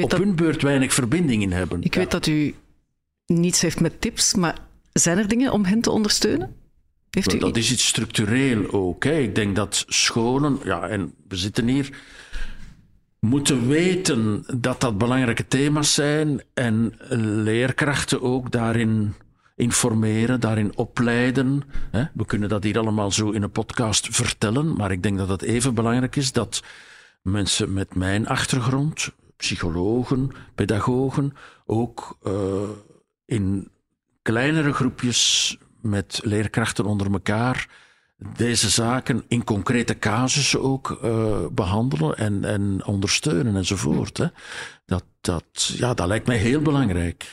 op 0.03 0.11
dat, 0.11 0.19
hun 0.19 0.37
beurt 0.37 0.63
weinig 0.63 0.95
verbinding 0.95 1.43
in 1.43 1.53
hebben. 1.53 1.83
Ik 1.83 1.95
ja. 1.95 2.01
weet 2.01 2.11
dat 2.11 2.27
u 2.27 2.55
niets 3.27 3.61
heeft 3.61 3.81
met 3.81 4.01
tips, 4.01 4.35
maar 4.35 4.59
zijn 4.93 5.19
er 5.19 5.29
dingen 5.29 5.53
om 5.53 5.65
hen 5.65 5.81
te 5.81 5.91
ondersteunen? 5.91 6.55
Heeft 7.11 7.33
u 7.33 7.39
dat 7.39 7.57
is 7.57 7.73
iets 7.73 7.87
structureel 7.87 8.73
ook. 8.73 9.05
Hè. 9.05 9.19
Ik 9.19 9.35
denk 9.35 9.57
dat 9.57 9.85
scholen, 9.89 10.59
ja, 10.65 10.89
en 10.89 11.15
we 11.29 11.37
zitten 11.37 11.69
hier, 11.69 11.91
moeten 13.21 13.69
weten 13.69 14.45
dat 14.57 14.81
dat 14.81 14.99
belangrijke 14.99 15.47
thema's 15.49 15.95
zijn 15.95 16.43
en 16.55 16.95
leerkrachten 17.43 18.23
ook 18.23 18.51
daarin 18.51 19.15
informeren, 19.59 20.41
daarin 20.41 20.77
opleiden. 20.77 21.63
We 22.15 22.25
kunnen 22.27 22.49
dat 22.49 22.63
hier 22.63 22.79
allemaal 22.79 23.13
zo 23.13 23.31
in 23.31 23.43
een 23.43 23.51
podcast 23.51 24.09
vertellen, 24.11 24.77
maar 24.77 24.91
ik 24.91 25.03
denk 25.03 25.19
dat 25.19 25.29
het 25.29 25.43
even 25.43 25.75
belangrijk 25.75 26.17
is 26.17 26.33
dat 26.33 26.63
mensen 27.23 27.73
met 27.73 27.95
mijn 27.95 28.27
achtergrond, 28.27 29.11
psychologen, 29.37 30.31
pedagogen, 30.55 31.33
ook 31.67 32.19
uh, 32.27 32.33
in 33.25 33.71
kleinere 34.23 34.73
groepjes 34.73 35.57
met 35.81 36.21
leerkrachten 36.23 36.85
onder 36.85 37.13
elkaar 37.13 37.69
deze 38.37 38.71
zaken 38.71 39.25
in 39.29 39.45
concrete 39.45 39.99
casussen 39.99 40.63
ook 40.63 40.99
uh, 41.05 41.47
behandelen 41.53 42.17
en, 42.17 42.45
en 42.45 42.85
ondersteunen 42.85 43.57
enzovoort. 43.57 44.17
Hè. 44.17 44.27
Dat, 44.87 45.05
dat, 45.21 45.73
ja, 45.77 45.95
dat 45.95 46.07
lijkt 46.07 46.27
mij 46.27 46.37
heel 46.37 46.61
belangrijk. 46.61 47.33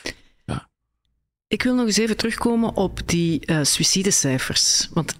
Ik 1.48 1.62
wil 1.62 1.74
nog 1.74 1.86
eens 1.86 1.96
even 1.96 2.16
terugkomen 2.16 2.76
op 2.76 3.00
die 3.08 3.50
uh, 3.50 3.62
suïcidecijfers. 3.62 4.88
Want 4.92 5.14
73% 5.14 5.18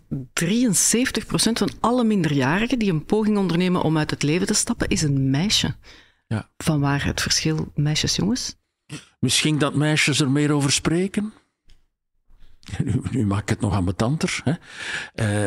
van 1.52 1.70
alle 1.80 2.04
minderjarigen 2.04 2.78
die 2.78 2.92
een 2.92 3.04
poging 3.04 3.38
ondernemen 3.38 3.82
om 3.82 3.98
uit 3.98 4.10
het 4.10 4.22
leven 4.22 4.46
te 4.46 4.54
stappen, 4.54 4.88
is 4.88 5.02
een 5.02 5.30
meisje. 5.30 5.74
Ja. 6.26 6.50
Van 6.56 6.80
waar 6.80 7.04
het 7.04 7.22
verschil 7.22 7.72
meisjes-jongens? 7.74 8.56
Misschien 9.18 9.58
dat 9.58 9.74
meisjes 9.74 10.20
er 10.20 10.30
meer 10.30 10.52
over 10.52 10.72
spreken? 10.72 11.32
Nu, 12.84 13.00
nu 13.10 13.26
maak 13.26 13.42
ik 13.42 13.48
het 13.48 13.60
nog 13.60 13.72
ambetanter. 13.72 14.40
Hè? 14.44 14.52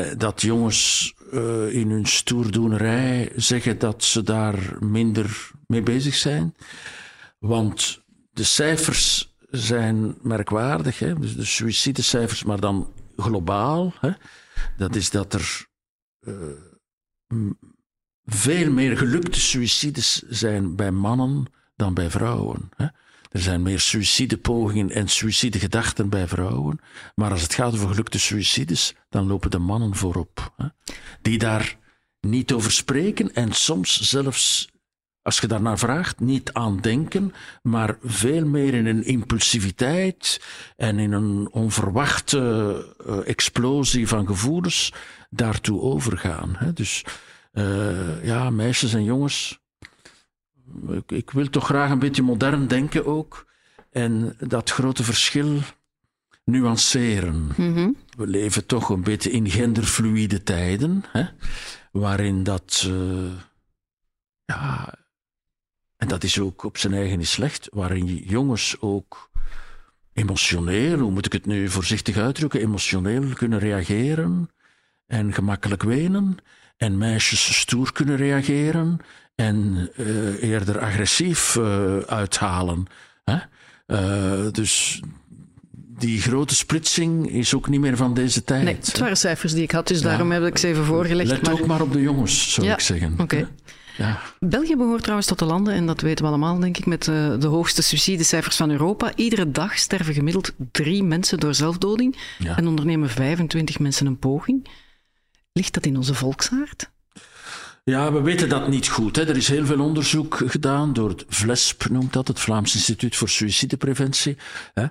Uh, 0.09 0.17
dat 0.17 0.41
jongens 0.41 1.13
uh, 1.33 1.73
in 1.73 1.89
hun 1.89 2.05
stoerdoenerij 2.05 3.31
zeggen 3.35 3.79
dat 3.79 4.03
ze 4.03 4.23
daar 4.23 4.77
minder 4.79 5.51
mee 5.67 5.81
bezig 5.81 6.15
zijn. 6.15 6.55
Want 7.39 8.03
de 8.31 8.43
cijfers 8.43 9.28
zijn 9.51 10.17
merkwaardig. 10.21 10.99
Hè? 10.99 11.19
Dus 11.19 11.35
de 11.35 11.45
suïcidecijfers, 11.45 12.43
maar 12.43 12.59
dan 12.59 12.93
globaal. 13.17 13.93
Hè? 13.99 14.11
Dat 14.77 14.95
is 14.95 15.09
dat 15.09 15.33
er 15.33 15.67
uh, 16.19 16.33
veel 18.25 18.71
meer 18.71 18.97
gelukte 18.97 19.39
suïcides 19.39 20.21
zijn 20.29 20.75
bij 20.75 20.91
mannen 20.91 21.45
dan 21.75 21.93
bij 21.93 22.09
vrouwen. 22.09 22.69
Hè? 22.75 22.87
Er 23.31 23.41
zijn 23.41 23.61
meer 23.61 23.79
suïcidepogingen 23.79 24.91
en 24.91 25.07
suïcidegedachten 25.07 26.09
bij 26.09 26.27
vrouwen. 26.27 26.79
Maar 27.15 27.31
als 27.31 27.41
het 27.41 27.53
gaat 27.53 27.73
over 27.73 27.87
gelukte 27.87 28.19
suïcides, 28.19 28.95
dan 29.09 29.27
lopen 29.27 29.51
de 29.51 29.59
mannen 29.59 29.95
voorop. 29.95 30.53
Hè? 30.57 30.67
Die 31.21 31.37
daar 31.37 31.77
niet 32.19 32.51
over 32.51 32.71
spreken 32.71 33.33
en 33.33 33.51
soms 33.51 34.01
zelfs, 34.01 34.69
als 35.21 35.39
je 35.39 35.47
daarnaar 35.47 35.79
vraagt, 35.79 36.19
niet 36.19 36.53
aan 36.53 36.79
denken, 36.79 37.33
maar 37.61 37.97
veel 38.03 38.45
meer 38.45 38.73
in 38.73 38.85
een 38.85 39.03
impulsiviteit 39.03 40.41
en 40.75 40.99
in 40.99 41.11
een 41.11 41.47
onverwachte 41.51 42.39
uh, 43.07 43.27
explosie 43.27 44.07
van 44.07 44.27
gevoelens 44.27 44.93
daartoe 45.29 45.81
overgaan. 45.81 46.55
Hè? 46.57 46.73
Dus 46.73 47.05
uh, 47.53 48.25
ja, 48.25 48.49
meisjes 48.49 48.93
en 48.93 49.03
jongens, 49.03 49.59
ik, 50.87 51.11
ik, 51.11 51.31
wil 51.31 51.49
toch 51.49 51.65
graag 51.65 51.89
een 51.91 51.99
beetje 51.99 52.21
modern 52.21 52.67
denken 52.67 53.05
ook. 53.05 53.47
En 53.91 54.35
dat 54.39 54.69
grote 54.69 55.03
verschil 55.03 55.59
nuanceren. 56.43 57.51
Mm 57.57 57.73
-hmm. 57.73 57.95
We 58.17 58.27
leven 58.27 58.65
toch 58.65 58.89
een 58.89 59.03
beetje 59.03 59.31
in 59.31 59.49
genderfluïde 59.49 60.43
tijden, 60.43 61.03
hè, 61.11 61.25
waarin 61.91 62.43
dat. 62.43 62.85
Uh, 62.87 63.31
ja. 64.45 64.93
En 65.99 66.07
dat 66.07 66.23
is 66.23 66.39
ook 66.39 66.63
op 66.63 66.77
zijn 66.77 66.93
eigen 66.93 67.17
niet 67.17 67.27
slecht, 67.27 67.67
waarin 67.71 68.05
jongens 68.15 68.75
ook 68.79 69.29
emotioneel, 70.13 70.97
hoe 70.97 71.11
moet 71.11 71.25
ik 71.25 71.33
het 71.33 71.45
nu 71.45 71.69
voorzichtig 71.69 72.17
uitdrukken, 72.17 72.61
emotioneel 72.61 73.23
kunnen 73.33 73.59
reageren 73.59 74.49
en 75.07 75.33
gemakkelijk 75.33 75.83
wenen. 75.83 76.37
En 76.77 76.97
meisjes 76.97 77.59
stoer 77.59 77.93
kunnen 77.93 78.15
reageren 78.15 78.99
en 79.35 79.89
uh, 79.95 80.43
eerder 80.43 80.79
agressief 80.79 81.55
uh, 81.55 81.97
uithalen. 81.97 82.85
Hè? 83.23 83.37
dus 84.51 85.01
die 85.71 86.21
grote 86.21 86.55
splitsing 86.55 87.31
is 87.31 87.53
ook 87.53 87.69
niet 87.69 87.79
meer 87.79 87.97
van 87.97 88.13
deze 88.13 88.43
tijd. 88.43 88.63
Nee, 88.63 88.75
het 88.75 88.97
waren 88.97 89.17
cijfers 89.17 89.53
die 89.53 89.63
ik 89.63 89.71
had, 89.71 89.87
dus 89.87 90.01
daarom 90.01 90.31
heb 90.31 90.43
ik 90.43 90.57
ze 90.57 90.67
even 90.67 90.85
voorgelegd. 90.85 91.29
Let 91.29 91.49
ook 91.49 91.65
maar 91.65 91.81
op 91.81 91.93
de 91.93 92.01
jongens, 92.01 92.53
zou 92.53 92.67
ik 92.67 92.79
zeggen. 92.79 93.15
Oké. 93.17 93.47
Ja. 93.99 94.19
België 94.39 94.75
behoort 94.75 95.01
trouwens 95.01 95.27
tot 95.27 95.39
de 95.39 95.45
landen, 95.45 95.73
en 95.73 95.85
dat 95.85 96.01
weten 96.01 96.23
we 96.23 96.29
allemaal, 96.29 96.59
denk 96.59 96.77
ik, 96.77 96.85
met 96.85 97.03
de, 97.03 97.35
de 97.39 97.47
hoogste 97.47 97.81
suicidecijfers 97.81 98.55
van 98.55 98.71
Europa. 98.71 99.11
Iedere 99.15 99.51
dag 99.51 99.77
sterven 99.77 100.13
gemiddeld 100.13 100.51
drie 100.71 101.03
mensen 101.03 101.39
door 101.39 101.53
zelfdoding 101.53 102.17
en 102.55 102.67
ondernemen 102.67 103.09
25 103.09 103.79
mensen 103.79 104.05
een 104.05 104.19
poging. 104.19 104.67
Ligt 105.51 105.73
dat 105.73 105.85
in 105.85 105.97
onze 105.97 106.13
volksaard? 106.13 106.91
Ja, 107.83 108.13
we 108.13 108.21
weten 108.21 108.49
dat 108.49 108.67
niet 108.67 108.87
goed. 108.87 109.15
Hè. 109.15 109.27
Er 109.27 109.37
is 109.37 109.47
heel 109.47 109.65
veel 109.65 109.79
onderzoek 109.79 110.41
gedaan 110.45 110.93
door 110.93 111.09
het 111.09 111.25
VLESP, 111.29 111.89
noemt 111.89 112.13
dat, 112.13 112.27
het 112.27 112.39
Vlaams 112.39 112.75
Instituut 112.75 113.15
voor 113.15 113.29
Suïcidepreventie. 113.29 114.37
Hè. 114.73 114.85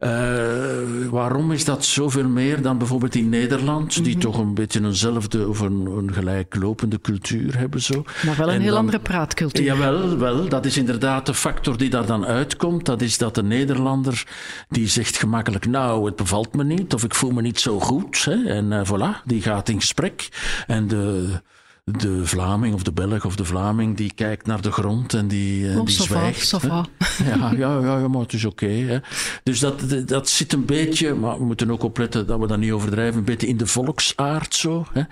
Uh, 0.00 1.08
waarom 1.08 1.52
is 1.52 1.64
dat 1.64 1.84
zoveel 1.84 2.28
meer 2.28 2.62
dan 2.62 2.78
bijvoorbeeld 2.78 3.14
in 3.14 3.28
Nederland, 3.28 4.04
die 4.04 4.12
mhm. 4.12 4.20
toch 4.20 4.38
een 4.38 4.54
beetje 4.54 4.80
eenzelfde 4.80 5.48
of 5.48 5.60
een, 5.60 5.86
een 5.86 6.12
gelijklopende 6.12 7.00
cultuur 7.00 7.58
hebben? 7.58 7.80
Zo. 7.80 8.04
Maar 8.26 8.36
wel 8.36 8.52
een 8.52 8.60
heel 8.60 8.76
andere 8.76 9.00
praatcultuur. 9.00 9.64
Jawel, 9.64 10.18
wel, 10.18 10.48
dat 10.48 10.64
is 10.64 10.76
inderdaad 10.76 11.26
de 11.26 11.34
factor 11.34 11.76
die 11.76 11.90
daar 11.90 12.06
dan 12.06 12.26
uitkomt. 12.26 12.86
Dat 12.86 13.02
is 13.02 13.18
dat 13.18 13.34
de 13.34 13.42
Nederlander 13.42 14.26
die 14.68 14.88
zegt 14.88 15.16
gemakkelijk, 15.16 15.66
nou, 15.66 16.06
het 16.06 16.16
bevalt 16.16 16.54
me 16.54 16.64
niet, 16.64 16.94
of 16.94 17.04
ik 17.04 17.14
voel 17.14 17.30
me 17.30 17.42
niet 17.42 17.60
zo 17.60 17.80
goed. 17.80 18.24
Hè, 18.24 18.44
en 18.44 18.72
uh, 18.72 18.80
voilà, 18.84 19.24
die 19.24 19.42
gaat 19.42 19.68
in 19.68 19.80
gesprek. 19.80 20.28
En 20.66 20.88
de 20.88 21.40
de 21.84 22.26
Vlaming 22.26 22.74
of 22.74 22.82
de 22.82 22.92
Belg 22.92 23.24
of 23.24 23.36
de 23.36 23.44
Vlaming 23.44 23.96
die 23.96 24.12
kijkt 24.14 24.46
naar 24.46 24.60
de 24.60 24.72
grond 24.72 25.14
en 25.14 25.28
die, 25.28 25.64
uh, 25.64 25.84
die 25.84 25.88
zwijgt. 25.88 26.50
ja, 26.60 26.86
ja, 27.24 27.52
ja, 27.56 27.98
ja, 27.98 28.08
maar 28.08 28.20
het 28.20 28.32
is 28.32 28.44
oké. 28.44 29.02
dus 29.42 29.58
dat, 29.58 30.06
dat 30.06 30.28
zit 30.28 30.52
een 30.52 30.64
beetje, 30.64 31.14
maar 31.14 31.38
we 31.38 31.44
moeten 31.44 31.70
ook 31.70 31.82
opletten 31.82 32.26
dat 32.26 32.38
we 32.38 32.46
dat 32.46 32.58
niet 32.58 32.72
overdrijven, 32.72 33.18
een 33.18 33.24
beetje 33.24 33.46
in 33.46 33.56
de 33.56 33.66
volksaard 33.66 34.54
zo. 34.54 34.86
Hè. 34.92 35.02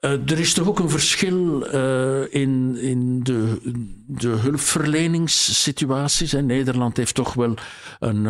Uh, 0.00 0.30
er 0.30 0.38
is 0.38 0.52
toch 0.52 0.68
ook 0.68 0.78
een 0.78 0.90
verschil 0.90 1.66
uh, 1.74 2.34
in, 2.34 2.76
in 2.80 3.22
de, 3.22 3.60
de 4.06 4.28
hulpverleningssituaties. 4.28 6.32
Hè. 6.32 6.42
Nederland 6.42 6.96
heeft 6.96 7.14
toch 7.14 7.34
wel 7.34 7.54
een, 7.98 8.24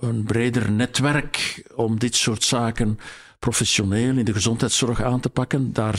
een 0.00 0.24
breder 0.24 0.70
netwerk 0.70 1.64
om 1.74 1.98
dit 1.98 2.16
soort 2.16 2.42
zaken 2.42 2.98
professioneel 3.38 4.16
in 4.16 4.24
de 4.24 4.32
gezondheidszorg 4.32 5.02
aan 5.02 5.20
te 5.20 5.28
pakken. 5.28 5.72
Daar 5.72 5.98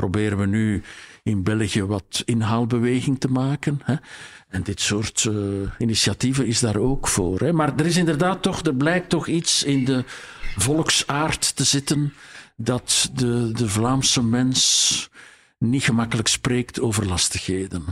proberen 0.00 0.38
we 0.38 0.46
nu 0.46 0.82
in 1.22 1.42
België 1.42 1.84
wat 1.84 2.22
inhaalbeweging 2.24 3.20
te 3.20 3.28
maken. 3.28 3.80
Hè. 3.84 3.94
En 4.48 4.62
dit 4.62 4.80
soort 4.80 5.24
uh, 5.24 5.70
initiatieven 5.78 6.46
is 6.46 6.60
daar 6.60 6.76
ook 6.76 7.08
voor. 7.08 7.40
Hè. 7.40 7.52
Maar 7.52 7.76
er 7.76 7.86
is 7.86 7.96
inderdaad 7.96 8.42
toch, 8.42 8.60
er 8.64 8.74
blijkt 8.74 9.08
toch 9.08 9.26
iets 9.26 9.62
in 9.64 9.84
de 9.84 10.04
volksaard 10.56 11.56
te 11.56 11.64
zitten 11.64 12.12
dat 12.56 13.10
de, 13.14 13.52
de 13.52 13.68
Vlaamse 13.68 14.22
mens 14.22 15.08
niet 15.58 15.82
gemakkelijk 15.82 16.28
spreekt 16.28 16.80
over 16.80 17.06
lastigheden. 17.06 17.84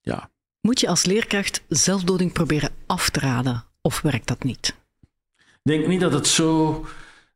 Ja. 0.00 0.30
Moet 0.60 0.80
je 0.80 0.88
als 0.88 1.04
leerkracht 1.04 1.62
zelfdoding 1.68 2.32
proberen 2.32 2.70
af 2.86 3.10
te 3.10 3.20
raden, 3.20 3.64
of 3.80 4.00
werkt 4.00 4.28
dat 4.28 4.44
niet? 4.44 4.76
Ik 5.36 5.72
denk 5.72 5.86
niet 5.86 6.00
dat 6.00 6.12
het 6.12 6.26
zo. 6.26 6.84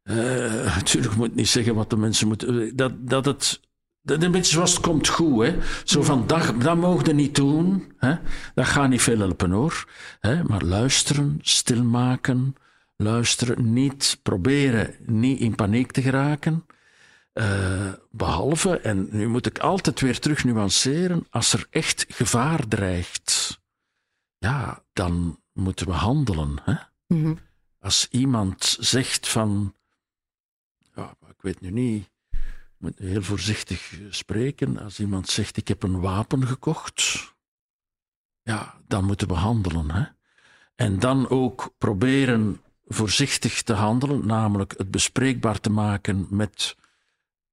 Uh, 0.05 0.17
natuurlijk 0.77 1.17
moet 1.17 1.27
ik 1.27 1.35
niet 1.35 1.49
zeggen 1.49 1.75
wat 1.75 1.91
de 1.91 1.97
mensen 1.97 2.29
moeten. 2.29 2.77
Dat, 2.77 2.93
dat 3.09 3.25
het 3.25 3.61
dat 4.03 4.23
een 4.23 4.31
beetje 4.31 4.53
zoals 4.53 4.73
het 4.73 4.83
komt 4.83 5.09
goed, 5.09 5.47
hè. 5.47 5.59
Zo 5.85 6.03
van, 6.03 6.27
dat, 6.27 6.61
dat 6.61 6.77
mogen 6.77 7.07
we 7.07 7.13
niet 7.13 7.35
doen, 7.35 7.93
hè. 7.97 8.17
Dat 8.55 8.67
gaat 8.67 8.89
niet 8.89 9.03
veel 9.03 9.19
helpen, 9.19 9.51
hoor. 9.51 9.89
Hè? 10.21 10.45
Maar 10.45 10.63
luisteren, 10.63 11.39
stilmaken, 11.43 12.55
luisteren, 12.97 13.73
niet 13.73 14.19
proberen 14.23 14.95
niet 15.07 15.41
in 15.41 15.55
paniek 15.55 15.93
te 15.93 16.03
geraken. 16.03 16.67
Uh, 17.35 17.93
behalve, 18.11 18.79
en 18.79 19.09
nu 19.11 19.29
moet 19.29 19.47
ik 19.47 19.59
altijd 19.59 20.01
weer 20.01 20.19
terug 20.19 20.45
nuanceren, 20.45 21.27
als 21.31 21.53
er 21.53 21.67
echt 21.71 22.07
gevaar 22.09 22.69
dreigt, 22.69 23.61
ja, 24.39 24.83
dan 24.93 25.41
moeten 25.53 25.87
we 25.87 25.93
handelen. 25.93 26.61
Hè? 26.65 26.75
Mm 27.07 27.39
Als 27.79 28.09
iemand 28.11 28.77
zegt 28.81 29.29
van, 29.29 29.75
ja, 30.95 31.15
ik 31.29 31.43
weet 31.43 31.61
nu 31.61 31.71
niet, 31.71 32.11
moet 32.81 32.99
heel 32.99 33.23
voorzichtig 33.23 34.01
spreken. 34.11 34.79
Als 34.79 35.01
iemand 35.01 35.29
zegt: 35.29 35.57
Ik 35.57 35.69
heb 35.69 35.83
een 35.83 36.01
wapen 36.01 36.47
gekocht, 36.47 37.33
ja, 38.43 38.81
dan 38.87 39.05
moeten 39.05 39.29
we 39.29 39.35
handelen. 39.35 39.91
Hè? 39.91 40.05
En 40.75 40.99
dan 40.99 41.29
ook 41.29 41.75
proberen 41.79 42.61
voorzichtig 42.87 43.63
te 43.63 43.73
handelen, 43.73 44.27
namelijk 44.27 44.75
het 44.77 44.91
bespreekbaar 44.91 45.61
te 45.61 45.71
maken 45.71 46.27
met, 46.31 46.77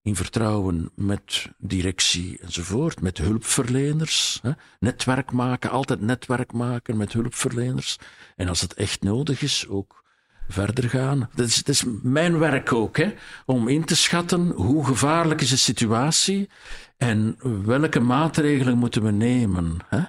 in 0.02 0.16
vertrouwen 0.16 0.92
met 0.96 1.52
directie 1.58 2.40
enzovoort, 2.40 3.02
met 3.02 3.18
hulpverleners. 3.18 4.40
Hè? 4.42 4.52
Netwerk 4.80 5.32
maken, 5.32 5.70
altijd 5.70 6.02
netwerk 6.02 6.54
maken 6.54 6.98
met 6.98 7.14
hulpverleners. 7.14 7.98
En 8.36 8.48
als 8.48 8.62
het 8.62 8.74
echt 8.74 9.02
nodig 9.02 9.42
is, 9.42 9.68
ook 9.68 10.04
verder 10.48 10.90
gaan. 10.90 11.30
Dat 11.36 11.48
is, 11.48 11.56
dat 11.56 11.76
is 11.76 11.84
mijn 12.02 12.40
werk 12.40 12.74
ook, 12.74 12.98
hè, 12.98 13.14
om 13.46 13.68
in 13.68 13.86
te 13.86 13.96
schatten 13.96 14.50
hoe 14.50 14.86
gevaarlijk 14.86 15.42
is 15.42 15.50
de 15.50 15.58
situatie 15.58 16.50
en 16.98 17.38
welke 17.66 18.00
maatregelen 18.00 18.78
moeten 18.78 19.04
we 19.04 19.12
nemen. 19.12 19.78
Hè. 19.88 20.02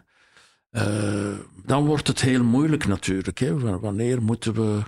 Uh, 0.70 1.38
dan 1.64 1.86
wordt 1.86 2.06
het 2.06 2.20
heel 2.20 2.44
moeilijk 2.44 2.86
natuurlijk. 2.86 3.38
Hè. 3.38 3.78
Wanneer 3.78 4.22
moeten 4.22 4.54
we 4.54 4.82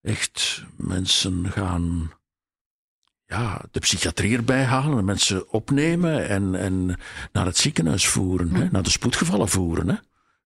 echt 0.00 0.64
mensen 0.76 1.50
gaan 1.50 2.12
ja, 3.26 3.64
de 3.70 3.80
psychiatrie 3.80 4.36
erbij 4.36 4.64
halen, 4.64 5.04
mensen 5.04 5.52
opnemen 5.52 6.28
en, 6.28 6.54
en 6.54 6.96
naar 7.32 7.46
het 7.46 7.56
ziekenhuis 7.56 8.08
voeren, 8.08 8.54
hè, 8.54 8.68
naar 8.70 8.82
de 8.82 8.90
spoedgevallen 8.90 9.48
voeren. 9.48 9.88
Hè. 9.88 9.96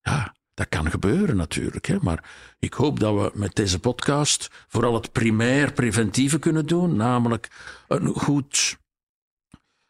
Ja, 0.00 0.34
dat 0.58 0.68
kan 0.68 0.90
gebeuren 0.90 1.36
natuurlijk, 1.36 1.86
hè? 1.86 1.96
maar 2.00 2.30
ik 2.58 2.74
hoop 2.74 3.00
dat 3.00 3.14
we 3.14 3.30
met 3.34 3.54
deze 3.54 3.78
podcast 3.78 4.50
vooral 4.68 4.94
het 4.94 5.12
primair 5.12 5.72
preventieve 5.72 6.38
kunnen 6.38 6.66
doen, 6.66 6.96
namelijk 6.96 7.48
een, 7.88 8.06
goed, 8.06 8.78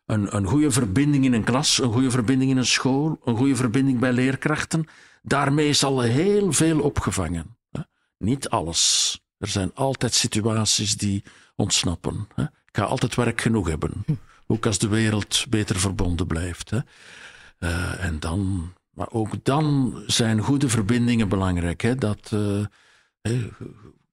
een, 0.05 0.37
een 0.37 0.47
goede 0.47 0.71
verbinding 0.71 1.25
in 1.25 1.33
een 1.33 1.45
klas, 1.45 1.79
een 1.79 1.93
goede 1.93 2.11
verbinding 2.11 2.51
in 2.51 2.57
een 2.57 2.67
school, 2.67 3.21
een 3.25 3.37
goede 3.37 3.57
verbinding 3.57 3.99
bij 3.99 4.13
leerkrachten. 4.13 4.87
Daarmee 5.23 5.69
is 5.69 5.85
al 5.85 6.01
heel 6.01 6.53
veel 6.53 6.81
opgevangen. 6.81 7.57
Hè? 7.71 7.81
Niet 8.19 8.49
alles. 8.49 9.13
Er 9.39 9.49
zijn 9.49 9.71
altijd 9.75 10.15
situaties 10.15 10.97
die 10.97 11.25
ontsnappen. 11.57 12.29
Hè? 12.35 12.43
Ik 12.43 12.77
ga 12.77 12.83
altijd 12.83 13.15
werk 13.15 13.41
genoeg 13.41 13.69
hebben. 13.69 13.93
Hm. 14.07 14.15
Ook 14.47 14.67
als 14.67 14.79
de 14.79 14.89
wereld 14.89 15.47
beter 15.49 15.79
verbonden 15.81 16.27
blijft. 16.27 16.71
Hè? 16.71 16.79
Uh, 17.61 18.05
en 18.05 18.21
dan 18.21 18.73
maar 18.99 19.11
ook 19.11 19.45
dan 19.45 19.95
zijn 20.07 20.41
goede 20.41 20.69
verbindingen 20.69 21.29
belangrijk. 21.29 21.81
Hè? 21.81 21.95
Dat, 21.95 22.31
uh, 22.35 23.45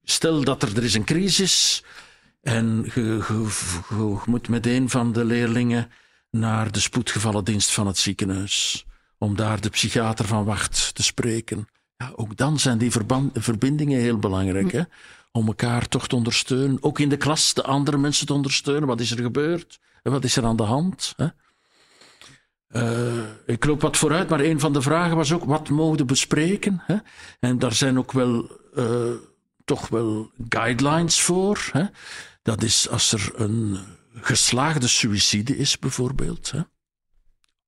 stel 0.03 0.43
dat 0.43 0.63
er, 0.63 0.77
er 0.77 0.83
is 0.83 0.93
een 0.93 1.03
crisis 1.03 1.83
en 2.41 2.91
je, 2.93 4.21
moet 4.25 4.47
met 4.47 4.65
een 4.65 4.89
van 4.89 5.11
de 5.11 5.25
leerlingen 5.25 5.91
naar 6.29 6.71
de 6.71 6.79
spoedgevallendienst 6.79 7.71
van 7.71 7.87
het 7.87 7.97
ziekenhuis 7.97 8.85
om 9.17 9.35
daar 9.35 9.61
de 9.61 9.69
psychiater 9.69 10.25
van 10.25 10.45
wacht 10.45 10.95
te 10.95 11.03
spreken. 11.03 11.67
Ja, 11.97 12.11
ook 12.15 12.37
dan 12.37 12.59
zijn 12.59 12.77
die 12.77 12.91
verbindingen 13.33 13.99
heel 13.99 14.19
belangrijk. 14.19 14.71
Hè? 14.71 14.81
Om 15.31 15.47
elkaar 15.47 15.87
toch 15.87 16.07
te 16.07 16.15
ondersteunen. 16.15 16.77
Ook 16.81 16.99
in 16.99 17.09
de 17.09 17.17
klas 17.17 17.53
de 17.53 17.63
andere 17.63 17.97
mensen 17.97 18.25
te 18.25 18.33
ondersteunen. 18.33 18.87
Wat 18.87 18.99
is 18.99 19.11
er 19.11 19.21
gebeurd? 19.21 19.79
Wat 20.03 20.23
is 20.23 20.35
er 20.35 20.45
aan 20.45 20.55
de 20.55 20.63
hand? 20.63 21.13
Hè? 21.15 21.27
Uh, 22.75 23.23
ik 23.45 23.65
loop 23.65 23.81
wat 23.81 23.97
vooruit, 23.97 24.29
maar 24.29 24.39
een 24.39 24.59
van 24.59 24.73
de 24.73 24.81
vragen 24.81 25.15
was 25.15 25.33
ook: 25.33 25.43
wat 25.43 25.69
mogen 25.69 25.97
we 25.97 26.05
bespreken? 26.05 26.81
Hè? 26.85 26.95
En 27.39 27.59
daar 27.59 27.73
zijn 27.73 27.97
ook 27.97 28.11
wel, 28.11 28.51
uh, 28.77 29.11
toch 29.65 29.87
wel 29.87 30.31
guidelines 30.49 31.21
voor. 31.21 31.69
Hè? 31.71 31.83
Dat 32.41 32.63
is 32.63 32.89
als 32.89 33.11
er 33.11 33.31
een 33.35 33.79
geslaagde 34.13 34.87
suïcide 34.87 35.57
is, 35.57 35.79
bijvoorbeeld. 35.79 36.51
Hè? 36.51 36.59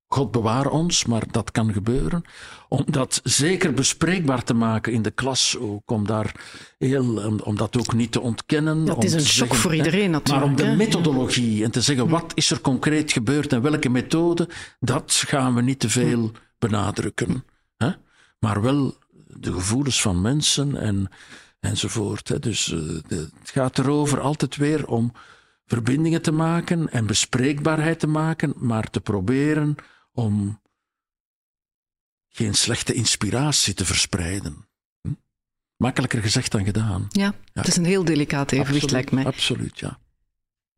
God 0.08 0.30
bewaar 0.30 0.66
ons, 0.66 1.04
maar 1.04 1.22
dat 1.30 1.50
kan 1.50 1.72
gebeuren. 1.72 2.22
Om 2.68 2.84
dat 2.86 3.20
zeker 3.24 3.74
bespreekbaar 3.74 4.44
te 4.44 4.54
maken 4.54 4.92
in 4.92 5.02
de 5.02 5.10
klas 5.10 5.56
ook, 5.58 5.90
om, 5.90 6.06
daar 6.06 6.34
heel, 6.78 7.38
om 7.44 7.56
dat 7.56 7.78
ook 7.78 7.92
niet 7.92 8.12
te 8.12 8.20
ontkennen. 8.20 8.84
Dat 8.84 9.04
is 9.04 9.12
een 9.12 9.20
shock 9.20 9.54
voor 9.54 9.74
iedereen 9.74 10.10
natuurlijk. 10.10 10.46
Maar 10.46 10.66
om 10.66 10.70
de 10.70 10.76
methodologie 10.76 11.64
en 11.64 11.70
te 11.70 11.80
zeggen 11.80 12.08
wat 12.08 12.32
is 12.34 12.50
er 12.50 12.60
concreet 12.60 13.12
gebeurd 13.12 13.52
en 13.52 13.62
welke 13.62 13.88
methode, 13.88 14.48
dat 14.80 15.12
gaan 15.26 15.54
we 15.54 15.62
niet 15.62 15.78
te 15.78 15.88
veel 15.88 16.30
benadrukken. 16.58 17.44
Hè? 17.76 17.90
Maar 18.38 18.62
wel 18.62 18.96
de 19.26 19.52
gevoelens 19.52 20.00
van 20.00 20.20
mensen 20.20 20.76
en, 20.76 21.10
enzovoort. 21.60 22.28
Hè? 22.28 22.38
Dus 22.38 22.68
uh, 22.68 22.80
het 23.08 23.50
gaat 23.50 23.78
erover 23.78 24.20
altijd 24.20 24.56
weer 24.56 24.86
om 24.86 25.12
verbindingen 25.66 26.22
te 26.22 26.32
maken 26.32 26.90
en 26.90 27.06
bespreekbaarheid 27.06 27.98
te 27.98 28.06
maken, 28.06 28.54
maar 28.56 28.90
te 28.90 29.00
proberen 29.00 29.76
om 30.18 30.60
geen 32.28 32.54
slechte 32.54 32.92
inspiratie 32.92 33.74
te 33.74 33.84
verspreiden. 33.84 34.66
Hm? 35.00 35.12
Makkelijker 35.76 36.22
gezegd 36.22 36.52
dan 36.52 36.64
gedaan. 36.64 37.06
Ja, 37.08 37.34
het 37.52 37.66
is 37.66 37.76
een 37.76 37.84
heel 37.84 38.04
delicaat 38.04 38.52
evenwicht, 38.52 38.84
Absoluut, 38.84 38.90
lijkt 38.90 39.10
mij. 39.12 39.24
Absoluut, 39.24 39.78
ja. 39.78 39.98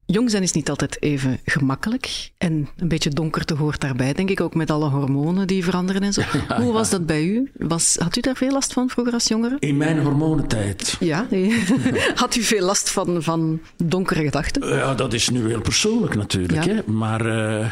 Jong 0.07 0.31
zijn 0.31 0.43
is 0.43 0.53
niet 0.53 0.71
altijd 0.71 1.03
even 1.03 1.41
gemakkelijk. 1.45 2.31
En 2.39 2.69
een 2.77 2.89
beetje 2.89 3.11
donkerte 3.11 3.55
hoort 3.55 3.81
daarbij, 3.81 4.13
denk 4.13 4.31
ik, 4.31 4.41
ook 4.41 4.55
met 4.55 4.71
alle 4.71 4.89
hormonen 4.89 5.47
die 5.47 5.65
veranderen 5.65 6.03
en 6.03 6.13
zo. 6.13 6.23
Hoe 6.63 6.73
was 6.73 6.91
dat 6.91 7.07
bij 7.07 7.25
u? 7.25 7.51
Was, 7.59 7.97
had 7.99 8.17
u 8.17 8.21
daar 8.21 8.37
veel 8.37 8.53
last 8.53 8.73
van 8.73 8.89
vroeger 8.89 9.13
als 9.13 9.29
jongere? 9.29 9.57
In 9.59 9.77
mijn 9.77 9.99
hormonentijd. 9.99 10.97
Ja, 11.01 11.27
had 12.15 12.35
u 12.35 12.43
veel 12.43 12.65
last 12.65 12.91
van, 12.91 13.23
van 13.23 13.61
donkere 13.85 14.25
gedachten? 14.25 14.69
Ja, 14.69 14.95
dat 14.95 15.13
is 15.13 15.29
nu 15.29 15.47
heel 15.47 15.61
persoonlijk 15.61 16.15
natuurlijk. 16.15 16.65
Hè? 16.65 16.93
Maar 16.93 17.27
eh, 17.27 17.71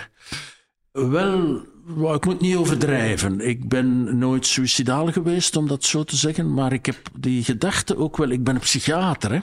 wel, 1.06 2.14
ik 2.14 2.24
moet 2.24 2.40
niet 2.40 2.56
overdrijven. 2.56 3.40
Ik 3.40 3.68
ben 3.68 4.18
nooit 4.18 4.46
suicidaal 4.46 5.12
geweest, 5.12 5.56
om 5.56 5.68
dat 5.68 5.84
zo 5.84 6.04
te 6.04 6.16
zeggen. 6.16 6.54
Maar 6.54 6.72
ik 6.72 6.86
heb 6.86 6.96
die 7.18 7.44
gedachte 7.44 7.96
ook 7.96 8.16
wel. 8.16 8.28
Ik 8.28 8.44
ben 8.44 8.54
een 8.54 8.60
psychiater. 8.60 9.32
Hè? 9.32 9.38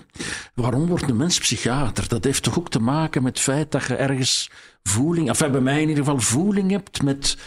Waarom 0.53 0.85
wordt 0.87 1.09
een 1.09 1.17
mens 1.17 1.39
psychiater? 1.39 2.07
Dat 2.07 2.23
heeft 2.23 2.43
toch 2.43 2.57
ook 2.57 2.69
te 2.69 2.79
maken 2.79 3.23
met 3.23 3.33
het 3.33 3.43
feit 3.43 3.71
dat 3.71 3.85
je 3.85 3.95
ergens 3.95 4.49
voeling, 4.83 5.27
enfin 5.27 5.51
bij 5.51 5.61
mij 5.61 5.81
in 5.81 5.89
ieder 5.89 6.03
geval 6.03 6.19
voeling 6.19 6.71
hebt 6.71 7.01
met 7.01 7.37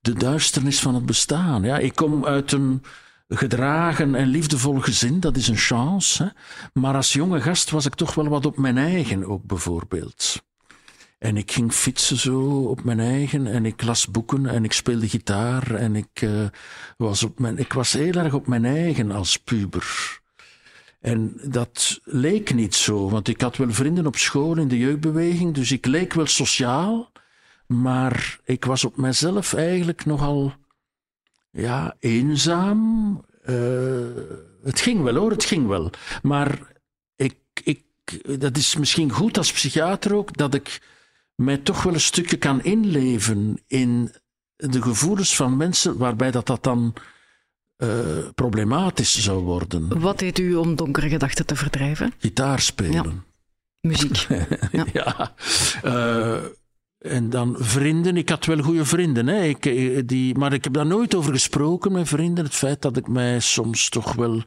de 0.00 0.12
duisternis 0.12 0.80
van 0.80 0.94
het 0.94 1.06
bestaan. 1.06 1.62
Ja, 1.62 1.78
ik 1.78 1.94
kom 1.94 2.24
uit 2.24 2.52
een 2.52 2.82
gedragen 3.28 4.14
en 4.14 4.26
liefdevol 4.26 4.80
gezin, 4.80 5.20
dat 5.20 5.36
is 5.36 5.48
een 5.48 5.56
chance. 5.56 6.22
Hè? 6.22 6.28
Maar 6.80 6.94
als 6.94 7.12
jonge 7.12 7.40
gast 7.40 7.70
was 7.70 7.86
ik 7.86 7.94
toch 7.94 8.14
wel 8.14 8.28
wat 8.28 8.46
op 8.46 8.56
mijn 8.56 8.78
eigen 8.78 9.24
ook 9.24 9.44
bijvoorbeeld. 9.44 10.44
En 11.18 11.36
ik 11.36 11.52
ging 11.52 11.72
fietsen 11.72 12.16
zo 12.16 12.40
op 12.62 12.84
mijn 12.84 13.00
eigen 13.00 13.46
en 13.46 13.66
ik 13.66 13.82
las 13.82 14.06
boeken 14.06 14.46
en 14.46 14.64
ik 14.64 14.72
speelde 14.72 15.08
gitaar 15.08 15.74
en 15.74 15.96
ik, 15.96 16.20
uh, 16.20 16.46
was, 16.96 17.22
op 17.22 17.38
mijn, 17.38 17.58
ik 17.58 17.72
was 17.72 17.92
heel 17.92 18.12
erg 18.12 18.34
op 18.34 18.46
mijn 18.46 18.64
eigen 18.64 19.10
als 19.10 19.36
puber. 19.36 20.20
En 21.00 21.40
dat 21.44 22.00
leek 22.04 22.54
niet 22.54 22.74
zo, 22.74 23.10
want 23.10 23.28
ik 23.28 23.40
had 23.40 23.56
wel 23.56 23.72
vrienden 23.72 24.06
op 24.06 24.16
school 24.16 24.56
in 24.56 24.68
de 24.68 24.78
jeugdbeweging, 24.78 25.54
dus 25.54 25.72
ik 25.72 25.86
leek 25.86 26.12
wel 26.12 26.26
sociaal, 26.26 27.12
maar 27.66 28.38
ik 28.44 28.64
was 28.64 28.84
op 28.84 28.96
mezelf 28.96 29.54
eigenlijk 29.54 30.04
nogal 30.04 30.54
ja, 31.50 31.96
eenzaam. 31.98 33.24
Uh, 33.46 34.06
het 34.62 34.80
ging 34.80 35.02
wel 35.02 35.14
hoor, 35.14 35.30
het 35.30 35.44
ging 35.44 35.66
wel. 35.66 35.90
Maar 36.22 36.72
ik, 37.16 37.36
ik, 37.64 37.82
dat 38.40 38.56
is 38.56 38.76
misschien 38.76 39.10
goed 39.10 39.38
als 39.38 39.52
psychiater 39.52 40.14
ook, 40.14 40.36
dat 40.36 40.54
ik 40.54 40.80
mij 41.36 41.56
toch 41.56 41.82
wel 41.82 41.94
een 41.94 42.00
stukje 42.00 42.36
kan 42.36 42.62
inleven 42.62 43.58
in 43.66 44.12
de 44.56 44.82
gevoelens 44.82 45.36
van 45.36 45.56
mensen 45.56 45.96
waarbij 45.96 46.30
dat, 46.30 46.46
dat 46.46 46.62
dan 46.62 46.94
uh, 47.78 47.88
problematisch 48.34 49.22
zou 49.22 49.42
worden. 49.42 50.00
Wat 50.00 50.18
deed 50.18 50.38
u 50.38 50.54
om 50.54 50.76
donkere 50.76 51.08
gedachten 51.08 51.46
te 51.46 51.56
verdrijven? 51.56 52.12
Gitaar 52.18 52.60
spelen. 52.60 52.92
Ja. 52.92 53.24
Muziek. 53.80 54.16
ja. 54.72 54.86
ja. 54.92 55.34
Uh, 55.84 56.44
en 56.98 57.30
dan 57.30 57.56
vrienden. 57.58 58.16
Ik 58.16 58.28
had 58.28 58.44
wel 58.44 58.62
goede 58.62 58.84
vrienden, 58.84 59.26
hè. 59.26 59.42
Ik, 59.42 59.62
die, 60.08 60.38
maar 60.38 60.52
ik 60.52 60.64
heb 60.64 60.72
daar 60.72 60.86
nooit 60.86 61.14
over 61.14 61.32
gesproken 61.32 61.92
met 61.92 62.08
vrienden. 62.08 62.44
Het 62.44 62.54
feit 62.54 62.82
dat 62.82 62.96
ik 62.96 63.08
mij 63.08 63.40
soms 63.40 63.88
toch 63.88 64.12
wel. 64.12 64.42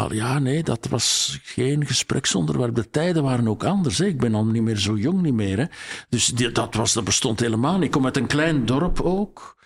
Al 0.00 0.12
ja, 0.12 0.38
nee, 0.38 0.62
dat 0.62 0.86
was 0.90 1.38
geen 1.42 1.86
gespreksonderwerp. 1.86 2.74
De 2.74 2.90
tijden 2.90 3.22
waren 3.22 3.48
ook 3.48 3.64
anders. 3.64 4.00
Ik 4.00 4.18
ben 4.18 4.34
al 4.34 4.44
niet 4.44 4.62
meer 4.62 4.76
zo 4.76 4.96
jong 4.96 5.22
niet 5.22 5.34
meer. 5.34 5.58
Hè. 5.58 5.64
Dus 6.08 6.26
dat, 6.26 6.74
was, 6.74 6.92
dat 6.92 7.04
bestond 7.04 7.40
helemaal. 7.40 7.82
Ik 7.82 7.90
kom 7.90 8.04
uit 8.04 8.16
een 8.16 8.26
klein 8.26 8.66
dorp 8.66 9.00
ook. 9.00 9.56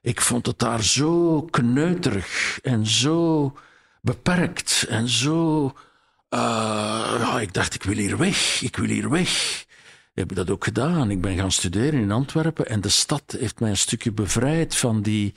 Ik 0.00 0.20
vond 0.20 0.46
het 0.46 0.58
daar 0.58 0.82
zo 0.82 1.42
kneuterig 1.42 2.58
en 2.62 2.86
zo 2.86 3.52
beperkt 4.00 4.86
en 4.88 5.08
zo. 5.08 5.64
Uh, 5.64 5.70
ja, 7.18 7.40
ik 7.40 7.54
dacht, 7.54 7.74
ik 7.74 7.82
wil 7.82 7.96
hier 7.96 8.16
weg. 8.16 8.62
Ik 8.62 8.76
wil 8.76 8.88
hier 8.88 9.10
weg 9.10 9.64
heb 10.14 10.30
ik 10.30 10.36
dat 10.36 10.50
ook 10.50 10.64
gedaan. 10.64 11.10
Ik 11.10 11.20
ben 11.20 11.36
gaan 11.36 11.52
studeren 11.52 12.00
in 12.00 12.10
Antwerpen 12.10 12.66
en 12.66 12.80
de 12.80 12.88
stad 12.88 13.36
heeft 13.38 13.60
mij 13.60 13.70
een 13.70 13.76
stukje 13.76 14.12
bevrijd 14.12 14.76
van 14.76 15.02
die. 15.02 15.34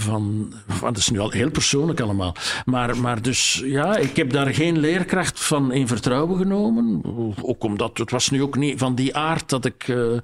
Van, 0.00 0.52
dat 0.80 0.96
is 0.96 1.08
nu 1.08 1.18
al 1.18 1.30
heel 1.30 1.50
persoonlijk 1.50 2.00
allemaal. 2.00 2.34
Maar, 2.64 2.96
maar 2.96 3.22
dus 3.22 3.62
ja, 3.64 3.96
ik 3.96 4.16
heb 4.16 4.30
daar 4.30 4.54
geen 4.54 4.78
leerkracht 4.78 5.40
van 5.40 5.72
in 5.72 5.86
vertrouwen 5.86 6.38
genomen. 6.38 7.00
Ook 7.42 7.64
omdat 7.64 7.98
het 7.98 8.10
was 8.10 8.30
nu 8.30 8.42
ook 8.42 8.56
niet 8.56 8.78
van 8.78 8.94
die 8.94 9.16
aard 9.16 9.48
dat 9.48 9.64
ik 9.64 9.88
uh, 9.88 10.18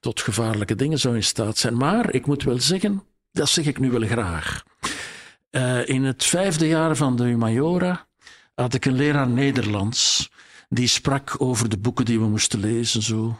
tot 0.00 0.20
gevaarlijke 0.20 0.74
dingen 0.74 0.98
zou 0.98 1.14
in 1.14 1.22
staat 1.22 1.58
zijn. 1.58 1.76
Maar 1.76 2.14
ik 2.14 2.26
moet 2.26 2.42
wel 2.42 2.60
zeggen, 2.60 3.02
dat 3.32 3.48
zeg 3.48 3.66
ik 3.66 3.78
nu 3.78 3.90
wel 3.90 4.06
graag. 4.06 4.64
Uh, 5.50 5.88
in 5.88 6.04
het 6.04 6.24
vijfde 6.24 6.66
jaar 6.66 6.96
van 6.96 7.16
de 7.16 7.24
Humajora 7.24 8.06
had 8.54 8.74
ik 8.74 8.84
een 8.84 8.96
leraar 8.96 9.28
Nederlands 9.28 10.30
die 10.68 10.88
sprak 10.88 11.34
over 11.38 11.68
de 11.68 11.78
boeken 11.78 12.04
die 12.04 12.20
we 12.20 12.26
moesten 12.26 12.60
lezen. 12.60 13.02
Zo. 13.02 13.38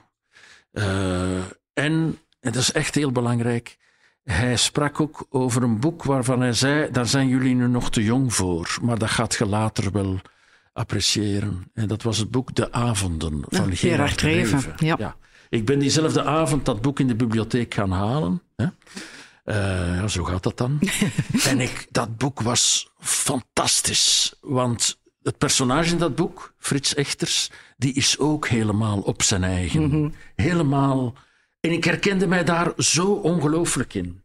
Uh, 0.73 1.37
en, 1.73 2.19
en 2.41 2.53
dat 2.53 2.57
is 2.57 2.73
echt 2.73 2.95
heel 2.95 3.13
belangrijk, 3.13 3.77
hij 4.33 4.57
sprak 4.57 5.01
ook 5.01 5.27
over 5.31 5.63
een 5.63 5.81
boek 5.81 6.03
waarvan 6.03 6.41
hij 6.41 6.53
zei, 6.53 6.91
daar 6.91 7.07
zijn 7.07 7.29
jullie 7.29 7.55
nu 7.55 7.69
nog 7.69 7.91
te 7.91 8.03
jong 8.03 8.35
voor, 8.35 8.79
maar 8.83 8.99
dat 8.99 9.11
gaat 9.11 9.35
je 9.35 9.47
later 9.47 9.93
wel 9.93 10.21
appreciëren. 10.73 11.71
En 11.75 11.89
dat 11.89 12.03
was 12.03 12.19
het 12.19 12.31
boek 12.31 12.55
De 12.55 12.73
Avonden 12.73 13.45
van 13.49 13.69
ja, 13.69 13.75
Gerard 13.75 14.21
Reven. 14.21 14.75
Ja. 14.77 14.95
ja. 14.99 15.17
Ik 15.49 15.65
ben 15.65 15.79
diezelfde 15.79 16.25
avond 16.25 16.65
dat 16.65 16.83
boek 16.83 17.01
in 17.01 17.07
de 17.07 17.15
bibliotheek 17.15 17.75
gaan 17.75 17.91
halen. 17.91 18.43
Hè? 18.57 18.67
Uh, 19.45 19.97
ja, 19.97 20.09
zo 20.09 20.25
gaat 20.25 20.43
dat 20.43 20.57
dan. 20.57 20.79
en 21.51 21.61
ik, 21.61 21.87
dat 21.91 22.17
boek 22.17 22.41
was 22.41 22.91
fantastisch, 22.99 24.35
want 24.41 24.99
het 25.23 25.39
personage 25.39 25.91
in 25.91 25.99
dat 25.99 26.15
boek, 26.15 26.55
Frits 26.59 26.95
Echters, 26.95 27.51
die 27.77 27.93
is 27.93 28.19
ook 28.19 28.49
helemaal 28.49 29.01
op 29.01 29.23
zijn 29.23 29.45
eigen. 29.45 29.83
Mhm. 29.83 29.97
Mm 29.97 30.03
-hmm. 30.03 30.15
Helemaal. 30.37 31.15
En 31.67 31.73
ik 31.73 31.85
herkende 31.85 32.27
mij 32.27 32.45
daar 32.45 32.73
zo 32.77 33.13
ongelooflijk 33.13 33.95
in. 33.95 34.21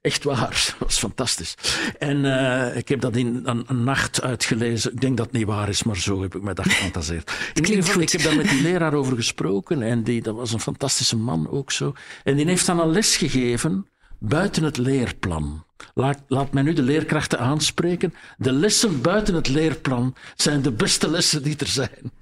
Echt 0.00 0.24
waar, 0.24 0.50
dat 0.78 0.88
was 0.88 0.98
fantastisch. 0.98 1.54
En 1.98 2.24
uh, 2.24 2.76
ik 2.76 2.88
heb 2.88 3.00
dat 3.00 3.16
in 3.16 3.40
een, 3.44 3.64
een, 3.66 3.84
nacht 3.84 4.22
uitgelezen. 4.22 4.92
Ik 4.92 5.00
denk 5.00 5.16
dat 5.16 5.26
het 5.26 5.34
niet 5.34 5.46
waar 5.46 5.68
is, 5.68 5.82
maar 5.82 5.96
zo 5.96 6.22
heb 6.22 6.34
ik 6.34 6.42
mij 6.42 6.54
dat 6.54 6.68
gefantaseerd. 6.72 7.32
In 7.54 7.64
ieder 7.64 7.84
geval, 7.84 8.02
ik 8.02 8.10
heb 8.10 8.22
daar 8.22 8.36
met 8.36 8.48
die 8.48 8.62
leraar 8.70 8.94
over 8.94 9.16
gesproken. 9.16 9.82
En 9.82 10.02
die, 10.02 10.22
dat 10.22 10.34
was 10.34 10.52
een 10.52 10.60
fantastische 10.60 11.16
man 11.16 11.48
ook 11.50 11.70
zo. 11.70 11.94
En 12.24 12.36
die 12.36 12.46
heeft 12.46 12.66
dan 12.66 12.80
een 12.80 12.90
les 12.90 13.16
gegeven 13.16 13.86
buiten 14.18 14.62
het 14.62 14.76
leerplan. 14.76 15.64
Laat, 15.94 16.22
laat 16.28 16.52
mij 16.52 16.62
nu 16.62 16.72
de 16.72 16.82
leerkrachten 16.82 17.38
aanspreken. 17.38 18.14
De 18.36 18.52
lessen 18.52 19.00
buiten 19.00 19.34
het 19.34 19.48
leerplan 19.48 20.14
zijn 20.36 20.62
de 20.62 20.72
beste 20.72 21.10
lessen 21.10 21.42
die 21.42 21.56
er 21.58 21.66
zijn. 21.66 22.12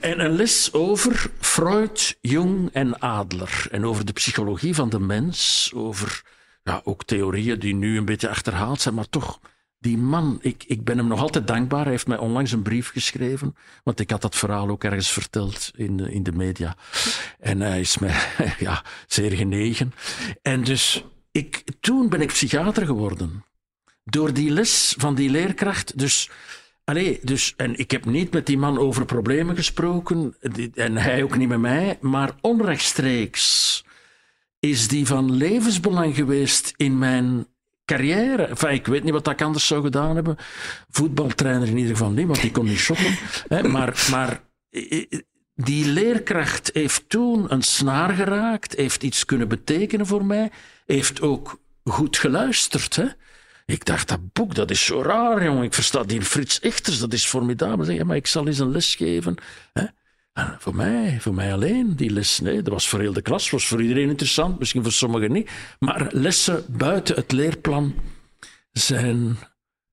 En 0.00 0.20
een 0.20 0.36
les 0.36 0.72
over 0.72 1.30
Freud, 1.40 2.18
Jung 2.20 2.70
en 2.72 2.98
Adler. 2.98 3.66
En 3.70 3.84
over 3.84 4.04
de 4.04 4.12
psychologie 4.12 4.74
van 4.74 4.88
de 4.88 5.00
mens. 5.00 5.70
Over 5.74 6.22
ja, 6.62 6.80
ook 6.84 7.04
theorieën 7.04 7.58
die 7.58 7.74
nu 7.74 7.96
een 7.96 8.04
beetje 8.04 8.28
achterhaald 8.28 8.80
zijn, 8.80 8.94
maar 8.94 9.08
toch. 9.08 9.40
Die 9.78 9.98
man, 9.98 10.38
ik, 10.40 10.64
ik 10.66 10.84
ben 10.84 10.98
hem 10.98 11.06
nog 11.06 11.20
altijd 11.20 11.46
dankbaar. 11.46 11.82
Hij 11.82 11.90
heeft 11.90 12.06
mij 12.06 12.18
onlangs 12.18 12.52
een 12.52 12.62
brief 12.62 12.90
geschreven. 12.90 13.56
Want 13.82 14.00
ik 14.00 14.10
had 14.10 14.20
dat 14.22 14.36
verhaal 14.36 14.68
ook 14.68 14.84
ergens 14.84 15.10
verteld 15.10 15.70
in 15.74 15.96
de, 15.96 16.12
in 16.12 16.22
de 16.22 16.32
media. 16.32 16.76
En 17.38 17.60
hij 17.60 17.80
is 17.80 17.98
mij 17.98 18.14
ja, 18.58 18.84
zeer 19.06 19.32
genegen. 19.32 19.94
En 20.42 20.64
dus 20.64 21.04
ik, 21.30 21.62
toen 21.80 22.08
ben 22.08 22.20
ik 22.20 22.28
psychiater 22.28 22.86
geworden. 22.86 23.44
Door 24.04 24.32
die 24.32 24.50
les 24.50 24.94
van 24.98 25.14
die 25.14 25.30
leerkracht. 25.30 25.98
Dus, 25.98 26.30
allee, 26.86 27.18
dus, 27.22 27.54
en 27.56 27.78
ik 27.78 27.90
heb 27.90 28.04
niet 28.04 28.32
met 28.32 28.46
die 28.46 28.58
man 28.58 28.78
over 28.78 29.04
problemen 29.04 29.56
gesproken. 29.56 30.36
En 30.74 30.96
hij 30.96 31.22
ook 31.22 31.36
niet 31.36 31.48
met 31.48 31.58
mij. 31.58 31.98
Maar 32.00 32.34
onrechtstreeks 32.40 33.84
is 34.58 34.88
die 34.88 35.06
van 35.06 35.32
levensbelang 35.32 36.14
geweest 36.14 36.72
in 36.76 36.98
mijn 36.98 37.46
carrière. 37.84 38.42
Enfin, 38.42 38.70
ik 38.70 38.86
weet 38.86 39.04
niet 39.04 39.12
wat 39.12 39.28
ik 39.28 39.42
anders 39.42 39.66
zou 39.66 39.82
gedaan 39.82 40.14
hebben. 40.14 40.36
Voetbaltrainer 40.90 41.68
in 41.68 41.76
ieder 41.76 41.96
geval 41.96 42.10
niet, 42.10 42.26
want 42.26 42.40
die 42.40 42.50
kon 42.50 42.64
niet 42.64 42.78
shoppen. 42.78 43.18
maar, 43.72 44.06
maar 44.10 44.42
die 45.54 45.86
leerkracht 45.86 46.70
heeft 46.72 47.08
toen 47.08 47.52
een 47.52 47.62
snaar 47.62 48.14
geraakt, 48.14 48.76
heeft 48.76 49.02
iets 49.02 49.24
kunnen 49.24 49.48
betekenen 49.48 50.06
voor 50.06 50.24
mij, 50.24 50.50
heeft 50.86 51.20
ook 51.20 51.60
goed 51.84 52.16
geluisterd. 52.16 52.96
Hè? 52.96 53.06
Ik 53.66 53.84
dacht, 53.84 54.08
dat 54.08 54.32
boek, 54.32 54.54
dat 54.54 54.70
is 54.70 54.84
zo 54.84 55.02
raar, 55.02 55.44
jongen. 55.44 55.62
Ik 55.62 55.74
versta 55.74 56.02
die 56.02 56.22
Frits 56.22 56.60
Echters, 56.60 56.98
dat 56.98 57.12
is 57.12 57.26
formidabel. 57.26 57.84
Zeg, 57.84 58.04
maar 58.04 58.16
ik 58.16 58.26
zal 58.26 58.46
eens 58.46 58.58
een 58.58 58.70
les 58.70 58.94
geven. 58.94 59.36
Hè? 59.72 59.84
En 60.32 60.56
voor 60.58 60.74
mij, 60.74 61.16
voor 61.20 61.34
mij 61.34 61.52
alleen, 61.52 61.96
die 61.96 62.10
les. 62.10 62.40
Nee, 62.40 62.62
dat 62.62 62.72
was 62.72 62.88
voor 62.88 63.00
heel 63.00 63.12
de 63.12 63.22
klas, 63.22 63.50
was 63.50 63.66
voor 63.66 63.82
iedereen 63.82 64.08
interessant, 64.08 64.58
misschien 64.58 64.82
voor 64.82 64.92
sommigen 64.92 65.32
niet. 65.32 65.50
Maar 65.78 66.08
lessen 66.10 66.64
buiten 66.68 67.14
het 67.14 67.32
leerplan 67.32 67.94
zijn 68.72 69.38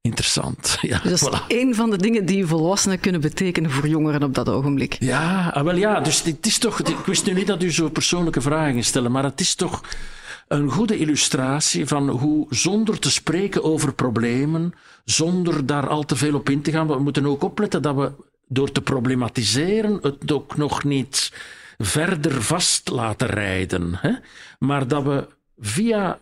interessant. 0.01 0.77
Ja, 0.81 0.99
dus 0.99 1.19
dat 1.19 1.33
is 1.33 1.39
voilà. 1.39 1.45
een 1.47 1.75
van 1.75 1.89
de 1.89 1.97
dingen 1.97 2.25
die 2.25 2.45
volwassenen 2.45 2.99
kunnen 2.99 3.21
betekenen 3.21 3.71
voor 3.71 3.87
jongeren 3.87 4.23
op 4.23 4.33
dat 4.33 4.49
ogenblik. 4.49 4.95
Ja, 4.99 5.49
ah, 5.49 5.63
wel 5.63 5.75
ja, 5.75 5.99
dus 5.99 6.23
het 6.23 6.45
is 6.45 6.57
toch, 6.57 6.79
ik 6.79 7.05
wist 7.05 7.25
nu 7.25 7.33
niet 7.33 7.47
dat 7.47 7.63
u 7.63 7.71
zo 7.71 7.89
persoonlijke 7.89 8.41
vragen 8.41 8.83
stelde, 8.83 9.09
maar 9.09 9.23
het 9.23 9.39
is 9.39 9.55
toch 9.55 9.81
een 10.53 10.69
goede 10.69 10.97
illustratie 10.97 11.87
van 11.87 12.09
hoe 12.09 12.47
zonder 12.49 12.99
te 12.99 13.11
spreken 13.11 13.63
over 13.63 13.93
problemen, 13.93 14.73
zonder 15.05 15.65
daar 15.65 15.87
al 15.87 16.03
te 16.03 16.15
veel 16.15 16.35
op 16.35 16.49
in 16.49 16.61
te 16.61 16.71
gaan, 16.71 16.87
we 16.87 16.99
moeten 16.99 17.25
ook 17.25 17.43
opletten 17.43 17.81
dat 17.81 17.95
we 17.95 18.11
door 18.47 18.71
te 18.71 18.81
problematiseren 18.81 19.99
het 20.01 20.31
ook 20.31 20.55
nog 20.57 20.83
niet 20.83 21.31
verder 21.77 22.43
vast 22.43 22.89
laten 22.89 23.27
rijden. 23.27 23.95
Hè? 23.95 24.13
Maar 24.59 24.87
dat 24.87 25.03
we 25.03 25.27
via 25.57 26.19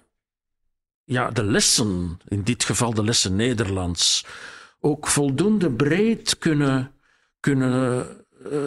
ja, 1.03 1.31
de 1.31 1.43
lessen, 1.43 2.19
in 2.27 2.43
dit 2.43 2.63
geval 2.63 2.93
de 2.93 3.03
lessen 3.03 3.35
Nederlands, 3.35 4.25
ook 4.79 5.07
voldoende 5.07 5.71
breed 5.71 6.37
kunnen, 6.37 6.91
kunnen 7.39 8.07
uh, 8.51 8.59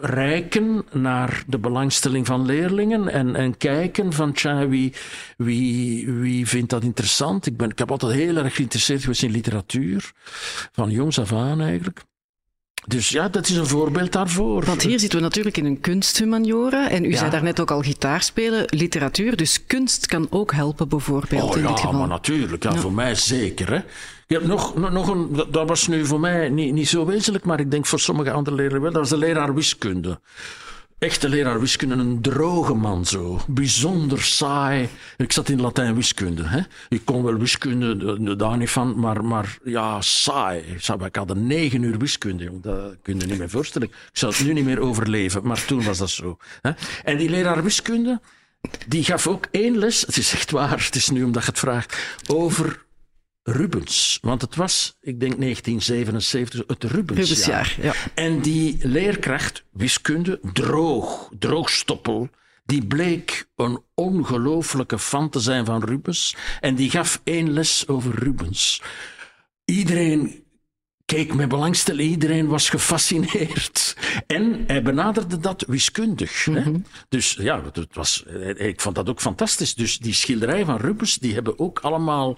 reiken 0.00 0.84
naar 0.92 1.42
de 1.46 1.58
belangstelling 1.58 2.26
van 2.26 2.46
leerlingen 2.46 3.08
en, 3.08 3.36
en 3.36 3.56
kijken 3.56 4.12
van 4.12 4.32
tja, 4.32 4.68
wie, 4.68 4.92
wie, 5.36 6.10
wie 6.12 6.48
vindt 6.48 6.70
dat 6.70 6.82
interessant. 6.82 7.46
Ik, 7.46 7.56
ben, 7.56 7.70
ik 7.70 7.78
heb 7.78 7.90
altijd 7.90 8.12
heel 8.12 8.36
erg 8.36 8.54
geïnteresseerd 8.54 9.00
geweest 9.00 9.22
in 9.22 9.30
literatuur, 9.30 10.12
van 10.72 10.90
jongs 10.90 11.18
af 11.18 11.32
aan 11.32 11.60
eigenlijk. 11.60 12.04
Dus 12.86 13.08
ja, 13.08 13.28
dat 13.28 13.48
is 13.48 13.56
een 13.56 13.66
voorbeeld 13.66 14.12
daarvoor. 14.12 14.64
Want 14.64 14.82
hier 14.82 15.00
zitten 15.00 15.18
we 15.18 15.24
natuurlijk 15.24 15.56
in 15.56 15.64
een 15.64 15.80
kunsthumaniora. 15.80 16.90
En 16.90 17.04
u 17.04 17.10
ja. 17.10 17.18
zei 17.18 17.30
daarnet 17.30 17.60
ook 17.60 17.70
al 17.70 17.82
gitaar 17.82 18.22
spelen, 18.22 18.64
literatuur. 18.66 19.36
Dus 19.36 19.66
kunst 19.66 20.06
kan 20.06 20.26
ook 20.30 20.52
helpen, 20.52 20.88
bijvoorbeeld, 20.88 21.42
oh, 21.42 21.56
in 21.56 21.62
ja, 21.62 21.68
dit 21.68 21.80
geval. 21.80 21.98
maar 21.98 22.08
natuurlijk. 22.08 22.62
Ja, 22.62 22.72
ja. 22.72 22.76
Voor 22.76 22.92
mij 22.92 23.14
zeker. 23.14 23.72
Hè. 23.72 23.80
Je 24.26 24.34
hebt 24.34 24.46
nog, 24.46 24.76
nog 24.90 25.08
een, 25.08 25.44
dat 25.50 25.68
was 25.68 25.86
nu 25.86 26.06
voor 26.06 26.20
mij 26.20 26.48
niet, 26.48 26.72
niet 26.72 26.88
zo 26.88 27.06
wezenlijk, 27.06 27.44
maar 27.44 27.60
ik 27.60 27.70
denk 27.70 27.86
voor 27.86 28.00
sommige 28.00 28.30
andere 28.30 28.56
leraren 28.56 28.82
wel. 28.82 28.92
Dat 28.92 29.00
was 29.00 29.10
de 29.10 29.16
leraar 29.16 29.54
wiskunde. 29.54 30.20
Echte 30.98 31.28
leraar 31.28 31.60
wiskunde, 31.60 31.94
een 31.94 32.20
droge 32.20 32.74
man 32.74 33.04
zo. 33.04 33.40
Bijzonder 33.48 34.22
saai. 34.22 34.88
Ik 35.16 35.32
zat 35.32 35.48
in 35.48 35.60
Latijn 35.60 35.94
wiskunde. 35.94 36.42
Hè. 36.44 36.60
Ik 36.88 37.04
kon 37.04 37.22
wel 37.22 37.36
wiskunde, 37.36 38.36
daar 38.36 38.56
niet 38.56 38.70
van, 38.70 38.98
maar, 38.98 39.24
maar 39.24 39.58
ja, 39.64 40.00
saai. 40.00 40.58
Ik 41.04 41.16
had 41.16 41.30
een 41.30 41.46
negen 41.46 41.82
uur 41.82 41.98
wiskunde, 41.98 42.60
dat 42.60 42.96
kun 43.02 43.18
je 43.18 43.26
niet 43.26 43.38
meer 43.38 43.50
voorstellen. 43.50 43.88
Ik 43.88 43.94
zou 44.12 44.32
het 44.32 44.44
nu 44.44 44.52
niet 44.52 44.64
meer 44.64 44.80
overleven, 44.80 45.46
maar 45.46 45.64
toen 45.64 45.84
was 45.84 45.98
dat 45.98 46.10
zo. 46.10 46.36
Hè. 46.60 46.70
En 47.04 47.16
die 47.16 47.30
leraar 47.30 47.62
wiskunde, 47.62 48.20
die 48.86 49.04
gaf 49.04 49.26
ook 49.26 49.46
één 49.50 49.78
les, 49.78 50.00
het 50.00 50.16
is 50.16 50.32
echt 50.32 50.50
waar, 50.50 50.84
het 50.84 50.94
is 50.94 51.10
nu 51.10 51.22
omdat 51.24 51.42
je 51.42 51.50
het 51.50 51.58
vraagt, 51.58 52.18
over 52.26 52.83
Rubens. 53.46 54.18
Want 54.22 54.40
het 54.40 54.56
was, 54.56 54.96
ik 55.00 55.20
denk 55.20 55.40
1977, 55.40 56.62
het 56.66 56.84
Rubensjaar. 56.84 57.74
Rubensjaar 57.76 57.76
ja. 57.82 57.94
En 58.14 58.40
die 58.40 58.78
leerkracht, 58.88 59.64
wiskunde, 59.72 60.40
droog, 60.52 61.30
droogstoppel, 61.38 62.28
die 62.64 62.86
bleek 62.86 63.48
een 63.56 63.82
ongelooflijke 63.94 64.98
fan 64.98 65.30
te 65.30 65.40
zijn 65.40 65.64
van 65.64 65.84
Rubens. 65.84 66.36
En 66.60 66.74
die 66.74 66.90
gaf 66.90 67.20
één 67.24 67.52
les 67.52 67.88
over 67.88 68.14
Rubens. 68.14 68.82
Iedereen 69.64 70.44
keek 71.04 71.34
met 71.34 71.48
belangstelling, 71.48 72.10
iedereen 72.10 72.46
was 72.46 72.68
gefascineerd. 72.68 73.96
En 74.26 74.64
hij 74.66 74.82
benaderde 74.82 75.38
dat 75.38 75.64
wiskundig. 75.66 76.46
Mm 76.46 76.56
-hmm. 76.56 76.74
hè? 76.74 76.80
Dus 77.08 77.32
ja, 77.40 77.62
het 77.72 77.94
was, 77.94 78.22
ik 78.56 78.80
vond 78.80 78.94
dat 78.94 79.08
ook 79.08 79.20
fantastisch. 79.20 79.74
Dus 79.74 79.98
die 79.98 80.14
schilderijen 80.14 80.66
van 80.66 80.76
Rubens, 80.76 81.18
die 81.18 81.34
hebben 81.34 81.58
ook 81.58 81.78
allemaal 81.78 82.36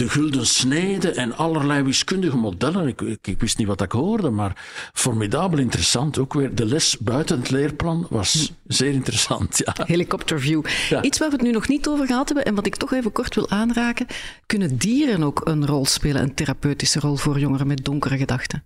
de 0.00 0.08
gulden 0.08 0.46
snede 0.46 1.10
en 1.10 1.36
allerlei 1.36 1.82
wiskundige 1.82 2.36
modellen. 2.36 2.86
Ik, 2.86 3.00
ik, 3.00 3.26
ik, 3.26 3.40
wist 3.40 3.58
niet 3.58 3.66
wat 3.66 3.80
ik 3.80 3.92
hoorde, 3.92 4.30
maar 4.30 4.56
formidabel 4.92 5.58
interessant. 5.58 6.18
Ook 6.18 6.34
weer 6.34 6.54
de 6.54 6.64
les 6.64 6.98
buiten 6.98 7.38
het 7.38 7.50
leerplan 7.50 8.06
was 8.10 8.52
zeer 8.66 8.92
interessant. 8.92 9.62
Ja. 9.64 9.84
Helikopterview. 9.84 10.64
Ja. 10.88 11.02
Iets 11.02 11.18
waar 11.18 11.28
we 11.28 11.36
het 11.36 11.44
nu 11.44 11.50
nog 11.50 11.68
niet 11.68 11.88
over 11.88 12.06
gehad 12.06 12.26
hebben 12.26 12.44
en 12.44 12.54
wat 12.54 12.66
ik 12.66 12.76
toch 12.76 12.92
even 12.92 13.12
kort 13.12 13.34
wil 13.34 13.50
aanraken. 13.50 14.06
Kunnen 14.46 14.76
dieren 14.76 15.22
ook 15.22 15.40
een 15.44 15.66
rol 15.66 15.86
spelen, 15.86 16.22
een 16.22 16.34
therapeutische 16.34 17.00
rol 17.00 17.16
voor 17.16 17.38
jongeren 17.38 17.66
met 17.66 17.84
donkere 17.84 18.16
gedachten? 18.16 18.64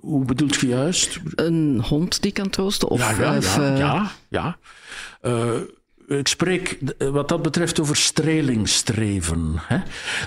Hoe 0.00 0.24
bedoelt 0.24 0.56
je 0.56 0.66
juist? 0.66 1.20
Een 1.34 1.82
hond 1.88 2.22
die 2.22 2.32
kan 2.32 2.50
troosten? 2.50 2.88
Of, 2.88 3.00
ja, 3.00 3.32
ja, 3.32 3.36
of, 3.36 3.56
ja. 3.56 3.76
ja, 3.76 4.10
ja. 4.28 4.58
Uh, 5.22 5.60
ik 6.18 6.28
spreek 6.28 6.78
wat 6.98 7.28
dat 7.28 7.42
betreft 7.42 7.80
over 7.80 7.96
strelingstreven. 7.96 9.54
Hè? 9.56 9.78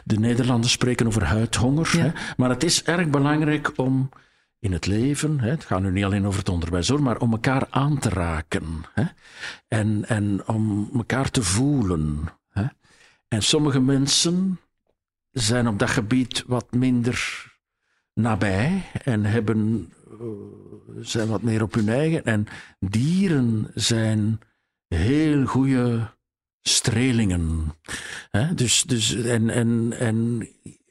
De 0.03 0.19
Nederlanders 0.19 0.71
spreken 0.71 1.07
over 1.07 1.23
huidhonger. 1.23 1.89
Ja. 1.97 2.03
Hè? 2.03 2.11
Maar 2.38 2.49
het 2.49 2.63
is 2.63 2.84
erg 2.84 3.09
belangrijk 3.09 3.71
om 3.75 4.09
in 4.59 4.71
het 4.71 4.86
leven, 4.86 5.39
hè, 5.39 5.49
het 5.49 5.63
gaat 5.63 5.81
nu 5.81 5.91
niet 5.91 6.03
alleen 6.03 6.25
over 6.25 6.39
het 6.39 6.49
onderwijs 6.49 6.88
hoor, 6.88 7.01
maar 7.01 7.17
om 7.17 7.31
elkaar 7.31 7.67
aan 7.69 7.99
te 7.99 8.09
raken. 8.09 8.84
Hè? 8.93 9.03
En, 9.67 10.05
en 10.07 10.47
om 10.47 10.89
elkaar 10.93 11.29
te 11.29 11.43
voelen. 11.43 12.23
Hè? 12.49 12.65
En 13.27 13.43
sommige 13.43 13.79
mensen 13.79 14.59
zijn 15.31 15.67
op 15.67 15.79
dat 15.79 15.89
gebied 15.89 16.43
wat 16.47 16.73
minder 16.73 17.47
nabij 18.13 18.84
en 19.03 19.25
hebben, 19.25 19.91
zijn 20.99 21.27
wat 21.27 21.41
meer 21.41 21.61
op 21.61 21.73
hun 21.73 21.89
eigen. 21.89 22.25
En 22.25 22.47
dieren 22.79 23.71
zijn 23.73 24.39
heel 24.93 25.45
goede 25.45 26.11
strelingen. 26.61 27.75
Dus, 28.55 28.81
dus, 28.81 29.15
en, 29.15 29.49
en, 29.49 29.93
en 29.99 30.47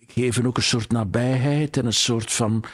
geven 0.06 0.46
ook 0.46 0.56
een 0.56 0.62
soort 0.62 0.90
nabijheid 0.90 1.76
en 1.76 1.86
een 1.86 1.92
soort 1.92 2.32
van, 2.32 2.64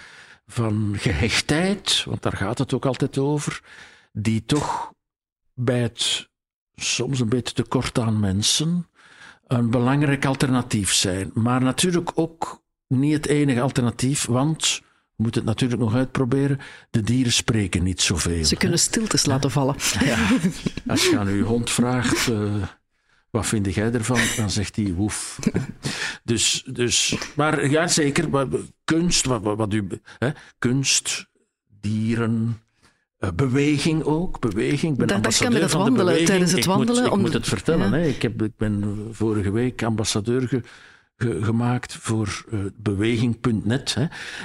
van 0.46 0.94
gehechtheid, 0.96 2.04
want 2.04 2.22
daar 2.22 2.36
gaat 2.36 2.58
het 2.58 2.72
ook 2.72 2.86
altijd 2.86 3.18
over, 3.18 3.62
die 4.12 4.44
toch 4.44 4.92
bij 5.54 5.80
het 5.80 6.28
soms 6.74 7.20
een 7.20 7.28
beetje 7.28 7.54
tekort 7.54 7.98
aan 7.98 8.20
mensen 8.20 8.88
een 9.46 9.70
belangrijk 9.70 10.24
alternatief 10.24 10.92
zijn. 10.92 11.30
Maar 11.34 11.62
natuurlijk 11.62 12.10
ook 12.14 12.62
niet 12.88 13.12
het 13.12 13.26
enige 13.26 13.60
alternatief, 13.60 14.26
want 14.26 14.82
moet 15.18 15.34
het 15.34 15.44
natuurlijk 15.44 15.80
nog 15.80 15.94
uitproberen. 15.94 16.58
De 16.90 17.00
dieren 17.00 17.32
spreken 17.32 17.82
niet 17.82 18.00
zoveel. 18.00 18.44
Ze 18.44 18.56
kunnen 18.56 18.78
stiltes 18.78 19.26
laten 19.26 19.50
vallen. 19.50 19.74
Ja. 20.04 20.18
Als 20.92 21.06
je 21.06 21.18
aan 21.18 21.26
uw 21.26 21.44
hond 21.44 21.70
vraagt, 21.70 22.28
uh, 22.28 22.54
wat 23.30 23.46
vind 23.46 23.74
jij 23.74 23.92
ervan? 23.92 24.20
Dan 24.36 24.50
zegt 24.50 24.76
hij 24.76 24.92
woef. 24.92 25.38
dus, 26.24 26.64
dus, 26.72 27.16
maar 27.36 27.70
ja, 27.70 27.88
zeker. 27.88 28.30
Maar, 28.30 28.46
kunst, 28.84 29.26
wat, 29.26 29.42
wat 29.42 29.72
u, 29.72 29.88
hè, 30.18 30.30
kunst, 30.58 31.26
dieren, 31.80 32.60
uh, 33.20 33.30
beweging 33.30 34.02
ook, 34.02 34.40
beweging. 34.40 34.92
Ik 34.92 34.98
ben 34.98 35.06
dat, 35.06 35.16
ambassadeur 35.16 35.60
dat 35.60 35.70
van 35.70 35.80
wandelen, 35.80 35.98
de 35.98 36.12
beweging. 36.12 36.28
tijdens 36.28 36.50
het 36.50 36.60
ik 36.60 36.66
wandelen. 36.66 37.02
Moet, 37.02 37.12
om... 37.12 37.18
Ik 37.18 37.24
moet 37.24 37.34
het 37.34 37.48
vertellen. 37.48 37.90
Ja. 37.90 37.96
Hè. 37.96 38.06
Ik, 38.06 38.22
heb, 38.22 38.42
ik 38.42 38.56
ben 38.56 39.08
vorige 39.10 39.50
week 39.50 39.82
ambassadeur 39.82 40.62
ge, 41.18 41.32
ge, 41.32 41.44
gemaakt 41.44 41.94
voor 41.94 42.44
uh, 42.50 42.60
beweging.net. 42.76 43.96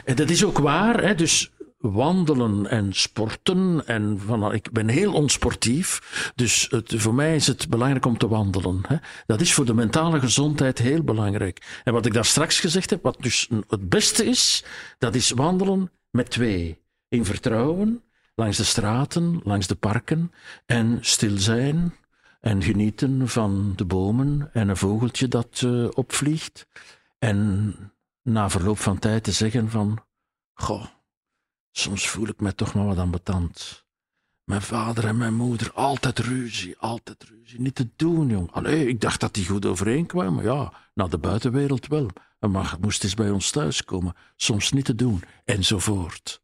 En 0.06 0.16
dat 0.16 0.30
is 0.30 0.46
ook 0.46 0.58
waar. 0.58 1.04
Hè. 1.04 1.16
Dus 1.16 1.52
wandelen 1.78 2.68
en 2.68 2.94
sporten. 2.94 3.84
En 3.86 4.20
van, 4.26 4.54
ik 4.54 4.72
ben 4.72 4.88
heel 4.88 5.14
onsportief. 5.14 6.32
Dus 6.36 6.68
het, 6.70 6.94
voor 6.98 7.14
mij 7.14 7.36
is 7.36 7.48
het 7.48 7.70
belangrijk 7.70 8.06
om 8.06 8.18
te 8.18 8.28
wandelen. 8.28 8.82
Hè. 8.88 8.96
Dat 9.26 9.42
is 9.42 9.54
voor 9.54 9.66
de 9.66 9.74
mentale 9.74 10.20
gezondheid 10.20 10.80
heel 10.80 11.04
belangrijk. 11.04 11.82
En 11.84 11.94
wat 11.94 12.06
ik 12.06 12.14
daar 12.14 12.26
straks 12.26 12.60
gezegd 12.60 12.90
heb, 12.90 13.04
wat 13.04 13.18
dus 13.20 13.50
het 13.68 13.90
beste 13.90 14.26
is, 14.26 14.64
dat 14.98 15.16
is 15.16 15.32
wandelen 15.32 15.92
met 16.10 16.30
twee. 16.30 16.82
In 17.08 17.26
vertrouwen 17.26 18.04
langs 18.36 18.58
de 18.58 18.64
straten, 18.64 19.42
langs 19.44 19.68
de 19.68 19.76
parken 19.76 20.32
en 20.66 20.98
stil 21.02 21.38
zijn 21.38 21.94
en 22.44 22.64
genieten 22.64 23.28
van 23.28 23.74
de 23.76 23.86
bomen 23.86 24.50
en 24.54 24.70
een 24.70 24.78
vogeltje 24.78 25.28
dat 25.28 25.62
uh, 25.66 25.88
opvliegt. 25.94 26.68
En 27.20 27.76
na 28.22 28.50
verloop 28.50 28.78
van 28.78 29.00
tijd 29.00 29.24
te 29.24 29.32
zeggen 29.32 29.70
van, 29.70 30.04
goh, 30.54 30.86
soms 31.72 32.10
voel 32.10 32.28
ik 32.28 32.40
me 32.40 32.56
toch 32.56 32.74
maar 32.74 32.86
wat 32.86 32.98
ambetant. 32.98 33.86
Mijn 34.44 34.62
vader 34.62 35.06
en 35.06 35.18
mijn 35.18 35.34
moeder, 35.34 35.72
altijd 35.74 36.20
ruzie, 36.20 36.78
altijd 36.78 37.24
ruzie. 37.24 37.62
Niet 37.62 37.76
te 37.76 37.90
doen, 37.96 38.28
jong. 38.28 38.52
Allee, 38.52 38.88
ik 38.88 39.02
dacht 39.02 39.20
dat 39.20 39.34
die 39.34 39.48
goed 39.48 39.66
overeenkwamen. 39.66 40.44
Ja, 40.44 40.74
naar 40.94 41.10
de 41.10 41.18
buitenwereld 41.18 41.88
wel. 41.88 42.10
Maar 42.40 42.78
moest 42.82 43.04
eens 43.04 43.14
bij 43.14 43.30
ons 43.30 43.52
thuiskomen. 43.52 44.16
Soms 44.36 44.72
niet 44.72 44.86
te 44.86 44.96
doen. 44.96 45.24
Enzovoort. 45.46 46.43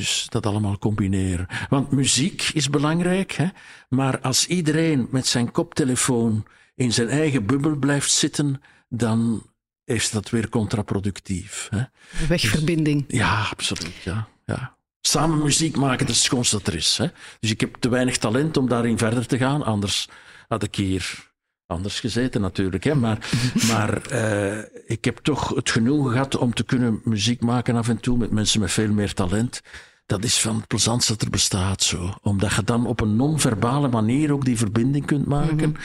Dus 0.00 0.26
dat 0.28 0.46
allemaal 0.46 0.78
combineren. 0.78 1.46
Want 1.68 1.90
muziek 1.90 2.50
is 2.52 2.70
belangrijk, 2.70 3.32
hè? 3.32 3.46
maar 3.88 4.20
als 4.20 4.46
iedereen 4.46 5.08
met 5.10 5.26
zijn 5.26 5.50
koptelefoon 5.50 6.46
in 6.74 6.92
zijn 6.92 7.08
eigen 7.08 7.46
bubbel 7.46 7.76
blijft 7.76 8.12
zitten, 8.12 8.62
dan 8.88 9.42
is 9.84 10.10
dat 10.10 10.30
weer 10.30 10.48
contraproductief. 10.48 11.68
Hè? 11.70 11.82
Wegverbinding. 12.28 13.06
Dus, 13.06 13.18
ja, 13.18 13.46
absoluut. 13.50 14.02
Ja, 14.04 14.28
ja. 14.46 14.76
Samen 15.00 15.42
muziek 15.42 15.76
maken, 15.76 16.06
dat 16.06 16.08
is 16.08 16.16
het 16.16 16.24
schoonste 16.24 16.56
dat 16.56 16.66
er 16.66 16.74
is. 16.74 16.98
Hè? 16.98 17.06
Dus 17.40 17.50
ik 17.50 17.60
heb 17.60 17.76
te 17.80 17.88
weinig 17.88 18.18
talent 18.18 18.56
om 18.56 18.68
daarin 18.68 18.98
verder 18.98 19.26
te 19.26 19.38
gaan, 19.38 19.62
anders 19.62 20.08
had 20.48 20.62
ik 20.62 20.74
hier 20.74 21.30
anders 21.66 22.00
gezeten 22.00 22.40
natuurlijk. 22.40 22.84
Hè? 22.84 22.94
Maar, 22.94 23.30
maar 23.70 24.12
uh, 24.12 24.58
ik 24.86 25.04
heb 25.04 25.18
toch 25.18 25.48
het 25.48 25.70
genoegen 25.70 26.12
gehad 26.12 26.36
om 26.36 26.54
te 26.54 26.64
kunnen 26.64 27.00
muziek 27.04 27.40
maken 27.40 27.76
af 27.76 27.88
en 27.88 28.00
toe 28.00 28.18
met 28.18 28.30
mensen 28.30 28.60
met 28.60 28.70
veel 28.70 28.92
meer 28.92 29.14
talent 29.14 29.62
dat 30.10 30.24
is 30.24 30.40
van 30.40 30.56
het 30.56 30.66
plezantste 30.66 31.12
dat 31.12 31.22
er 31.22 31.30
bestaat 31.30 31.82
zo. 31.82 32.14
Omdat 32.22 32.54
je 32.54 32.62
dan 32.64 32.86
op 32.86 33.00
een 33.00 33.16
non-verbale 33.16 33.88
manier 33.88 34.32
ook 34.32 34.44
die 34.44 34.58
verbinding 34.58 35.06
kunt 35.06 35.26
maken. 35.26 35.76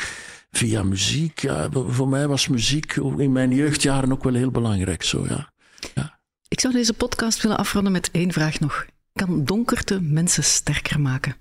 Via 0.51 0.84
muziek. 0.84 1.39
Ja, 1.39 1.69
voor 1.71 2.07
mij 2.07 2.28
was 2.28 2.47
muziek 2.47 2.95
in 2.95 3.32
mijn 3.32 3.51
jeugdjaren 3.51 4.11
ook 4.11 4.23
wel 4.23 4.34
heel 4.34 4.51
belangrijk. 4.51 5.03
Zo, 5.03 5.26
ja. 5.28 5.51
ja. 5.93 6.19
Ik 6.47 6.59
zou 6.59 6.73
deze 6.73 6.93
podcast 6.93 7.41
willen 7.41 7.57
afronden 7.57 7.91
met 7.91 8.09
één 8.11 8.32
vraag 8.32 8.59
nog. 8.59 8.86
Kan 9.13 9.43
donkerte 9.43 10.01
mensen 10.01 10.43
sterker 10.43 10.99
maken? 10.99 11.36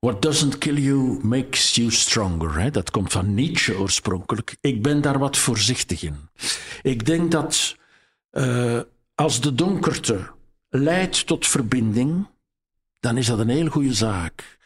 What 0.00 0.22
doesn't 0.22 0.58
kill 0.58 0.78
you 0.78 1.18
makes 1.22 1.74
you 1.74 1.90
stronger. 1.90 2.60
Hè? 2.60 2.70
Dat 2.70 2.90
komt 2.90 3.12
van 3.12 3.34
Nietzsche 3.34 3.78
oorspronkelijk. 3.78 4.56
Ik 4.60 4.82
ben 4.82 5.00
daar 5.00 5.18
wat 5.18 5.36
voorzichtig 5.36 6.02
in. 6.02 6.16
Ik 6.82 7.06
denk 7.06 7.30
dat 7.30 7.76
uh, 8.32 8.80
als 9.14 9.40
de 9.40 9.54
donkerte 9.54 10.36
leidt 10.68 11.26
tot 11.26 11.46
verbinding, 11.46 12.26
dan 13.00 13.16
is 13.16 13.26
dat 13.26 13.38
een 13.38 13.48
heel 13.48 13.68
goede 13.68 13.94
zaak. 13.94 14.58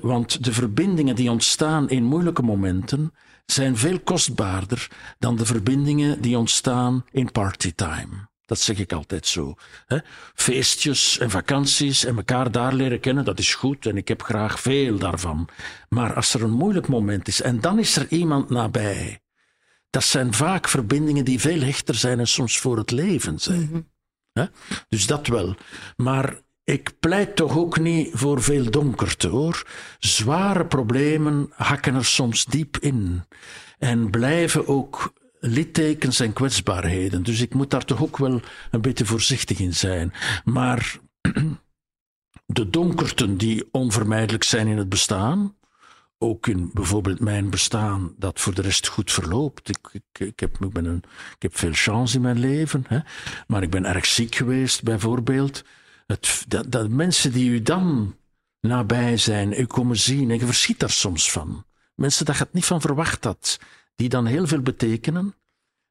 Want 0.00 0.44
de 0.44 0.52
verbindingen 0.52 1.16
die 1.16 1.30
ontstaan 1.30 1.88
in 1.88 2.04
moeilijke 2.04 2.42
momenten 2.42 3.14
zijn 3.46 3.76
veel 3.76 4.00
kostbaarder 4.00 4.90
dan 5.18 5.36
de 5.36 5.46
verbindingen 5.46 6.20
die 6.20 6.38
ontstaan 6.38 7.04
in 7.10 7.32
partytime. 7.32 8.28
Dat 8.44 8.60
zeg 8.60 8.78
ik 8.78 8.92
altijd 8.92 9.26
zo. 9.26 9.54
Feestjes 10.34 11.18
en 11.18 11.30
vakanties 11.30 12.04
en 12.04 12.16
elkaar 12.16 12.50
daar 12.50 12.72
leren 12.72 13.00
kennen, 13.00 13.24
dat 13.24 13.38
is 13.38 13.54
goed 13.54 13.86
en 13.86 13.96
ik 13.96 14.08
heb 14.08 14.22
graag 14.22 14.60
veel 14.60 14.98
daarvan. 14.98 15.48
Maar 15.88 16.14
als 16.14 16.34
er 16.34 16.42
een 16.42 16.50
moeilijk 16.50 16.88
moment 16.88 17.28
is 17.28 17.42
en 17.42 17.60
dan 17.60 17.78
is 17.78 17.96
er 17.96 18.06
iemand 18.08 18.50
nabij, 18.50 19.20
dat 19.90 20.04
zijn 20.04 20.32
vaak 20.32 20.68
verbindingen 20.68 21.24
die 21.24 21.40
veel 21.40 21.60
hechter 21.60 21.94
zijn 21.94 22.18
en 22.18 22.28
soms 22.28 22.58
voor 22.58 22.76
het 22.76 22.90
leven 22.90 23.38
zijn. 23.38 23.68
Mm 23.72 23.94
Dus 24.88 25.06
dat 25.06 25.26
wel. 25.26 25.54
Maar 25.96 26.40
ik 26.64 26.92
pleit 27.00 27.36
toch 27.36 27.56
ook 27.56 27.78
niet 27.78 28.10
voor 28.12 28.42
veel 28.42 28.70
donkerte 28.70 29.28
hoor. 29.28 29.66
Zware 29.98 30.66
problemen 30.66 31.50
hakken 31.54 31.94
er 31.94 32.04
soms 32.04 32.44
diep 32.44 32.76
in 32.76 33.24
en 33.78 34.10
blijven 34.10 34.68
ook 34.68 35.12
littekens 35.40 36.20
en 36.20 36.32
kwetsbaarheden. 36.32 37.22
Dus 37.22 37.40
ik 37.40 37.54
moet 37.54 37.70
daar 37.70 37.84
toch 37.84 38.02
ook 38.02 38.16
wel 38.16 38.40
een 38.70 38.80
beetje 38.80 39.06
voorzichtig 39.06 39.58
in 39.58 39.74
zijn. 39.74 40.12
Maar 40.44 40.98
de 42.46 42.70
donkerten 42.70 43.36
die 43.36 43.68
onvermijdelijk 43.70 44.44
zijn 44.44 44.66
in 44.66 44.78
het 44.78 44.88
bestaan, 44.88 45.56
ook 46.18 46.46
in 46.46 46.70
bijvoorbeeld 46.72 47.20
mijn 47.20 47.50
bestaan, 47.50 48.14
dat 48.18 48.40
voor 48.40 48.54
de 48.54 48.62
rest 48.62 48.86
goed 48.86 49.12
verloopt. 49.12 49.68
Ik, 49.68 49.88
ik, 49.92 50.18
ik, 50.18 50.40
heb, 50.40 50.64
ik, 50.64 50.72
ben 50.72 50.84
een, 50.84 51.02
ik 51.34 51.42
heb 51.42 51.56
veel 51.56 51.72
chance 51.72 52.16
in 52.16 52.22
mijn 52.22 52.38
leven, 52.38 52.84
hè? 52.88 52.98
maar 53.46 53.62
ik 53.62 53.70
ben 53.70 53.84
erg 53.84 54.06
ziek 54.06 54.34
geweest, 54.34 54.82
bijvoorbeeld. 54.82 55.64
Het, 56.06 56.44
dat, 56.48 56.72
dat 56.72 56.88
mensen 56.88 57.32
die 57.32 57.50
u 57.50 57.62
dan 57.62 58.16
nabij 58.60 59.16
zijn, 59.16 59.60
u 59.60 59.66
komen 59.66 59.96
zien, 59.96 60.30
en 60.30 60.38
je 60.38 60.46
verschiet 60.46 60.80
daar 60.80 60.90
soms 60.90 61.30
van. 61.30 61.64
Mensen 61.94 62.24
dat 62.24 62.36
je 62.36 62.42
het 62.42 62.52
niet 62.52 62.64
van 62.64 62.80
verwacht 62.80 63.24
had, 63.24 63.58
die 63.94 64.08
dan 64.08 64.26
heel 64.26 64.46
veel 64.46 64.60
betekenen, 64.60 65.34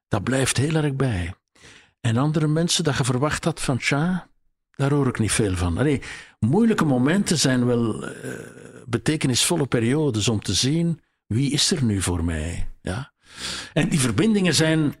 dat 0.08 0.24
blijft 0.24 0.56
heel 0.56 0.74
erg 0.74 0.94
bij. 0.94 1.34
En 2.00 2.16
andere 2.16 2.46
mensen 2.46 2.84
dat 2.84 2.96
je 2.96 3.04
verwacht 3.04 3.44
had 3.44 3.60
van, 3.60 3.78
tja, 3.78 4.28
daar 4.76 4.90
hoor 4.90 5.06
ik 5.06 5.18
niet 5.18 5.32
veel 5.32 5.56
van. 5.56 5.74
Nee, 5.74 6.02
moeilijke 6.38 6.84
momenten 6.84 7.38
zijn 7.38 7.66
wel 7.66 8.04
uh, 8.04 8.10
betekenisvolle 8.86 9.66
periodes 9.66 10.28
om 10.28 10.40
te 10.40 10.54
zien 10.54 11.00
wie 11.26 11.50
is 11.50 11.70
er 11.70 11.84
nu 11.84 12.02
voor 12.02 12.24
mij. 12.24 12.68
Ja? 12.82 13.12
En 13.72 13.88
die 13.88 14.00
verbindingen 14.00 14.54
zijn, 14.54 14.94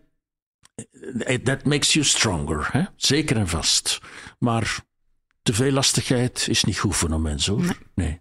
eh, 1.18 1.38
that 1.38 1.64
makes 1.64 1.92
you 1.92 2.04
stronger, 2.04 2.68
hè? 2.72 2.82
zeker 2.96 3.36
en 3.36 3.48
vast. 3.48 4.00
Maar 4.38 4.78
te 5.42 5.54
veel 5.54 5.72
lastigheid 5.72 6.46
is 6.48 6.64
niet 6.64 6.78
goed 6.78 6.96
voor 6.96 7.10
een 7.10 7.22
mens 7.22 7.46
hoor. 7.46 7.78
nee. 7.94 8.20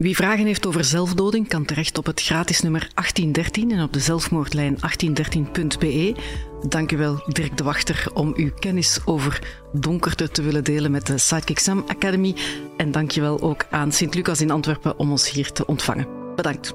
Wie 0.00 0.16
vragen 0.16 0.46
heeft 0.46 0.66
over 0.66 0.84
zelfdoding 0.84 1.48
kan 1.48 1.64
terecht 1.64 1.98
op 1.98 2.06
het 2.06 2.22
gratis 2.22 2.60
nummer 2.60 2.80
1813 2.94 3.70
en 3.70 3.82
op 3.82 3.92
de 3.92 4.00
zelfmoordlijn 4.00 4.76
1813.be. 4.76 6.14
Dank 6.68 6.92
u 6.92 6.96
wel, 6.96 7.22
Dirk 7.26 7.56
de 7.56 7.64
Wachter, 7.64 8.06
om 8.14 8.32
uw 8.36 8.50
kennis 8.58 9.00
over 9.04 9.42
donkerte 9.72 10.30
te 10.30 10.42
willen 10.42 10.64
delen 10.64 10.90
met 10.90 11.06
de 11.06 11.18
Sidekick 11.18 11.58
Sam 11.58 11.84
Academy. 11.86 12.34
En 12.76 12.90
dank 12.90 13.10
je 13.10 13.20
wel 13.20 13.40
ook 13.40 13.66
aan 13.70 13.92
Sint-Lucas 13.92 14.40
in 14.40 14.50
Antwerpen 14.50 14.98
om 14.98 15.10
ons 15.10 15.30
hier 15.30 15.52
te 15.52 15.66
ontvangen. 15.66 16.34
Bedankt. 16.36 16.74